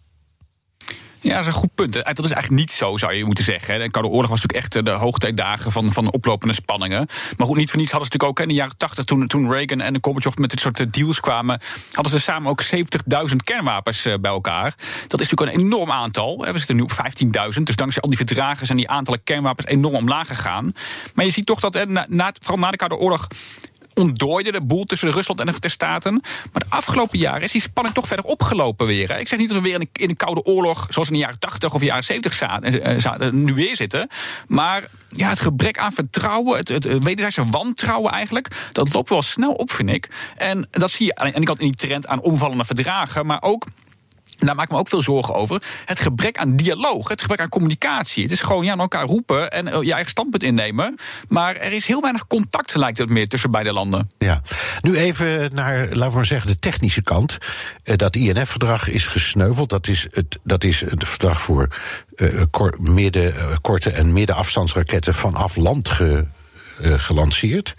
Ja, 1.20 1.30
dat 1.30 1.40
is 1.40 1.46
een 1.46 1.52
goed 1.52 1.74
punt. 1.74 1.92
Dat 1.92 2.04
is 2.04 2.30
eigenlijk 2.30 2.50
niet 2.50 2.70
zo, 2.70 2.96
zou 2.96 3.14
je 3.14 3.24
moeten 3.24 3.44
zeggen. 3.44 3.80
De 3.80 3.90
Koude 3.90 4.10
Oorlog 4.10 4.30
was 4.30 4.42
natuurlijk 4.42 4.74
echt 4.74 4.84
de 4.84 4.90
hoogtijdagen 4.90 5.72
van, 5.72 5.92
van 5.92 6.12
oplopende 6.12 6.54
spanningen. 6.54 7.06
Maar 7.36 7.46
goed, 7.46 7.56
niet 7.56 7.70
voor 7.70 7.78
niets 7.78 7.92
hadden 7.92 8.10
ze 8.10 8.16
natuurlijk 8.16 8.24
ook 8.24 8.40
in 8.40 8.48
de 8.48 8.54
jaren 8.54 8.76
80, 8.76 9.04
toen, 9.04 9.26
toen 9.26 9.50
Reagan 9.50 9.80
en 9.80 9.98
Gorbachev 10.00 10.36
met 10.36 10.50
dit 10.50 10.60
soort 10.60 10.92
deals 10.92 11.20
kwamen, 11.20 11.60
hadden 11.92 12.12
ze 12.12 12.20
samen 12.20 12.50
ook 12.50 12.62
70.000 13.30 13.36
kernwapens 13.44 14.02
bij 14.02 14.30
elkaar. 14.30 14.74
Dat 15.06 15.20
is 15.20 15.30
natuurlijk 15.30 15.58
een 15.58 15.64
enorm 15.64 15.90
aantal. 15.90 16.38
We 16.52 16.58
zitten 16.58 16.76
nu 16.76 16.82
op 16.82 16.92
15.000. 16.92 17.62
Dus 17.62 17.76
dankzij 17.76 18.02
al 18.02 18.08
die 18.08 18.18
verdragen 18.18 18.66
zijn 18.66 18.78
die 18.78 18.88
aantallen 18.88 19.22
kernwapens 19.24 19.66
enorm 19.66 19.94
omlaag 19.94 20.26
gegaan. 20.26 20.72
Maar 21.14 21.24
je 21.24 21.30
ziet 21.30 21.46
toch 21.46 21.60
dat, 21.60 21.88
na, 21.88 22.32
vooral 22.40 22.58
na 22.58 22.70
de 22.70 22.76
Koude 22.76 22.96
Oorlog, 22.96 23.28
ontdooide 23.98 24.52
de 24.52 24.62
boel 24.62 24.84
tussen 24.84 25.10
Rusland 25.10 25.40
en 25.40 25.46
de 25.46 25.52
Verenigde 25.52 25.68
Staten. 25.68 26.12
Maar 26.52 26.62
de 26.62 26.76
afgelopen 26.76 27.18
jaren 27.18 27.42
is 27.42 27.52
die 27.52 27.60
spanning 27.60 27.94
toch 27.94 28.06
verder 28.06 28.24
opgelopen 28.24 28.86
weer. 28.86 29.08
Hè. 29.08 29.18
Ik 29.18 29.28
zeg 29.28 29.38
niet 29.38 29.48
dat 29.48 29.56
we 29.56 29.62
weer 29.62 29.80
in 29.92 30.08
een, 30.08 30.16
koude 30.16 30.44
oorlog, 30.44 30.86
zoals 30.90 31.08
in 31.08 31.14
de 31.14 31.20
jaren 31.20 31.38
80 31.38 31.74
of 31.74 31.82
jaren 31.82 32.04
70 32.04 32.34
zaten, 32.34 32.82
eh, 32.82 32.98
zaten, 32.98 33.44
nu 33.44 33.54
weer 33.54 33.76
zitten. 33.76 34.08
Maar 34.46 34.86
ja, 35.08 35.28
het 35.28 35.40
gebrek 35.40 35.78
aan 35.78 35.92
vertrouwen, 35.92 36.58
het, 36.58 36.68
het, 36.68 36.84
wederzijdse 36.84 37.44
wantrouwen 37.50 38.12
eigenlijk, 38.12 38.68
dat 38.72 38.92
loopt 38.92 39.08
wel 39.08 39.22
snel 39.22 39.52
op, 39.52 39.72
vind 39.72 39.90
ik. 39.90 40.08
En 40.36 40.68
dat 40.70 40.90
zie 40.90 41.06
je 41.06 41.14
aan 41.14 41.26
de 41.26 41.34
ene 41.34 41.44
kant 41.44 41.60
in 41.60 41.66
die 41.66 41.76
trend 41.76 42.06
aan 42.06 42.22
omvallende 42.22 42.64
verdragen, 42.64 43.26
maar 43.26 43.42
ook 43.42 43.66
daar 44.46 44.54
maak 44.54 44.64
ik 44.64 44.70
me 44.72 44.78
ook 44.78 44.88
veel 44.88 45.02
zorgen 45.02 45.34
over. 45.34 45.62
Het 45.84 46.00
gebrek 46.00 46.38
aan 46.38 46.56
dialoog, 46.56 47.08
het 47.08 47.20
gebrek 47.20 47.40
aan 47.40 47.48
communicatie. 47.48 48.22
Het 48.22 48.32
is 48.32 48.40
gewoon 48.40 48.64
ja, 48.64 48.70
naar 48.70 48.80
elkaar 48.80 49.06
roepen 49.06 49.50
en 49.50 49.68
eh, 49.68 49.82
je 49.82 49.92
eigen 49.92 50.10
standpunt 50.10 50.42
innemen. 50.42 50.96
Maar 51.28 51.56
er 51.56 51.72
is 51.72 51.86
heel 51.86 52.00
weinig 52.00 52.26
contact, 52.26 52.74
lijkt 52.74 52.98
het 52.98 53.08
meer, 53.08 53.28
tussen 53.28 53.50
beide 53.50 53.72
landen. 53.72 54.10
Ja, 54.18 54.40
nu 54.80 54.96
even 54.96 55.50
naar, 55.54 55.86
laten 55.86 56.08
we 56.08 56.14
maar 56.14 56.26
zeggen, 56.26 56.50
de 56.50 56.58
technische 56.58 57.02
kant. 57.02 57.38
Eh, 57.82 57.96
dat 57.96 58.16
INF-verdrag 58.16 58.88
is 58.88 59.06
gesneuveld. 59.06 59.70
Dat 59.70 59.86
is 59.86 60.06
het, 60.10 60.38
dat 60.42 60.64
is 60.64 60.80
het 60.80 61.08
verdrag 61.08 61.40
voor 61.40 61.68
midden, 62.78 63.34
korte 63.60 63.90
en 63.90 64.12
middenafstandsraketten 64.12 65.14
vanaf 65.14 65.56
land 65.56 65.88
ge, 65.88 66.26
gelanceerd. 66.82 67.74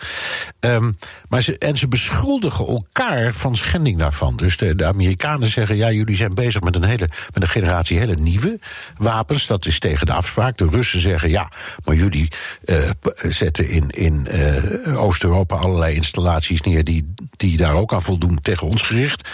Um, 0.60 0.98
maar 1.30 1.42
ze, 1.42 1.58
en 1.58 1.78
ze 1.78 1.88
beschuldigen 1.88 2.68
elkaar 2.68 3.34
van 3.34 3.56
schending 3.56 4.00
daarvan. 4.00 4.38
Dus 4.38 4.58
de, 4.58 4.86
Amerikanen 4.86 5.50
zeggen: 5.50 5.76
ja, 5.76 5.92
jullie 5.92 6.16
zijn 6.16 6.34
bezig 6.34 6.62
met 6.62 6.76
een, 6.76 6.84
hele, 6.84 7.10
met 7.34 7.44
een 7.44 7.50
generatie 7.50 7.98
hele 8.00 8.16
nieuwe 8.16 8.60
wapens. 8.98 9.48
Dat 9.48 9.66
is 9.66 9.80
tegen 9.80 10.06
de 10.06 10.14
afspraak. 10.14 10.58
De 10.58 10.68
Russen 10.70 11.00
zeggen: 11.00 11.30
ja, 11.30 11.52
maar 11.86 11.96
jullie 11.96 12.32
uh, 12.64 12.90
zetten 13.14 13.70
in, 13.70 13.90
in 13.90 14.28
uh, 14.32 15.02
Oost-Europa 15.02 15.56
allerlei 15.56 15.96
installaties 15.96 16.62
neer 16.62 16.84
die, 16.84 17.14
die 17.38 17.58
daar 17.58 17.74
ook 17.74 17.94
aan 17.94 18.02
voldoen 18.02 18.42
tegen 18.42 18.68
ons 18.68 18.82
gericht. 18.82 19.30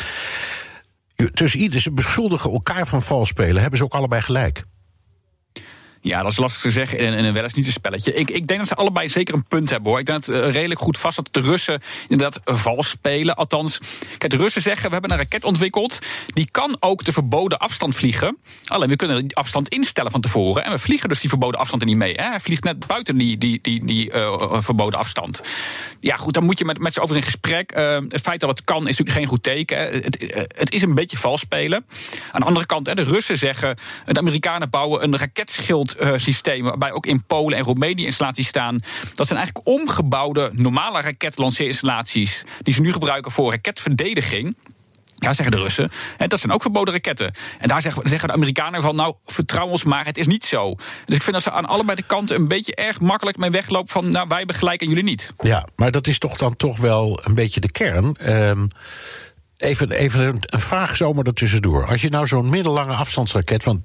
Dus 1.33 1.51
ze 1.81 1.91
beschuldigen 1.91 2.51
elkaar 2.51 2.87
van 2.87 3.01
vals 3.01 3.29
spelen, 3.29 3.61
hebben 3.61 3.77
ze 3.77 3.83
ook 3.85 3.93
allebei 3.93 4.21
gelijk. 4.21 4.63
Ja, 6.05 6.21
dat 6.21 6.31
is 6.31 6.37
lastig 6.37 6.61
te 6.61 6.71
zeggen 6.71 6.97
in 6.97 7.13
een 7.13 7.33
wel 7.33 7.43
eens 7.43 7.53
niet 7.53 7.65
een 7.65 7.71
spelletje. 7.71 8.13
Ik, 8.13 8.29
ik 8.29 8.47
denk 8.47 8.59
dat 8.59 8.69
ze 8.69 8.75
allebei 8.75 9.09
zeker 9.09 9.33
een 9.33 9.47
punt 9.47 9.69
hebben 9.69 9.89
hoor. 9.89 9.99
Ik 9.99 10.05
denk 10.05 10.25
dat 10.25 10.35
uh, 10.35 10.51
redelijk 10.51 10.79
goed 10.79 10.97
vast 10.97 11.15
dat 11.15 11.27
de 11.31 11.39
Russen 11.39 11.81
inderdaad 12.07 12.41
vals 12.43 12.89
spelen. 12.89 13.35
Althans, 13.35 13.79
kijk, 14.17 14.31
de 14.31 14.37
Russen 14.37 14.61
zeggen: 14.61 14.85
we 14.85 14.91
hebben 14.91 15.11
een 15.11 15.17
raket 15.17 15.43
ontwikkeld. 15.43 15.99
Die 16.27 16.47
kan 16.51 16.77
ook 16.79 17.03
de 17.03 17.11
verboden 17.11 17.57
afstand 17.57 17.95
vliegen. 17.95 18.37
Alleen 18.65 18.89
we 18.89 18.95
kunnen 18.95 19.27
die 19.27 19.35
afstand 19.35 19.67
instellen 19.67 20.11
van 20.11 20.21
tevoren. 20.21 20.63
En 20.63 20.71
we 20.71 20.79
vliegen 20.79 21.09
dus 21.09 21.19
die 21.19 21.29
verboden 21.29 21.59
afstand 21.59 21.81
er 21.81 21.87
niet 21.87 21.97
mee. 21.97 22.13
Hè. 22.13 22.23
Hij 22.23 22.39
vliegt 22.39 22.63
net 22.63 22.87
buiten 22.87 23.17
die, 23.17 23.37
die, 23.37 23.59
die, 23.61 23.85
die 23.85 24.13
uh, 24.13 24.61
verboden 24.61 24.99
afstand. 24.99 25.41
Ja, 25.99 26.15
goed, 26.15 26.33
dan 26.33 26.43
moet 26.43 26.59
je 26.59 26.65
met, 26.65 26.79
met 26.79 26.93
ze 26.93 27.01
over 27.01 27.15
in 27.15 27.23
gesprek. 27.23 27.73
Het 28.09 28.21
feit 28.21 28.39
dat 28.39 28.49
het 28.49 28.61
kan 28.61 28.77
is 28.77 28.97
natuurlijk 28.97 29.17
geen 29.17 29.27
goed 29.27 29.43
teken. 29.43 29.77
Het, 29.77 30.47
het 30.55 30.71
is 30.71 30.81
een 30.81 30.95
beetje 30.95 31.17
vals 31.17 31.41
spelen. 31.41 31.85
Aan 32.31 32.41
de 32.41 32.47
andere 32.47 32.65
kant, 32.65 32.87
hè, 32.87 32.95
de 32.95 33.03
Russen 33.03 33.37
zeggen: 33.37 33.77
de 34.05 34.19
Amerikanen 34.19 34.69
bouwen 34.69 35.03
een 35.03 35.17
raketschild 35.17 35.94
waarbij 36.61 36.91
ook 36.91 37.05
in 37.05 37.23
Polen 37.23 37.57
en 37.57 37.63
Roemenië 37.63 38.05
installaties 38.05 38.47
staan. 38.47 38.83
Dat 39.15 39.27
zijn 39.27 39.39
eigenlijk 39.39 39.67
omgebouwde 39.67 40.49
normale 40.53 41.01
raketlanceerinstallaties 41.01 42.43
die 42.61 42.73
ze 42.73 42.81
nu 42.81 42.91
gebruiken 42.91 43.31
voor 43.31 43.51
raketverdediging. 43.51 44.55
Ja, 45.15 45.33
zeggen 45.33 45.55
de 45.55 45.61
Russen. 45.61 45.91
En 46.17 46.29
dat 46.29 46.39
zijn 46.39 46.51
ook 46.51 46.61
verboden 46.61 46.93
raketten. 46.93 47.33
En 47.59 47.67
daar 47.67 47.81
zeggen, 47.81 48.27
de 48.27 48.33
Amerikanen 48.33 48.81
van, 48.81 48.95
nou, 48.95 49.15
vertrouw 49.25 49.67
ons 49.67 49.83
maar, 49.83 50.05
het 50.05 50.17
is 50.17 50.27
niet 50.27 50.45
zo. 50.45 50.75
Dus 51.05 51.15
ik 51.15 51.23
vind 51.23 51.31
dat 51.31 51.43
ze 51.43 51.51
aan 51.51 51.65
allebei 51.65 51.95
de 51.97 52.03
kanten 52.03 52.35
een 52.35 52.47
beetje 52.47 52.75
erg 52.75 52.99
makkelijk 52.99 53.37
mee 53.37 53.49
weglopen 53.49 53.91
van, 53.91 54.09
nou, 54.09 54.27
wij 54.27 54.37
hebben 54.37 54.55
gelijk 54.55 54.81
en 54.81 54.87
jullie 54.87 55.03
niet. 55.03 55.33
Ja, 55.39 55.67
maar 55.75 55.91
dat 55.91 56.07
is 56.07 56.19
toch 56.19 56.37
dan 56.37 56.55
toch 56.55 56.79
wel 56.79 57.19
een 57.23 57.35
beetje 57.35 57.59
de 57.59 57.71
kern. 57.71 58.31
Um 58.47 58.69
Even, 59.57 59.91
even 59.91 60.37
een 60.39 60.59
vraag 60.59 60.95
zomaar 60.95 61.25
ertussendoor. 61.25 61.87
Als 61.87 62.01
je 62.01 62.09
nou 62.09 62.27
zo'n 62.27 62.49
middellange 62.49 62.93
afstandsraket, 62.93 63.63
want 63.63 63.81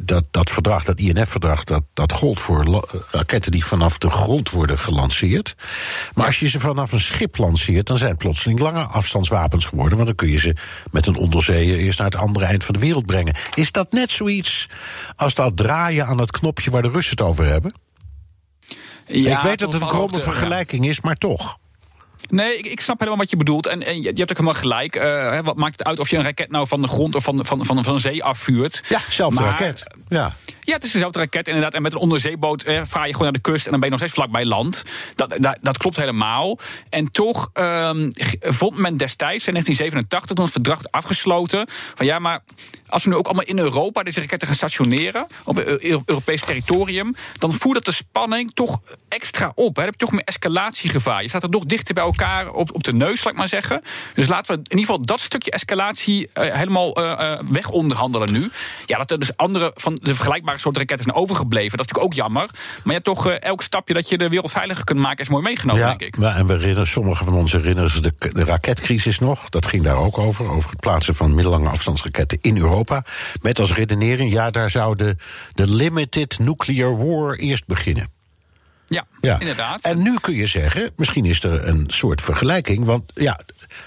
dat, 0.00 0.24
dat 0.30 0.50
verdrag, 0.50 0.84
dat 0.84 0.98
INF-verdrag, 0.98 1.64
dat, 1.64 1.82
dat 1.92 2.12
gold 2.12 2.40
voor 2.40 2.86
raketten 3.10 3.52
die 3.52 3.64
vanaf 3.64 3.98
de 3.98 4.10
grond 4.10 4.50
worden 4.50 4.78
gelanceerd. 4.78 5.54
Maar 6.14 6.26
als 6.26 6.40
je 6.40 6.48
ze 6.48 6.60
vanaf 6.60 6.92
een 6.92 7.00
schip 7.00 7.38
lanceert, 7.38 7.86
dan 7.86 7.98
zijn 7.98 8.10
het 8.10 8.18
plotseling 8.18 8.58
lange 8.60 8.84
afstandswapens 8.84 9.64
geworden. 9.64 9.94
Want 9.94 10.06
dan 10.06 10.16
kun 10.16 10.28
je 10.28 10.38
ze 10.38 10.56
met 10.90 11.06
een 11.06 11.16
onderzeeër 11.16 11.78
eerst 11.78 11.98
naar 11.98 12.10
het 12.10 12.20
andere 12.20 12.44
eind 12.44 12.64
van 12.64 12.74
de 12.74 12.80
wereld 12.80 13.06
brengen. 13.06 13.34
Is 13.54 13.72
dat 13.72 13.92
net 13.92 14.10
zoiets 14.10 14.68
als 15.16 15.34
dat 15.34 15.56
draaien 15.56 16.06
aan 16.06 16.16
dat 16.16 16.30
knopje 16.30 16.70
waar 16.70 16.82
de 16.82 16.90
Russen 16.90 17.16
het 17.16 17.26
over 17.26 17.44
hebben? 17.44 17.74
Ja, 19.06 19.36
ik 19.36 19.42
weet 19.42 19.58
dat 19.58 19.72
het 19.72 19.82
een 19.82 19.88
kromme 19.88 20.20
vergelijking 20.20 20.88
is, 20.88 21.00
maar 21.00 21.16
toch. 21.16 21.58
Nee, 22.30 22.58
ik, 22.58 22.66
ik, 22.66 22.80
snap 22.80 22.98
helemaal 22.98 23.20
wat 23.20 23.30
je 23.30 23.36
bedoelt. 23.36 23.66
En, 23.66 23.82
en 23.82 24.02
je, 24.02 24.08
hebt 24.08 24.20
ook 24.20 24.28
helemaal 24.28 24.54
gelijk. 24.54 24.96
Uh, 24.96 25.40
wat 25.40 25.56
maakt 25.56 25.78
het 25.78 25.86
uit 25.86 25.98
of 25.98 26.08
je 26.10 26.16
een 26.16 26.22
raket 26.22 26.50
nou 26.50 26.66
van 26.66 26.80
de 26.80 26.88
grond 26.88 27.14
of 27.14 27.24
van, 27.24 27.46
van, 27.46 27.64
van, 27.66 27.84
van 27.84 28.00
zee 28.00 28.24
afvuurt? 28.24 28.82
Ja, 28.88 29.00
zelfde 29.08 29.42
raket. 29.42 29.84
Ja. 30.08 30.36
ja, 30.60 30.74
het 30.74 30.84
is 30.84 30.92
dezelfde 30.92 31.18
raket 31.18 31.48
inderdaad. 31.48 31.74
En 31.74 31.82
met 31.82 31.92
een 31.92 31.98
onderzeeboot 31.98 32.62
eh, 32.62 32.80
vaar 32.84 33.06
je 33.06 33.12
gewoon 33.12 33.32
naar 33.32 33.42
de 33.42 33.50
kust 33.50 33.64
en 33.64 33.70
dan 33.70 33.80
ben 33.80 33.88
je 33.88 33.96
nog 33.96 34.04
steeds 34.04 34.20
vlak 34.20 34.30
bij 34.30 34.44
land. 34.44 34.82
Dat, 35.14 35.36
dat, 35.38 35.58
dat 35.62 35.78
klopt 35.78 35.96
helemaal. 35.96 36.58
En 36.88 37.10
toch 37.10 37.50
um, 37.54 38.10
vond 38.40 38.76
men 38.76 38.96
destijds 38.96 39.46
in 39.46 39.52
1987 39.52 40.36
toen 40.36 40.44
het 40.44 40.52
verdrag 40.52 40.80
afgesloten. 40.90 41.68
Van 41.94 42.06
ja, 42.06 42.18
maar 42.18 42.40
als 42.88 43.04
we 43.04 43.10
nu 43.10 43.16
ook 43.16 43.26
allemaal 43.26 43.44
in 43.44 43.58
Europa 43.58 44.02
deze 44.02 44.20
raketten 44.20 44.48
gaan 44.48 44.56
stationeren. 44.56 45.26
op 45.44 45.58
Europees 45.58 46.40
territorium. 46.40 47.14
dan 47.32 47.52
voert 47.52 47.74
dat 47.74 47.84
de 47.84 47.92
spanning 47.92 48.50
toch 48.54 48.80
extra 49.08 49.52
op. 49.54 49.76
Hè. 49.76 49.82
Dan 49.82 49.84
heb 49.84 49.92
je 49.92 50.06
toch 50.06 50.12
meer 50.12 50.24
escalatiegevaar. 50.24 51.22
Je 51.22 51.28
staat 51.28 51.42
er 51.42 51.48
nog 51.48 51.64
dichter 51.64 51.94
bij 51.94 52.02
elkaar 52.02 52.13
op, 52.52 52.74
op 52.74 52.84
de 52.84 52.92
neus, 52.92 53.24
laat 53.24 53.32
ik 53.32 53.38
maar 53.38 53.48
zeggen. 53.48 53.82
Dus 54.14 54.28
laten 54.28 54.54
we 54.54 54.60
in 54.62 54.78
ieder 54.78 54.84
geval 54.84 55.04
dat 55.04 55.20
stukje 55.20 55.50
escalatie 55.50 56.30
uh, 56.34 56.54
helemaal 56.54 57.00
uh, 57.00 57.38
weg 57.48 57.70
onderhandelen 57.70 58.32
nu. 58.32 58.50
Ja, 58.86 58.96
dat 58.96 59.10
er 59.10 59.18
dus 59.18 59.36
andere 59.36 59.72
van 59.74 59.98
de 60.02 60.14
vergelijkbare 60.14 60.58
soorten 60.58 60.80
raketten 60.80 61.06
zijn 61.06 61.22
overgebleven. 61.22 61.76
Dat 61.76 61.86
is 61.86 61.92
natuurlijk 61.92 62.20
ook 62.20 62.24
jammer. 62.24 62.50
Maar 62.84 62.94
ja, 62.94 63.00
toch 63.00 63.28
elk 63.28 63.62
stapje 63.62 63.94
dat 63.94 64.08
je 64.08 64.18
de 64.18 64.28
wereld 64.28 64.50
veiliger 64.50 64.84
kunt 64.84 64.98
maken 64.98 65.24
is 65.24 65.28
mooi 65.28 65.42
meegenomen, 65.42 65.82
ja, 65.82 65.88
denk 65.88 66.02
ik. 66.02 66.16
Ja, 66.20 66.34
en 66.34 66.46
we 66.46 66.52
herinneren, 66.52 66.86
sommigen 66.86 67.24
van 67.24 67.34
ons 67.34 67.52
herinneren 67.52 68.02
de, 68.02 68.12
de 68.18 68.44
raketcrisis 68.44 69.18
nog. 69.18 69.48
Dat 69.48 69.66
ging 69.66 69.82
daar 69.82 69.96
ook 69.96 70.18
over. 70.18 70.50
Over 70.50 70.70
het 70.70 70.80
plaatsen 70.80 71.14
van 71.14 71.34
middellange 71.34 71.68
afstandsraketten 71.68 72.38
in 72.40 72.56
Europa. 72.56 73.04
Met 73.40 73.58
als 73.58 73.72
redenering, 73.72 74.32
ja, 74.32 74.50
daar 74.50 74.70
zou 74.70 74.96
de, 74.96 75.16
de 75.52 75.70
limited 75.70 76.38
nuclear 76.38 76.96
war 76.96 77.34
eerst 77.34 77.66
beginnen. 77.66 78.08
Ja, 78.86 79.06
ja, 79.20 79.40
inderdaad. 79.40 79.80
En 79.80 80.02
nu 80.02 80.18
kun 80.20 80.34
je 80.34 80.46
zeggen, 80.46 80.92
misschien 80.96 81.24
is 81.24 81.44
er 81.44 81.68
een 81.68 81.84
soort 81.86 82.20
vergelijking. 82.20 82.84
Want 82.84 83.12
ja, 83.14 83.40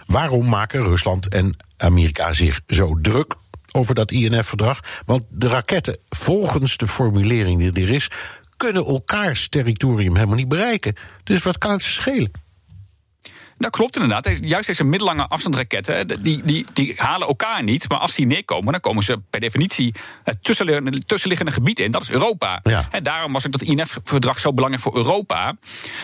waarom 0.05 0.49
maken 0.49 0.81
Rusland 0.81 1.27
en 1.27 1.55
Amerika 1.77 2.33
zich 2.33 2.61
zo 2.67 2.95
druk 3.01 3.35
over 3.71 3.95
dat 3.95 4.11
INF-verdrag? 4.11 4.79
Want 5.05 5.23
de 5.29 5.47
raketten, 5.47 5.97
volgens 6.09 6.77
de 6.77 6.87
formulering 6.87 7.71
die 7.71 7.85
er 7.85 7.93
is, 7.93 8.09
kunnen 8.57 8.85
elkaars 8.85 9.49
territorium 9.49 10.15
helemaal 10.15 10.35
niet 10.35 10.47
bereiken. 10.47 10.95
Dus 11.23 11.43
wat 11.43 11.57
kan 11.57 11.71
het 11.71 11.81
schelen? 11.81 12.31
Dat 13.57 13.71
klopt 13.71 13.95
inderdaad. 13.95 14.29
Juist 14.41 14.67
deze 14.67 14.83
middellange 14.83 15.27
afstandsraketten, 15.27 16.07
die, 16.23 16.41
die, 16.43 16.65
die 16.73 16.93
halen 16.97 17.27
elkaar 17.27 17.63
niet. 17.63 17.89
Maar 17.89 17.97
als 17.97 18.15
die 18.15 18.25
neerkomen, 18.25 18.71
dan 18.71 18.81
komen 18.81 19.03
ze 19.03 19.21
per 19.29 19.39
definitie 19.39 19.95
het 20.23 20.43
tussenliggende 21.05 21.51
gebied 21.51 21.79
in. 21.79 21.91
Dat 21.91 22.01
is 22.01 22.11
Europa. 22.11 22.61
En 22.91 23.03
daarom 23.03 23.33
was 23.33 23.45
ook 23.45 23.51
dat 23.51 23.61
INF-verdrag 23.61 24.39
zo 24.39 24.53
belangrijk 24.53 24.83
voor 24.83 24.95
Europa. 24.95 25.55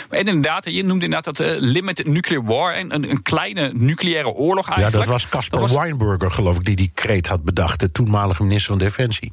En 0.10 0.26
inderdaad, 0.26 0.66
je 0.66 0.84
noemde 0.84 1.06
inderdaad 1.06 1.38
dat 1.38 1.48
uh, 1.48 1.56
limited 1.60 2.08
nuclear 2.08 2.44
war, 2.44 2.78
een, 2.78 3.10
een 3.10 3.22
kleine 3.22 3.72
nucleaire 3.74 4.30
oorlog 4.30 4.70
eigenlijk. 4.70 4.94
Ja, 4.94 5.00
dat 5.00 5.22
was 5.22 5.30
Caspar 5.30 5.74
Weinberger, 5.74 6.32
geloof 6.32 6.58
ik, 6.58 6.66
die 6.66 6.76
die 6.76 6.92
kreet 6.94 7.28
had 7.28 7.44
bedacht, 7.44 7.80
de 7.80 7.92
toenmalige 7.92 8.44
minister 8.44 8.70
van 8.70 8.78
Defensie. 8.78 9.32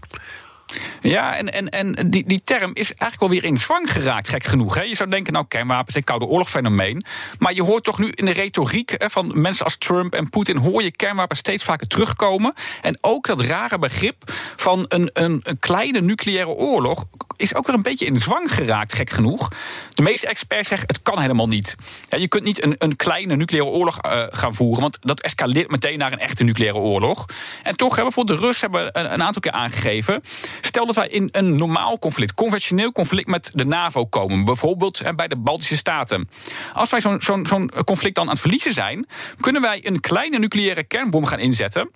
Ja, 1.00 1.36
en, 1.36 1.52
en, 1.52 1.68
en 1.68 2.10
die, 2.10 2.24
die 2.26 2.42
term 2.44 2.70
is 2.74 2.86
eigenlijk 2.86 3.20
wel 3.20 3.28
weer 3.28 3.44
in 3.44 3.58
zwang 3.58 3.92
geraakt, 3.92 4.28
gek 4.28 4.44
genoeg. 4.44 4.74
Hè? 4.74 4.82
Je 4.82 4.96
zou 4.96 5.10
denken, 5.10 5.32
nou, 5.32 5.44
kernwapens, 5.48 5.96
een 5.96 6.04
koude 6.04 6.26
oorlogfenomeen. 6.26 7.04
Maar 7.38 7.54
je 7.54 7.62
hoort 7.62 7.84
toch 7.84 7.98
nu 7.98 8.10
in 8.10 8.24
de 8.24 8.32
retoriek 8.32 8.94
hè, 8.98 9.10
van 9.10 9.40
mensen 9.40 9.64
als 9.64 9.76
Trump 9.78 10.14
en 10.14 10.28
Poetin... 10.28 10.56
hoor 10.56 10.82
je 10.82 10.90
kernwapens 10.90 11.40
steeds 11.40 11.64
vaker 11.64 11.86
terugkomen. 11.86 12.54
En 12.82 12.98
ook 13.00 13.26
dat 13.26 13.40
rare 13.40 13.78
begrip 13.78 14.32
van 14.56 14.84
een, 14.88 15.10
een, 15.12 15.40
een 15.42 15.58
kleine 15.58 16.00
nucleaire 16.00 16.50
oorlog... 16.50 17.04
is 17.36 17.54
ook 17.54 17.66
weer 17.66 17.76
een 17.76 17.82
beetje 17.82 18.06
in 18.06 18.20
zwang 18.20 18.54
geraakt, 18.54 18.92
gek 18.92 19.10
genoeg. 19.10 19.48
De 19.94 20.02
meeste 20.02 20.28
experts 20.28 20.68
zeggen, 20.68 20.88
het 20.88 21.02
kan 21.02 21.20
helemaal 21.20 21.46
niet. 21.46 21.74
Ja, 22.08 22.18
je 22.18 22.28
kunt 22.28 22.44
niet 22.44 22.62
een, 22.62 22.74
een 22.78 22.96
kleine 22.96 23.36
nucleaire 23.36 23.70
oorlog 23.70 24.04
uh, 24.04 24.22
gaan 24.30 24.54
voeren... 24.54 24.80
want 24.80 24.98
dat 25.00 25.20
escaleert 25.20 25.70
meteen 25.70 25.98
naar 25.98 26.12
een 26.12 26.18
echte 26.18 26.44
nucleaire 26.44 26.78
oorlog. 26.78 27.26
En 27.62 27.76
toch 27.76 27.96
hebben 27.96 28.14
bijvoorbeeld 28.14 28.38
de 28.38 28.46
Russen 28.46 28.70
hebben 28.70 29.12
een 29.12 29.22
aantal 29.22 29.40
keer 29.42 29.52
aangegeven... 29.52 30.22
Stel 30.60 30.86
dat 30.86 30.94
wij 30.94 31.08
in 31.08 31.28
een 31.32 31.56
normaal 31.56 31.98
conflict, 31.98 32.34
conventioneel 32.34 32.92
conflict 32.92 33.28
met 33.28 33.50
de 33.52 33.64
NAVO 33.64 34.06
komen, 34.06 34.44
bijvoorbeeld 34.44 35.02
bij 35.16 35.28
de 35.28 35.36
Baltische 35.36 35.76
Staten. 35.76 36.28
Als 36.74 36.90
wij 36.90 37.00
zo'n 37.00 37.70
conflict 37.84 38.14
dan 38.14 38.24
aan 38.24 38.30
het 38.30 38.40
verliezen 38.40 38.72
zijn, 38.72 39.06
kunnen 39.40 39.62
wij 39.62 39.86
een 39.86 40.00
kleine 40.00 40.38
nucleaire 40.38 40.84
kernbom 40.84 41.24
gaan 41.24 41.38
inzetten. 41.38 41.90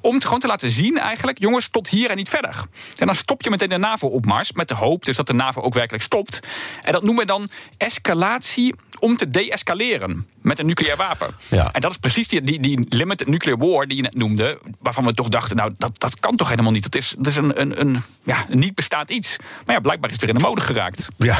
Om 0.00 0.14
het 0.14 0.24
gewoon 0.24 0.40
te 0.40 0.46
laten 0.46 0.70
zien, 0.70 0.98
eigenlijk, 0.98 1.38
jongens, 1.38 1.68
tot 1.68 1.88
hier 1.88 2.10
en 2.10 2.16
niet 2.16 2.28
verder. 2.28 2.64
En 2.98 3.06
dan 3.06 3.14
stop 3.14 3.42
je 3.42 3.50
meteen 3.50 3.68
de 3.68 3.78
NAVO-opmars, 3.78 4.52
met 4.52 4.68
de 4.68 4.74
hoop 4.74 5.04
dus 5.04 5.16
dat 5.16 5.26
de 5.26 5.32
NAVO 5.32 5.60
ook 5.60 5.74
werkelijk 5.74 6.04
stopt. 6.04 6.40
En 6.82 6.92
dat 6.92 7.02
noemen 7.02 7.22
we 7.22 7.32
dan 7.32 7.48
escalatie 7.76 8.74
om 8.98 9.16
te 9.16 9.28
deescaleren 9.28 10.26
met 10.42 10.58
een 10.58 10.66
nucleair 10.66 10.96
wapen. 10.96 11.28
Ja. 11.48 11.72
En 11.72 11.80
dat 11.80 11.90
is 11.90 11.96
precies 11.96 12.28
die, 12.28 12.42
die, 12.42 12.60
die 12.60 12.86
limited 12.88 13.26
nuclear 13.26 13.58
war 13.58 13.86
die 13.86 13.96
je 13.96 14.02
net 14.02 14.14
noemde, 14.14 14.58
waarvan 14.78 15.04
we 15.04 15.14
toch 15.14 15.28
dachten, 15.28 15.56
nou, 15.56 15.74
dat, 15.78 16.00
dat 16.00 16.20
kan 16.20 16.36
toch 16.36 16.48
helemaal 16.48 16.72
niet. 16.72 16.82
Dat 16.82 16.94
is, 16.94 17.14
dat 17.18 17.26
is 17.26 17.36
een, 17.36 17.60
een, 17.60 17.80
een, 17.80 18.02
ja, 18.24 18.46
een 18.48 18.58
niet 18.58 18.74
bestaat 18.74 19.10
iets. 19.10 19.36
Maar 19.66 19.74
ja, 19.74 19.80
blijkbaar 19.80 20.10
is 20.10 20.16
het 20.16 20.24
weer 20.24 20.34
in 20.34 20.40
de 20.40 20.48
mode 20.48 20.60
geraakt. 20.60 21.08
Ja, 21.16 21.36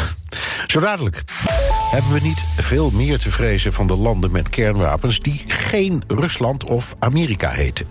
zo 0.67 0.81
dadelijk. 0.81 1.23
Hebben 1.91 2.13
we 2.13 2.21
niet 2.21 2.45
veel 2.57 2.91
meer 2.91 3.19
te 3.19 3.31
vrezen 3.31 3.73
van 3.73 3.87
de 3.87 3.97
landen 3.97 4.31
met 4.31 4.49
kernwapens 4.49 5.21
die 5.21 5.43
geen 5.47 6.03
Rusland 6.07 6.71
of 6.71 6.95
Amerika 6.99 7.51
heten? 7.51 7.87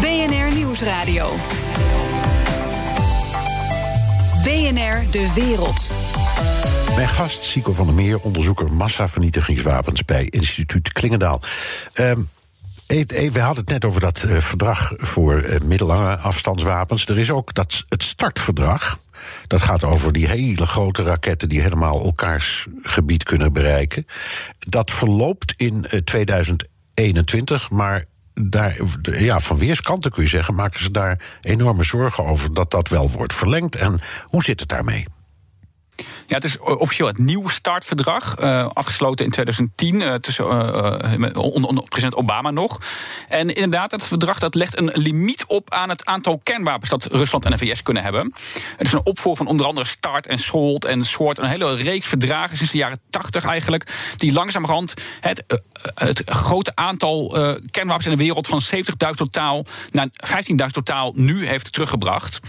BNR 0.00 0.54
Nieuwsradio. 0.54 1.36
BNR 4.44 5.10
De 5.10 5.32
Wereld. 5.34 5.90
Mijn 6.94 7.08
gast, 7.08 7.44
Sico 7.44 7.72
van 7.72 7.86
der 7.86 7.94
Meer, 7.94 8.20
onderzoeker 8.20 8.72
massavernietigingswapens 8.72 10.04
bij 10.04 10.24
instituut 10.24 10.92
Klingendaal. 10.92 11.40
Um, 12.00 12.28
we 12.86 13.40
hadden 13.40 13.64
het 13.64 13.68
net 13.68 13.84
over 13.84 14.00
dat 14.00 14.24
uh, 14.26 14.40
verdrag 14.40 14.92
voor 14.96 15.44
middellange 15.64 16.16
afstandswapens. 16.16 17.06
Er 17.06 17.18
is 17.18 17.30
ook 17.30 17.54
dat, 17.54 17.84
het 17.88 18.02
startverdrag. 18.02 18.98
Dat 19.46 19.62
gaat 19.62 19.84
over 19.84 20.12
die 20.12 20.26
hele 20.26 20.66
grote 20.66 21.02
raketten 21.02 21.48
die 21.48 21.60
helemaal 21.60 22.04
elkaars 22.04 22.66
gebied 22.82 23.22
kunnen 23.22 23.52
bereiken. 23.52 24.06
Dat 24.58 24.90
verloopt 24.90 25.54
in 25.56 25.86
uh, 25.90 26.00
2021, 26.00 27.70
maar 27.70 28.04
daar, 28.34 28.76
ja, 29.02 29.40
van 29.40 29.58
weerskanten 29.58 30.10
kun 30.10 30.22
je 30.22 30.28
zeggen, 30.28 30.54
maken 30.54 30.80
ze 30.80 30.90
daar 30.90 31.38
enorme 31.40 31.82
zorgen 31.82 32.24
over 32.24 32.54
dat 32.54 32.70
dat 32.70 32.88
wel 32.88 33.10
wordt 33.10 33.34
verlengd. 33.34 33.76
En 33.76 34.00
hoe 34.24 34.42
zit 34.44 34.60
het 34.60 34.68
daarmee? 34.68 35.04
Ja, 36.26 36.34
het 36.34 36.44
is 36.44 36.58
officieel 36.58 37.06
het 37.06 37.18
nieuw 37.18 37.48
startverdrag, 37.48 38.40
uh, 38.40 38.66
afgesloten 38.72 39.24
in 39.24 39.30
2010 39.30 40.00
uh, 40.00 40.14
tussen 40.14 40.44
uh, 40.44 41.28
onder, 41.34 41.84
president 41.88 42.16
Obama 42.16 42.50
nog. 42.50 42.80
En 43.28 43.54
inderdaad, 43.54 43.90
het 43.90 44.04
verdrag 44.04 44.38
dat 44.38 44.54
legt 44.54 44.78
een 44.78 44.90
limiet 44.94 45.44
op 45.46 45.70
aan 45.70 45.88
het 45.88 46.04
aantal 46.06 46.38
kernwapens 46.38 46.90
dat 46.90 47.04
Rusland 47.04 47.44
en 47.44 47.50
de 47.50 47.58
VS 47.58 47.82
kunnen 47.82 48.02
hebben. 48.02 48.34
Het 48.76 48.86
is 48.86 48.92
een 48.92 49.06
opvolger 49.06 49.44
van 49.44 49.52
onder 49.52 49.66
andere 49.66 49.86
START 49.86 50.26
en 50.26 50.38
SALT 50.38 50.84
en 50.84 51.04
SWORD, 51.04 51.38
een 51.38 51.44
hele 51.44 51.76
reeks 51.76 52.06
verdragen 52.06 52.56
sinds 52.56 52.72
de 52.72 52.78
jaren 52.78 52.98
80 53.10 53.44
eigenlijk, 53.44 54.12
die 54.16 54.32
langzamerhand 54.32 54.94
het, 55.20 55.44
het 55.94 56.22
grote 56.24 56.72
aantal 56.74 57.36
kernwapens 57.70 58.06
in 58.06 58.16
de 58.16 58.24
wereld 58.24 58.46
van 58.46 58.60
70.000 58.74 58.82
totaal 59.14 59.64
naar 59.90 60.08
15.000 60.50 60.56
totaal 60.70 61.12
nu 61.16 61.46
heeft 61.46 61.72
teruggebracht. 61.72 62.40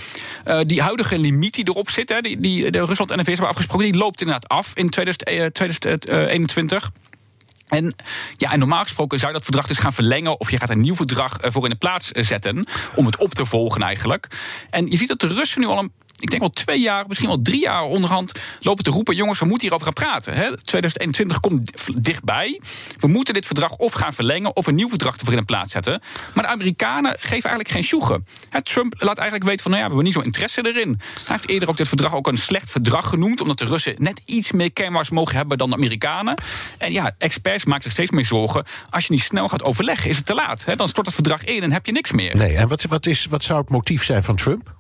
die 0.66 0.82
huidige 0.82 1.18
limiet 1.18 1.54
die 1.54 1.68
erop 1.70 1.90
zit, 1.90 2.10
hè, 2.10 2.22
die, 2.22 2.40
die 2.40 2.86
Rusland 2.86 3.12
en 3.12 3.18
de 3.18 3.24
VS 3.24 3.38
hebben 3.38 3.65
afgesproken 3.66 3.92
die 3.92 4.02
loopt 4.02 4.22
inderdaad 4.22 4.50
af 4.50 4.72
in 4.76 4.90
2021. 4.90 6.84
Eh, 6.84 7.78
en, 7.78 7.96
ja, 8.34 8.52
en 8.52 8.60
normaal 8.60 8.84
gesproken 8.84 9.18
zou 9.20 9.32
je 9.32 9.38
dat 9.38 9.46
verdrag 9.46 9.68
dus 9.68 9.78
gaan 9.78 9.94
verlengen. 9.94 10.40
of 10.40 10.52
je 10.52 10.58
gaat 10.58 10.70
een 10.70 10.82
nieuw 10.82 10.96
verdrag 10.96 11.38
eh, 11.38 11.52
voor 11.52 11.64
in 11.64 11.70
de 11.70 11.76
plaats 11.76 12.12
eh, 12.12 12.24
zetten. 12.24 12.68
om 12.96 13.06
het 13.06 13.20
op 13.20 13.34
te 13.34 13.46
volgen 13.46 13.82
eigenlijk. 13.82 14.28
En 14.70 14.88
je 14.88 14.98
ziet 14.98 15.08
dat 15.08 15.20
de 15.20 15.28
Russen 15.28 15.62
nu 15.62 15.68
al 15.68 15.80
een 15.80 15.92
ik 16.20 16.30
denk 16.30 16.42
wel 16.42 16.50
twee 16.50 16.80
jaar, 16.80 17.06
misschien 17.08 17.30
wel 17.30 17.42
drie 17.42 17.62
jaar 17.62 17.84
onderhand 17.84 18.32
lopen 18.60 18.84
te 18.84 18.90
roepen: 18.90 19.16
jongens, 19.16 19.40
we 19.40 19.46
moeten 19.46 19.64
hierover 19.64 19.86
gaan 19.86 20.04
praten. 20.04 20.34
Hè. 20.34 20.58
2021 20.58 21.40
komt 21.40 21.72
dichtbij. 21.96 22.62
We 22.98 23.08
moeten 23.08 23.34
dit 23.34 23.46
verdrag 23.46 23.76
of 23.76 23.94
gaan 23.94 24.14
verlengen 24.14 24.56
of 24.56 24.68
een 24.68 24.76
nieuw 24.76 24.90
verdrag 24.90 25.18
ervoor 25.18 25.34
in 25.34 25.46
plaats 25.46 25.72
zetten. 25.72 26.02
Maar 26.34 26.44
de 26.44 26.50
Amerikanen 26.50 27.12
geven 27.12 27.30
eigenlijk 27.32 27.70
geen 27.70 27.84
sjoegen. 27.84 28.26
Trump 28.64 28.94
laat 28.98 29.18
eigenlijk 29.18 29.50
weten 29.50 29.62
van: 29.62 29.72
nou 29.72 29.84
ja, 29.84 29.90
we 29.90 29.96
hebben 29.96 30.04
niet 30.04 30.14
zo'n 30.14 30.24
interesse 30.24 30.68
erin. 30.68 31.00
Hij 31.14 31.24
heeft 31.26 31.50
eerder 31.50 31.70
ook 31.70 31.78
dit 31.78 31.88
verdrag 31.88 32.14
ook 32.14 32.28
een 32.28 32.38
slecht 32.38 32.70
verdrag 32.72 33.10
genoemd, 33.10 33.42
omdat 33.42 33.58
de 33.58 33.66
Russen 33.66 33.96
net 33.98 34.22
iets 34.26 34.52
meer 34.52 34.74
kernwapens 34.74 35.10
mogen 35.10 35.36
hebben 35.36 35.58
dan 35.58 35.70
de 35.70 35.76
Amerikanen. 35.76 36.38
En 36.78 36.92
ja, 36.92 37.16
experts 37.18 37.66
maken 37.66 37.84
zich 37.84 37.92
steeds 37.92 38.12
meer 38.12 38.26
zorgen. 38.26 38.64
Als 38.90 39.06
je 39.06 39.14
niet 39.14 39.22
snel 39.22 39.48
gaat 39.48 39.64
overleggen, 39.64 40.10
is 40.10 40.18
het 40.18 40.26
te 40.26 40.34
laat. 40.34 40.66
Hè. 40.66 40.76
Dan 40.76 40.88
stort 40.88 41.06
het 41.06 41.16
verdrag 41.16 41.44
in 41.44 41.64
en 41.64 41.72
heb 41.72 41.86
je 41.86 41.92
niks 41.92 42.12
meer. 42.12 42.36
Nee, 42.36 42.56
en 42.56 42.68
wat, 42.68 42.84
wat, 42.84 43.06
is, 43.06 43.26
wat 43.26 43.44
zou 43.44 43.60
het 43.60 43.70
motief 43.70 44.04
zijn 44.04 44.24
van 44.24 44.36
Trump? 44.36 44.76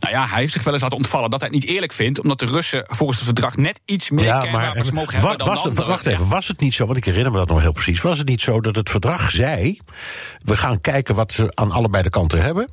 Nou 0.00 0.14
ja, 0.14 0.26
hij 0.28 0.40
heeft 0.40 0.52
zich 0.52 0.64
wel 0.64 0.72
eens 0.72 0.82
laten 0.82 0.96
ontvallen 0.96 1.30
dat 1.30 1.40
hij 1.40 1.48
het 1.52 1.60
niet 1.60 1.68
eerlijk 1.70 1.92
vindt, 1.92 2.20
omdat 2.20 2.38
de 2.38 2.46
Russen 2.46 2.84
volgens 2.86 3.18
het 3.18 3.26
verdrag 3.26 3.56
net 3.56 3.80
iets 3.84 4.10
meer 4.10 4.24
ja, 4.24 4.38
kernwapens 4.38 4.90
mogen 4.90 5.12
hebben 5.12 5.38
dan 5.38 5.46
was 5.46 5.86
Wacht 5.86 6.06
even, 6.06 6.28
was 6.28 6.48
het 6.48 6.60
niet 6.60 6.74
zo, 6.74 6.86
want 6.86 6.98
ik 6.98 7.04
herinner 7.04 7.32
me 7.32 7.38
dat 7.38 7.48
nog 7.48 7.60
heel 7.60 7.72
precies, 7.72 8.00
was 8.00 8.18
het 8.18 8.28
niet 8.28 8.40
zo 8.40 8.60
dat 8.60 8.76
het 8.76 8.90
verdrag 8.90 9.30
zei, 9.30 9.80
we 10.38 10.56
gaan 10.56 10.80
kijken 10.80 11.14
wat 11.14 11.32
ze 11.32 11.52
aan 11.54 11.72
allebei 11.72 12.02
de 12.02 12.10
kanten 12.10 12.42
hebben, 12.42 12.70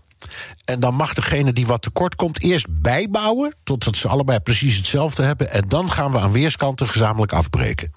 en 0.66 0.80
dan 0.80 0.96
mag 0.96 1.14
degene 1.14 1.54
die 1.54 1.66
wat 1.66 1.82
tekort 1.82 2.16
komt 2.16 2.44
eerst 2.44 2.82
bijbouwen, 2.82 3.56
totdat 3.64 3.96
ze 3.96 4.08
allebei 4.08 4.40
precies 4.40 4.76
hetzelfde 4.76 5.24
hebben, 5.24 5.52
en 5.52 5.66
dan 5.68 5.92
gaan 5.92 6.12
we 6.12 6.20
aan 6.20 6.32
weerskanten 6.32 6.88
gezamenlijk 6.88 7.34
afbreken. 7.34 7.92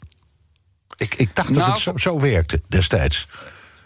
Ik, 0.97 1.15
ik 1.15 1.35
dacht 1.35 1.55
dat 1.55 1.67
het 1.67 1.85
nou, 1.85 1.99
zo, 1.99 2.11
zo 2.11 2.21
werkte 2.21 2.63
destijds. 2.69 3.27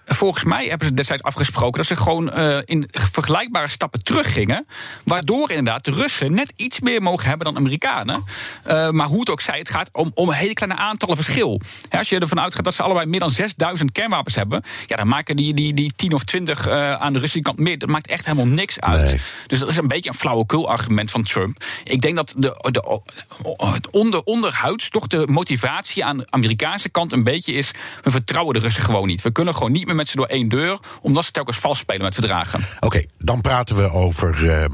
Volgens 0.07 0.45
mij 0.45 0.67
hebben 0.67 0.87
ze 0.87 0.95
destijds 0.95 1.23
afgesproken 1.23 1.77
dat 1.77 1.87
ze 1.87 1.97
gewoon 1.97 2.31
uh, 2.39 2.59
in 2.65 2.89
vergelijkbare 2.91 3.69
stappen 3.69 4.05
teruggingen. 4.05 4.67
Waardoor 5.05 5.51
inderdaad 5.51 5.85
de 5.85 5.91
Russen 5.91 6.35
net 6.35 6.53
iets 6.57 6.81
meer 6.81 7.03
mogen 7.03 7.29
hebben 7.29 7.47
dan 7.47 7.57
Amerikanen. 7.57 8.25
Uh, 8.67 8.91
maar 8.91 9.07
hoe 9.07 9.21
het 9.21 9.31
ook 9.31 9.41
zij, 9.41 9.59
het 9.59 9.71
gaat 9.71 9.89
om, 9.93 10.11
om 10.15 10.29
een 10.29 10.35
hele 10.35 10.53
kleine 10.53 10.79
aantallen 10.79 11.17
verschil. 11.17 11.61
als 11.91 12.09
je 12.09 12.19
ervan 12.19 12.41
uitgaat 12.41 12.65
dat 12.65 12.75
ze 12.75 12.83
allebei 12.83 13.07
meer 13.07 13.21
dan 13.21 13.31
6000 13.31 13.93
kernwapens 13.93 14.35
hebben. 14.35 14.63
Ja, 14.87 14.97
dan 14.97 15.09
maken 15.09 15.37
die, 15.37 15.55
die, 15.55 15.75
die 15.75 15.93
10 15.97 16.13
of 16.13 16.25
20 16.25 16.67
uh, 16.67 16.93
aan 16.93 17.13
de 17.13 17.19
Russische 17.19 17.41
kant 17.41 17.59
meer. 17.59 17.79
Dat 17.79 17.89
maakt 17.89 18.07
echt 18.07 18.25
helemaal 18.25 18.47
niks 18.47 18.81
uit. 18.81 19.03
Nee. 19.03 19.21
Dus 19.47 19.59
dat 19.59 19.71
is 19.71 19.77
een 19.77 19.89
beetje 19.89 20.11
een 20.11 20.17
flauwekul 20.17 20.69
argument 20.71 21.11
van 21.11 21.23
Trump. 21.23 21.65
Ik 21.85 22.01
denk 22.01 22.17
dat 22.17 22.35
de, 22.37 22.71
de, 22.71 23.01
het 23.73 23.91
onder, 23.91 24.23
onderhuids 24.23 24.89
toch 24.89 25.07
de 25.07 25.27
motivatie 25.31 26.05
aan 26.05 26.19
de 26.19 26.27
Amerikaanse 26.31 26.89
kant 26.89 27.13
een 27.13 27.25
beetje 27.25 27.53
is. 27.53 27.71
We 28.03 28.11
vertrouwen 28.11 28.55
de 28.55 28.61
Russen 28.61 28.83
gewoon 28.83 29.07
niet. 29.07 29.23
We 29.23 29.33
kunnen 29.33 29.55
gewoon 29.55 29.73
niet 29.73 29.87
meer 29.87 29.95
met 30.03 30.11
ze 30.11 30.17
door 30.17 30.27
één 30.27 30.49
deur, 30.49 30.79
omdat 31.01 31.25
ze 31.25 31.31
telkens 31.31 31.59
vals 31.59 31.79
spelen 31.79 32.03
met 32.03 32.15
verdragen. 32.15 32.61
Oké, 32.81 33.05
dan 33.19 33.41
praten 33.41 33.77
we 33.77 33.93
over 33.93 34.43
uh, 34.43 34.65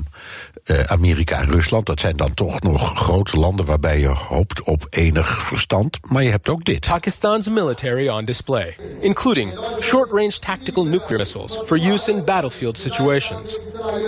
uh, 0.65 0.81
Amerika 0.81 1.39
en 1.39 1.47
Rusland. 1.47 1.87
Dat 1.87 2.01
zijn 2.01 2.17
dan 2.17 2.35
toch 2.35 2.61
nog 2.61 2.99
grote 2.99 3.39
landen 3.39 3.65
waarbij 3.65 4.01
je 4.01 4.09
hoopt 4.09 4.63
op 4.63 4.87
enig 4.91 5.43
verstand. 5.43 5.99
Maar 6.03 6.23
je 6.23 6.31
hebt 6.31 6.49
ook 6.49 6.65
dit. 6.65 6.87
Pakistan's 6.87 7.49
military 7.49 8.09
on 8.09 8.25
display, 8.25 8.77
including 9.01 9.59
short-range 9.81 10.39
tactical 10.39 10.85
nuclear 10.85 11.19
missiles 11.19 11.63
for 11.67 11.79
use 11.79 12.13
in 12.13 12.25
battlefield 12.25 12.79
situations. 12.79 13.59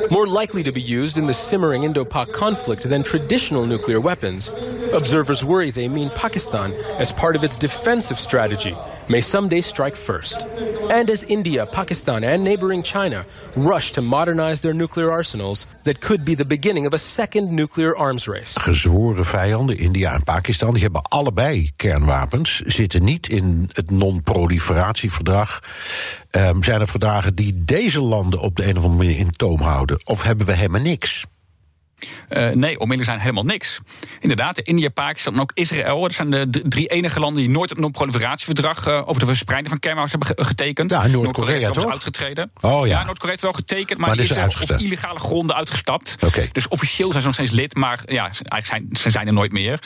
More 0.08 0.38
likely 0.38 0.62
to 0.62 0.72
be 0.72 0.92
used 1.00 1.16
in 1.16 1.26
the 1.26 1.32
simmering 1.32 1.84
Indo-Pak 1.84 2.32
conflict 2.32 2.88
than 2.88 3.02
traditional 3.02 3.66
nuclear 3.66 4.00
weapons. 4.02 4.52
Observers 4.92 5.42
worry 5.44 5.70
they 5.70 5.88
mean 5.88 6.10
Pakistan, 6.10 6.72
as 6.98 7.12
part 7.12 7.36
of 7.36 7.44
its 7.44 7.56
defensive 7.56 8.18
strategy, 8.18 8.74
may 9.11 9.20
someday 9.20 9.61
strike 9.61 9.96
first. 9.96 10.46
And 10.88 11.11
as 11.11 11.24
India, 11.24 11.66
Pakistan, 11.66 12.24
and 12.24 12.42
neighboring 12.42 12.84
China 12.84 13.24
rush 13.56 13.92
to 13.92 14.02
modernize 14.02 14.61
their 14.61 14.74
nuclear 14.74 15.11
arsenals, 15.11 15.66
that 15.82 16.00
could 16.00 16.24
be 16.24 16.36
the 16.36 16.44
beginning 16.44 16.86
of 16.86 16.94
a 16.94 16.98
second 16.98 17.50
nuclear 17.50 17.96
arms 17.96 18.26
race. 18.26 18.61
Gezworen 18.61 19.24
vijanden, 19.24 19.78
India 19.78 20.14
en 20.14 20.24
Pakistan, 20.24 20.72
die 20.72 20.82
hebben 20.82 21.02
allebei 21.02 21.70
kernwapens, 21.76 22.61
zitten 22.61 23.04
niet 23.04 23.28
in 23.28 23.68
het 23.72 23.90
non-proliferatieverdrag. 23.90 25.61
Um, 26.30 26.62
zijn 26.62 26.80
er 26.80 26.88
verdragen 26.88 27.34
die 27.34 27.64
deze 27.64 28.00
landen 28.00 28.40
op 28.40 28.56
de 28.56 28.62
een 28.62 28.78
of 28.78 28.84
andere 28.84 29.04
manier 29.04 29.18
in 29.18 29.30
toom 29.30 29.61
houden? 29.61 30.00
Of 30.04 30.22
hebben 30.22 30.46
we 30.46 30.52
helemaal 30.52 30.80
niks? 30.80 31.24
Uh, 32.28 32.38
nee, 32.38 32.78
onmiddellijk 32.78 33.05
zijn 33.05 33.18
helemaal 33.18 33.44
niks. 33.44 33.78
Inderdaad, 34.20 34.59
India, 34.59 34.88
Pakistan 34.88 35.34
en 35.34 35.40
ook 35.40 35.51
Israël. 35.55 36.01
Dat 36.01 36.12
zijn 36.12 36.30
de 36.30 36.62
drie 36.68 36.86
enige 36.86 37.20
landen 37.20 37.42
die 37.42 37.51
nooit 37.51 37.70
het 37.70 37.78
non-proliferatieverdrag 37.78 38.88
uh, 38.88 39.09
over 39.09 39.20
de 39.20 39.26
verspreiding 39.26 39.70
van 39.70 39.78
kernwapens 39.78 40.12
hebben 40.12 40.46
getekend. 40.46 40.90
Ja, 40.90 41.07
Noord-Korea 41.07 41.61
Noord 41.61 41.74
toch? 41.74 41.90
uitgetreden. 41.90 42.51
Oh 42.61 42.86
ja. 42.86 42.98
ja 42.98 43.05
Noord-Korea 43.05 43.30
heeft 43.30 43.42
wel 43.42 43.53
getekend, 43.53 43.98
maar, 43.98 44.09
maar 44.09 44.16
die 44.16 44.24
is, 44.24 44.36
is 44.36 44.61
op 44.61 44.70
illegale 44.70 45.18
gronden 45.18 45.57
uitgestapt. 45.57 46.16
Okay. 46.24 46.48
Dus 46.53 46.68
officieel 46.68 47.09
zijn 47.09 47.20
ze 47.20 47.26
nog 47.26 47.36
steeds 47.36 47.53
lid, 47.53 47.74
maar 47.74 48.01
ja, 48.07 48.22
eigenlijk 48.22 48.66
zijn, 48.66 48.88
ze 48.92 49.11
zijn 49.11 49.26
er 49.26 49.32
nooit 49.32 49.53
meer. 49.53 49.78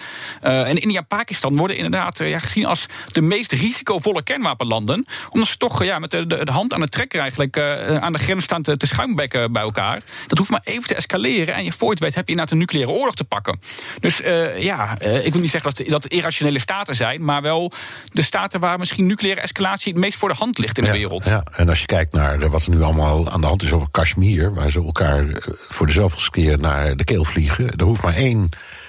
Uh, 0.45 0.69
en 0.69 0.81
India 0.81 0.99
en 0.99 1.07
Pakistan 1.07 1.57
worden 1.57 1.77
inderdaad 1.77 2.19
ja, 2.19 2.39
gezien 2.39 2.67
als 2.67 2.87
de 3.13 3.21
meest 3.21 3.53
risicovolle 3.53 4.23
kernwapenlanden. 4.23 5.07
Omdat 5.31 5.49
ze 5.49 5.57
toch 5.57 5.85
ja, 5.85 5.99
met 5.99 6.11
de, 6.11 6.27
de, 6.27 6.45
de 6.45 6.53
hand 6.53 6.75
aan 6.75 6.81
de 6.81 6.89
trekker 6.89 7.21
eigenlijk 7.21 7.59
aan 8.01 8.13
de 8.13 8.19
grens 8.19 8.45
staan 8.45 8.63
te, 8.63 8.77
te 8.77 8.87
schuimbekken 8.87 9.53
bij 9.53 9.63
elkaar. 9.63 10.03
Dat 10.27 10.39
hoeft 10.39 10.51
maar 10.51 10.61
even 10.65 10.87
te 10.87 10.95
escaleren 10.95 11.55
en 11.55 11.65
je 11.65 11.73
voor 11.73 11.91
het 11.91 11.99
weet 12.05 12.15
heb 12.15 12.25
je 12.25 12.31
inderdaad 12.31 12.53
een 12.55 12.59
nucleaire 12.59 12.93
oorlog 12.93 13.15
te 13.15 13.25
pakken. 13.25 13.61
Dus 14.01 14.21
uh, 14.21 14.63
ja, 14.63 14.97
uh, 15.05 15.27
ik 15.27 15.33
wil 15.33 15.43
niet 15.43 15.51
zeggen 15.51 15.75
dat, 15.75 15.87
dat 15.89 16.07
irrationele 16.07 16.59
staten 16.59 16.95
zijn, 16.95 17.25
maar 17.25 17.43
wel 17.43 17.73
de 18.13 18.23
staten 18.23 18.61
waar 18.61 18.79
misschien 18.79 19.07
nucleaire 19.07 19.41
escalatie 19.41 19.93
het 19.93 20.01
meest 20.01 20.19
voor 20.19 20.29
de 20.29 20.35
hand 20.35 20.59
ligt 20.59 20.79
in 20.79 20.85
ja, 20.85 20.93
de 20.93 20.99
wereld. 20.99 21.25
Ja, 21.25 21.43
en 21.53 21.69
als 21.69 21.81
je 21.81 21.87
kijkt 21.87 22.13
naar 22.13 22.51
wat 22.51 22.65
er 22.65 22.71
nu 22.71 22.83
allemaal 22.83 23.31
aan 23.31 23.41
de 23.41 23.47
hand 23.47 23.63
is 23.63 23.73
over 23.73 23.89
Kashmir, 23.91 24.55
waar 24.55 24.71
ze 24.71 24.85
elkaar 24.85 25.25
voor 25.69 25.87
de 25.87 25.93
zoveelste 25.93 26.31
keer 26.31 26.59
naar 26.59 26.97
de 26.97 27.05
keel 27.05 27.25
vliegen, 27.25 27.77
er 27.77 27.85
hoeft 27.85 28.03
maar 28.03 28.15
één 28.15 28.49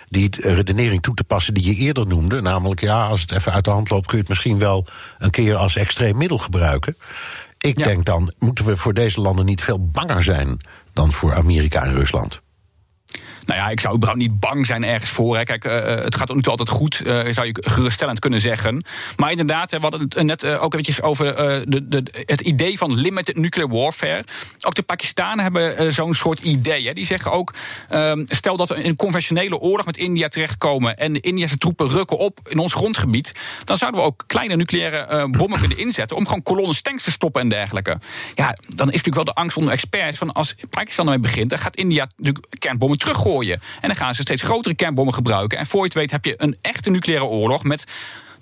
die 0.10 0.30
redenering 0.40 1.02
toe 1.02 1.14
te 1.14 1.24
passen 1.24 1.54
die 1.54 1.66
je 1.66 1.76
eerder 1.76 2.08
noemde. 2.08 2.42
Namelijk, 2.42 2.82
ja, 2.82 3.08
als 3.08 3.22
het 3.22 3.32
even 3.32 3.52
uit 3.52 3.64
de 3.64 3.72
hand 3.72 3.90
loopt, 3.90 4.06
kun 4.06 4.16
je 4.16 4.22
het 4.22 4.30
misschien 4.30 4.60
wel 4.60 4.86
een 5.18 5.30
keer 5.30 5.56
als 5.56 5.76
extreem 5.76 6.18
middel 6.18 6.38
gebruiken. 6.38 6.98
Ik 7.58 7.78
ja. 7.78 7.86
denk 7.86 8.06
dan, 8.06 8.34
moeten 8.40 8.66
we 8.66 8.76
voor 8.76 8.94
deze 8.94 9.22
landen 9.22 9.46
niet 9.46 9.64
veel 9.64 9.88
banger 9.88 10.24
zijn 10.24 10.58
dan 10.94 11.12
voor 11.12 11.36
Amerika 11.36 11.84
en 11.84 11.94
Rusland? 11.94 12.42
Nou 13.46 13.60
ja, 13.60 13.70
ik 13.70 13.80
zou 13.80 13.96
überhaupt 13.96 14.22
niet 14.22 14.40
bang 14.40 14.66
zijn 14.66 14.84
ergens 14.84 15.10
voor. 15.10 15.38
Hè. 15.38 15.44
Kijk, 15.44 15.66
uh, 15.66 15.74
het 15.86 16.16
gaat 16.16 16.30
ook 16.30 16.36
niet 16.36 16.48
altijd 16.48 16.70
goed, 16.70 17.02
uh, 17.06 17.34
zou 17.34 17.48
je 17.48 17.58
geruststellend 17.60 18.20
kunnen 18.20 18.42
zeggen. 18.42 18.86
Maar 19.16 19.32
inderdaad, 19.32 19.72
we 19.72 19.78
hadden 19.80 20.02
het 20.02 20.24
net 20.24 20.46
ook 20.46 20.74
eventjes 20.74 21.02
over 21.02 21.26
de, 21.70 21.88
de, 21.88 22.24
het 22.26 22.42
idee 22.42 22.78
van 22.78 22.94
limited 22.94 23.38
nuclear 23.38 23.70
warfare. 23.70 24.24
Ook 24.66 24.76
de 24.76 24.82
Pakistanen 24.82 25.44
hebben 25.44 25.94
zo'n 25.94 26.14
soort 26.14 26.40
idee. 26.40 26.88
Hè. 26.88 26.94
Die 26.94 27.06
zeggen 27.06 27.32
ook, 27.32 27.54
ehm, 27.90 28.24
stel 28.26 28.58
dat 28.58 28.70
we 28.70 28.76
in 28.76 28.90
een 28.90 28.96
conventionele 28.96 29.58
oorlog 29.58 29.86
met 29.86 29.98
India 29.98 30.28
terechtkomen... 30.28 30.98
en 30.98 31.14
de 31.14 31.20
Indiase 31.20 31.58
troepen 31.58 31.90
rukken 31.90 32.18
op 32.18 32.40
in 32.50 32.58
ons 32.58 32.74
grondgebied... 32.74 33.32
dan 33.64 33.78
zouden 33.78 34.02
we 34.02 34.06
ook 34.06 34.24
kleine 34.28 34.56
nucleaire 34.56 35.30
bommen 35.30 35.60
kunnen 35.60 35.78
inzetten... 35.78 36.18
om 36.18 36.26
gewoon 36.26 36.44
kolonnes 36.44 36.82
tanks 36.82 37.04
te 37.04 37.12
stoppen 37.12 37.42
en 37.42 37.50
dergelijke. 37.50 38.00
Ja, 38.36 38.56
dan 38.68 38.88
is 38.88 38.94
natuurlijk 38.94 39.16
wel 39.16 39.24
de 39.24 39.34
angst 39.34 39.58
onder 39.58 39.72
experts... 39.72 40.18
van 40.18 40.32
als 40.32 40.56
Pakistan 40.70 41.06
ermee 41.06 41.20
begint, 41.20 41.50
dan 41.50 41.60
gaat 41.60 41.76
India 41.76 42.08
natuurlijk 42.18 42.46
kernbommen 42.60 42.98
teruggooien. 42.98 43.35
En 43.44 43.60
dan 43.80 43.96
gaan 43.96 44.16
ze 44.16 44.22
steeds 44.22 44.42
grotere 44.42 44.76
kernbommen 44.76 45.14
gebruiken. 45.14 45.58
En 45.58 45.66
voor 45.66 45.80
je 45.80 45.86
het 45.86 45.94
weet 45.94 46.12
heb 46.12 46.26
je 46.26 46.34
een 46.38 46.58
echte 46.62 46.90
nucleaire 46.90 47.26
oorlog 47.26 47.64
met 47.64 47.86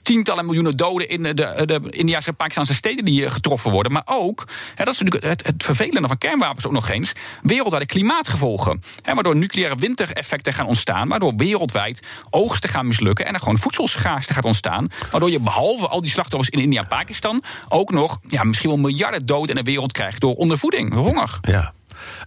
tientallen 0.04 0.46
miljoenen 0.46 0.78
doden 0.78 1.10
in 1.10 1.24
de, 1.24 1.34
de 1.34 1.82
Indiase 1.90 2.30
en 2.30 2.36
Pakistanse 2.36 2.74
steden 2.74 3.06
die 3.06 3.30
getroffen 3.30 3.72
worden. 3.72 3.92
Maar 3.92 4.04
ook, 4.06 4.48
hè, 4.76 4.84
dat 4.84 4.94
is 4.94 5.00
natuurlijk 5.00 5.26
het, 5.26 5.46
het 5.46 5.64
vervelende 5.64 6.08
van 6.08 6.18
kernwapens 6.18 6.66
ook 6.66 6.72
nog 6.72 6.90
eens, 6.90 7.14
wereldwijde 7.42 7.86
klimaatgevolgen. 7.86 8.82
Hè, 9.02 9.14
waardoor 9.14 9.36
nucleaire 9.36 9.76
wintereffecten 9.76 10.54
gaan 10.54 10.68
ontstaan, 10.68 11.08
waardoor 11.08 11.36
wereldwijd 11.36 12.04
oogsten 12.30 12.70
gaan 12.70 12.88
mislukken 12.88 13.26
en 13.26 13.34
er 13.34 13.40
gewoon 13.40 13.58
voedselschaarste 13.58 14.34
gaat 14.34 14.46
ontstaan. 14.46 14.88
Waardoor 15.12 15.32
je 15.32 15.40
behalve 15.40 15.88
al 15.88 16.02
die 16.02 16.12
slachtoffers 16.12 16.50
in 16.50 16.60
India 16.60 16.82
en 16.82 16.88
Pakistan 16.88 17.44
ook 17.68 17.92
nog 17.92 18.20
ja, 18.28 18.44
misschien 18.44 18.70
wel 18.70 18.80
miljarden 18.80 19.26
doden 19.26 19.50
in 19.50 19.64
de 19.64 19.72
wereld 19.72 19.92
krijgt 19.92 20.22
door 20.22 20.36
ondervoeding, 20.36 20.94
honger. 20.94 21.38
Ja. 21.42 21.74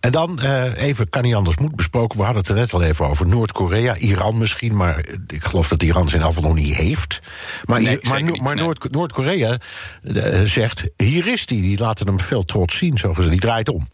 En 0.01 0.13
dan 0.13 0.39
uh, 0.43 0.83
even, 0.83 1.09
kan 1.09 1.23
niet 1.23 1.35
anders, 1.35 1.57
moet 1.57 1.77
besproken. 1.77 2.19
We 2.19 2.25
hadden 2.25 2.43
het 2.43 2.51
er 2.51 2.57
net 2.57 2.73
al 2.73 2.83
even 2.83 3.07
over 3.07 3.27
Noord-Korea, 3.27 3.97
Iran 3.97 4.39
misschien, 4.39 4.77
maar 4.77 5.05
ik 5.27 5.45
geloof 5.45 5.69
dat 5.69 5.83
Iran 5.83 6.09
zijn 6.09 6.23
afval 6.23 6.43
nog 6.43 6.55
niet 6.55 6.75
heeft. 6.75 7.21
Maar, 7.65 7.83
nee, 7.83 7.99
maar, 8.03 8.23
maar 8.23 8.55
nee. 8.55 8.73
Noord-Korea 8.91 9.59
uh, 10.03 10.41
zegt: 10.45 10.85
hier 10.97 11.27
is 11.27 11.47
die, 11.47 11.63
die 11.63 11.79
laten 11.79 12.07
hem 12.07 12.21
veel 12.21 12.45
trots 12.45 12.77
zien, 12.77 12.99
zo 12.99 13.09
gezegd. 13.09 13.31
Die 13.31 13.41
draait 13.41 13.69
om. 13.69 13.89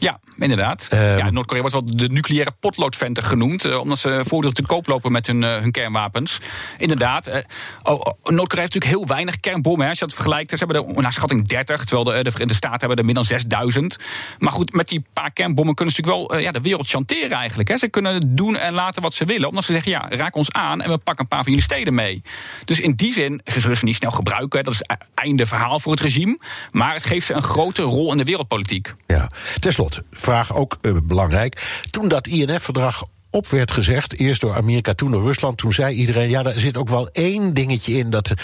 Ja, 0.00 0.20
inderdaad. 0.38 0.88
Um, 0.92 0.98
ja, 1.00 1.30
Noord-Korea 1.30 1.62
wordt 1.62 1.76
wel 1.76 1.96
de 1.96 2.08
nucleaire 2.08 2.50
potloodventer 2.60 3.22
genoemd. 3.22 3.64
Uh, 3.64 3.78
omdat 3.78 3.98
ze 3.98 4.10
voortdurend 4.10 4.54
te 4.54 4.66
koop 4.66 4.86
lopen 4.86 5.12
met 5.12 5.26
hun, 5.26 5.42
uh, 5.42 5.56
hun 5.58 5.70
kernwapens. 5.70 6.38
Inderdaad. 6.78 7.28
Uh, 7.28 7.34
oh, 7.82 7.92
oh, 7.92 8.00
Noord-Korea 8.02 8.60
heeft 8.62 8.74
natuurlijk 8.74 8.84
heel 8.84 9.06
weinig 9.06 9.36
kernbommen. 9.36 9.82
Hè, 9.82 9.88
als 9.88 9.98
je 9.98 10.04
dat 10.04 10.14
vergelijkt. 10.14 10.50
Ze 10.50 10.56
hebben 10.56 10.96
er 10.96 11.02
naar 11.02 11.12
schatting 11.12 11.46
30. 11.46 11.84
Terwijl 11.84 12.04
de, 12.04 12.22
de 12.22 12.30
Verenigde 12.30 12.54
Staten 12.54 12.78
hebben 12.78 12.98
er 12.98 13.04
meer 13.04 13.14
dan 13.14 13.24
6000. 13.24 13.98
Maar 14.38 14.52
goed, 14.52 14.72
met 14.72 14.88
die 14.88 15.04
paar 15.12 15.30
kernbommen 15.30 15.74
kunnen 15.74 15.94
ze 15.94 16.00
natuurlijk 16.00 16.30
wel 16.30 16.40
ja, 16.40 16.52
de 16.52 16.60
wereld 16.60 16.88
chanteren 16.88 17.36
eigenlijk. 17.36 17.68
Hè. 17.68 17.78
Ze 17.78 17.88
kunnen 17.88 18.34
doen 18.36 18.56
en 18.56 18.72
laten 18.72 19.02
wat 19.02 19.14
ze 19.14 19.24
willen. 19.24 19.48
Omdat 19.48 19.64
ze 19.64 19.72
zeggen, 19.72 19.90
ja, 19.90 20.06
raak 20.08 20.36
ons 20.36 20.52
aan 20.52 20.80
en 20.82 20.90
we 20.90 20.98
pakken 20.98 21.24
een 21.24 21.30
paar 21.30 21.42
van 21.42 21.52
jullie 21.52 21.66
steden 21.66 21.94
mee. 21.94 22.22
Dus 22.64 22.80
in 22.80 22.92
die 22.92 23.12
zin, 23.12 23.40
ze 23.44 23.60
zullen 23.60 23.76
ze 23.76 23.84
niet 23.84 23.96
snel 23.96 24.10
gebruiken. 24.10 24.58
Hè. 24.58 24.64
Dat 24.64 24.74
is 24.74 24.82
einde 25.14 25.46
verhaal 25.46 25.80
voor 25.80 25.92
het 25.92 26.00
regime. 26.00 26.38
Maar 26.70 26.92
het 26.92 27.04
geeft 27.04 27.26
ze 27.26 27.34
een 27.34 27.42
grote 27.42 27.82
rol 27.82 28.12
in 28.12 28.18
de 28.18 28.24
wereldpolitiek. 28.24 28.94
Ja, 29.06 29.30
ten 29.60 29.72
vraag 30.12 30.54
ook 30.54 30.78
uh, 30.82 30.96
belangrijk. 31.02 31.80
Toen 31.90 32.08
dat 32.08 32.26
INF-verdrag 32.26 33.04
op 33.30 33.46
werd 33.46 33.70
gezegd, 33.70 34.18
eerst 34.18 34.40
door 34.40 34.54
Amerika, 34.54 34.94
toen 34.94 35.10
door 35.10 35.22
Rusland, 35.22 35.58
toen 35.58 35.72
zei 35.72 35.94
iedereen: 35.94 36.28
ja, 36.28 36.42
daar 36.42 36.58
zit 36.58 36.76
ook 36.76 36.88
wel 36.88 37.08
één 37.12 37.54
dingetje 37.54 37.92
in 37.96 38.10
dat, 38.10 38.34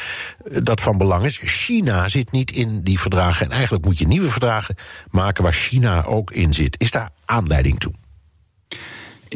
dat 0.63 0.81
van 0.81 0.99
belang 0.99 1.25
is. 1.25 1.39
China 1.43 2.09
zit 2.09 2.33
niet 2.33 2.51
in 2.51 2.81
die 2.83 3.01
verdragen. 3.01 3.47
En 3.47 3.53
eigenlijk 3.53 3.85
moet 3.85 3.99
je 3.99 4.07
nieuwe 4.07 4.29
verdragen 4.29 4.77
maken 5.11 5.43
waar 5.43 5.53
China 5.53 6.05
ook 6.05 6.31
in 6.31 6.55
zit. 6.55 6.81
Is 6.81 6.91
daar 6.91 7.11
aanleiding 7.25 7.79
toe? 7.79 7.93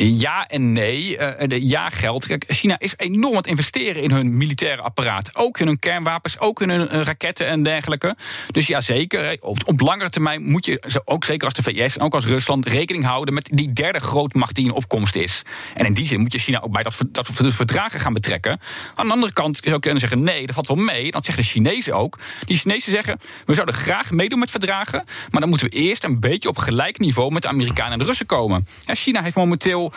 Ja 0.03 0.47
en 0.47 0.73
nee. 0.73 1.19
Uh, 1.19 1.61
ja 1.61 1.89
geldt. 1.89 2.27
Kijk, 2.27 2.45
China 2.49 2.79
is 2.79 2.95
enorm 2.97 3.33
aan 3.33 3.37
het 3.37 3.47
investeren 3.47 4.03
in 4.03 4.11
hun 4.11 4.37
militaire 4.37 4.83
apparaat. 4.83 5.31
Ook 5.37 5.59
in 5.59 5.67
hun 5.67 5.79
kernwapens, 5.79 6.39
ook 6.39 6.61
in 6.61 6.71
hun 6.71 6.95
uh, 6.95 7.03
raketten 7.03 7.47
en 7.47 7.63
dergelijke. 7.63 8.17
Dus 8.51 8.67
ja, 8.67 8.81
zeker. 8.81 9.37
Op, 9.41 9.59
op 9.65 9.81
langere 9.81 10.11
termijn 10.11 10.43
moet 10.43 10.67
je, 10.67 11.01
ook 11.05 11.25
zeker 11.25 11.45
als 11.45 11.55
de 11.55 11.63
VS 11.63 11.97
en 11.97 12.03
ook 12.03 12.15
als 12.15 12.27
Rusland, 12.27 12.67
rekening 12.67 13.05
houden 13.05 13.35
met 13.35 13.51
die 13.53 13.73
derde 13.73 14.01
grootmacht 14.01 14.55
die 14.55 14.65
in 14.65 14.73
opkomst 14.73 15.17
is. 15.17 15.43
En 15.75 15.87
in 15.87 15.95
die 15.95 16.07
zin 16.07 16.21
moet 16.21 16.33
je 16.33 16.39
China 16.39 16.61
ook 16.61 16.73
bij 16.73 16.83
dat, 16.83 16.99
dat 17.09 17.29
verdragen 17.33 18.01
gaan 18.01 18.13
betrekken. 18.13 18.61
Aan 18.95 19.07
de 19.07 19.13
andere 19.13 19.33
kant 19.33 19.61
zou 19.65 19.79
kunnen 19.79 20.01
zeggen: 20.01 20.23
nee, 20.23 20.47
dat 20.47 20.55
valt 20.55 20.69
wel 20.69 20.77
mee. 20.77 21.11
Dan 21.11 21.23
zeggen 21.23 21.43
de 21.43 21.49
Chinezen 21.49 21.95
ook. 21.95 22.19
Die 22.45 22.57
Chinezen 22.57 22.93
zeggen: 22.93 23.19
we 23.45 23.55
zouden 23.55 23.75
graag 23.75 24.11
meedoen 24.11 24.39
met 24.39 24.51
verdragen. 24.51 25.05
Maar 25.31 25.41
dan 25.41 25.49
moeten 25.49 25.71
we 25.71 25.77
eerst 25.77 26.05
een 26.05 26.21
beetje 26.21 26.49
op 26.49 26.57
gelijk 26.57 26.99
niveau 26.99 27.33
met 27.33 27.43
de 27.43 27.49
Amerikanen 27.49 27.93
en 27.93 27.99
de 27.99 28.05
Russen 28.05 28.27
komen. 28.27 28.67
China 28.87 29.23
heeft 29.23 29.37
momenteel 29.37 29.90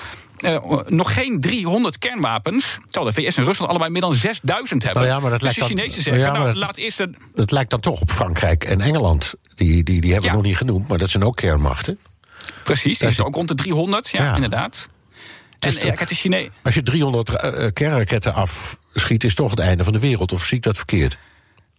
uh, 0.45 0.79
nog 0.87 1.13
geen 1.13 1.39
300 1.41 1.97
kernwapens. 1.97 2.77
Terwijl 2.85 3.13
de 3.13 3.21
VS 3.21 3.37
en 3.37 3.43
Rusland 3.43 3.69
allebei 3.69 3.91
meer 3.91 4.01
dan 4.01 4.13
6000 4.13 4.83
hebben. 4.83 5.03
Oh 5.03 5.07
ja, 5.09 5.19
maar 5.19 5.31
dat 5.31 5.39
dus 5.39 5.53
de 5.53 5.59
lijkt 5.59 5.73
Chinezen 5.73 5.93
dan, 5.93 6.03
zeggen, 6.03 6.23
ja, 6.23 6.31
nou, 6.31 6.45
dat, 6.45 6.55
laat 6.55 6.77
eerst... 6.77 6.99
Een... 6.99 7.17
Het 7.35 7.51
lijkt 7.51 7.69
dan 7.69 7.79
toch 7.79 8.01
op 8.01 8.11
Frankrijk 8.11 8.63
en 8.63 8.81
Engeland. 8.81 9.33
Die, 9.55 9.83
die, 9.83 10.01
die 10.01 10.11
hebben 10.11 10.21
we 10.21 10.27
Ja. 10.27 10.33
nog 10.33 10.43
niet 10.43 10.57
genoemd, 10.57 10.87
maar 10.87 10.97
dat 10.97 11.09
zijn 11.09 11.23
ook 11.23 11.35
kernmachten. 11.35 11.97
Precies, 12.63 12.83
die 12.83 12.91
is 12.91 12.97
zitten 12.99 13.25
ook 13.25 13.35
rond 13.35 13.47
de 13.47 13.55
300. 13.55 14.09
Ja, 14.09 14.35
inderdaad. 14.35 14.87
En 15.59 15.69
is 15.69 15.75
ja, 15.75 15.81
toch- 15.81 15.95
kijk, 15.95 16.09
de 16.09 16.15
Chinezen... 16.15 16.51
Als 16.63 16.73
je 16.73 16.83
300 16.83 17.29
uh, 17.29 17.67
kernraketten 17.73 18.33
afschiet, 18.33 19.23
is 19.23 19.35
toch 19.35 19.49
het 19.49 19.59
einde 19.59 19.83
van 19.83 19.93
de 19.93 19.99
wereld. 19.99 20.31
Of 20.31 20.43
zie 20.45 20.57
ik 20.57 20.63
dat 20.63 20.77
verkeerd? 20.77 21.17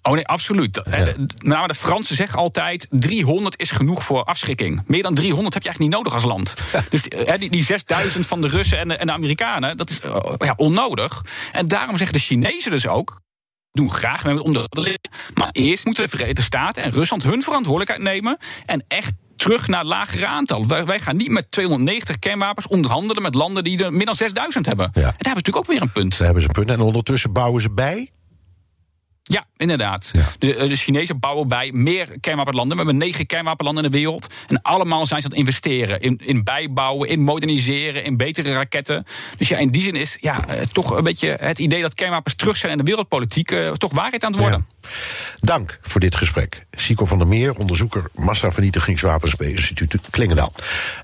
Oh 0.06 0.12
nee, 0.12 0.26
absoluut. 0.26 0.74
De- 0.74 1.26
Nou, 1.38 1.66
de 1.66 1.74
Fransen 1.74 2.16
zeggen 2.16 2.38
altijd: 2.38 2.86
300 2.90 3.60
is 3.60 3.70
genoeg 3.70 4.04
voor 4.04 4.24
afschrikking. 4.24 4.82
Meer 4.86 5.02
dan 5.02 5.14
300 5.14 5.54
heb 5.54 5.62
je 5.62 5.68
eigenlijk 5.68 5.78
niet 5.78 6.04
nodig 6.04 6.14
als 6.22 6.32
land. 6.32 6.54
Dus 6.90 7.08
eh, 7.08 7.38
die, 7.38 7.50
die 7.50 7.64
6000 7.64 8.26
van 8.26 8.40
de 8.40 8.48
Russen 8.48 8.78
en 8.78 8.88
de, 8.88 8.96
en 8.96 9.06
de 9.06 9.12
Amerikanen, 9.12 9.76
dat 9.76 9.90
is 9.90 10.00
eh, 10.00 10.16
ja, 10.38 10.54
onnodig. 10.56 11.24
En 11.52 11.68
daarom 11.68 11.96
zeggen 11.96 12.16
de 12.16 12.22
Chinezen 12.22 12.70
dus 12.70 12.86
ook. 12.88 13.20
Doen 13.72 13.90
graag 13.92 14.24
mee 14.24 14.34
met 14.34 14.42
onderhandelingen. 14.42 15.00
Maar 15.34 15.48
eerst 15.52 15.84
moeten 15.84 16.02
de 16.04 16.10
Verenigde 16.10 16.42
Staten 16.42 16.82
en 16.82 16.90
Rusland 16.90 17.22
hun 17.22 17.42
verantwoordelijkheid 17.42 18.02
nemen. 18.02 18.38
En 18.66 18.84
echt 18.88 19.12
terug 19.36 19.68
naar 19.68 19.84
lagere 19.84 20.26
aantal. 20.26 20.66
Wij, 20.66 20.84
wij 20.84 21.00
gaan 21.00 21.16
niet 21.16 21.30
met 21.30 21.50
290 21.50 22.18
kernwapens 22.18 22.66
onderhandelen 22.66 23.22
met 23.22 23.34
landen 23.34 23.64
die 23.64 23.84
er 23.84 23.92
meer 23.92 24.06
dan 24.06 24.14
6000 24.14 24.66
hebben. 24.66 24.86
En 24.86 24.92
daar 24.92 25.02
hebben 25.04 25.20
ze 25.22 25.28
natuurlijk 25.34 25.56
ook 25.56 25.66
weer 25.72 25.82
een 25.82 25.92
punt. 25.92 26.10
Daar 26.10 26.24
hebben 26.24 26.42
ze 26.42 26.48
een 26.48 26.54
punt. 26.54 26.70
En 26.70 26.80
ondertussen 26.80 27.32
bouwen 27.32 27.62
ze 27.62 27.70
bij. 27.70 28.10
Ja, 29.26 29.46
inderdaad. 29.56 30.12
De, 30.38 30.54
eh, 30.56 30.68
de 30.68 30.76
Chinezen 30.76 31.18
bouwen 31.18 31.48
bij 31.48 31.70
meer 31.72 32.20
kernwapenlanden. 32.20 32.76
We 32.76 32.82
hebben 32.82 33.02
negen 33.02 33.26
kernwapenlanden 33.26 33.84
in 33.84 33.90
de 33.90 33.98
wereld. 33.98 34.26
En 34.46 34.62
allemaal 34.62 35.06
zijn 35.06 35.20
ze 35.20 35.26
aan 35.26 35.32
het 35.32 35.40
investeren. 35.40 36.00
In, 36.00 36.20
in 36.24 36.44
bijbouwen, 36.44 37.08
in 37.08 37.20
moderniseren, 37.20 38.04
in 38.04 38.16
betere 38.16 38.52
raketten. 38.52 39.04
Dus 39.38 39.48
ja, 39.48 39.56
in 39.58 39.70
die 39.70 39.82
zin 39.82 39.94
is 39.94 40.18
ja, 40.20 40.46
eh, 40.46 40.60
toch 40.72 40.90
een 40.90 41.04
beetje 41.04 41.36
het 41.40 41.58
idee 41.58 41.82
dat 41.82 41.94
kernwapens 41.94 42.34
terug 42.34 42.56
zijn 42.56 42.72
in 42.72 42.78
de 42.78 42.84
wereldpolitiek. 42.84 43.50
eh, 43.50 43.72
toch 43.72 43.92
waarheid 43.92 44.24
aan 44.24 44.32
het 44.32 44.40
worden. 44.40 44.66
Dank 45.40 45.78
voor 45.82 46.00
dit 46.00 46.16
gesprek. 46.16 46.66
Sico 46.72 47.04
van 47.04 47.18
der 47.18 47.26
Meer, 47.26 47.54
onderzoeker 47.54 48.04
massavernietigingswapens 48.14 49.36
bij 49.36 49.50
instituut 49.50 50.10
Klingendaal. 50.10 50.52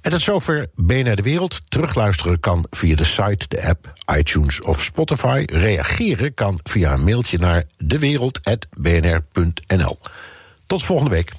En 0.03 0.11
tot 0.11 0.23
zover 0.23 0.71
BNR 0.75 1.17
De 1.17 1.23
Wereld. 1.23 1.61
Terugluisteren 1.69 2.41
kan 2.41 2.67
via 2.71 2.97
de 2.97 3.05
site, 3.05 3.49
de 3.49 3.67
app, 3.67 3.93
iTunes 4.19 4.61
of 4.61 4.83
Spotify. 4.83 5.45
Reageren 5.47 6.35
kan 6.35 6.61
via 6.63 6.93
een 6.93 7.05
mailtje 7.05 7.39
naar 7.39 7.65
dewereld.bnr.nl. 7.79 9.99
Tot 10.67 10.83
volgende 10.83 11.11
week. 11.11 11.33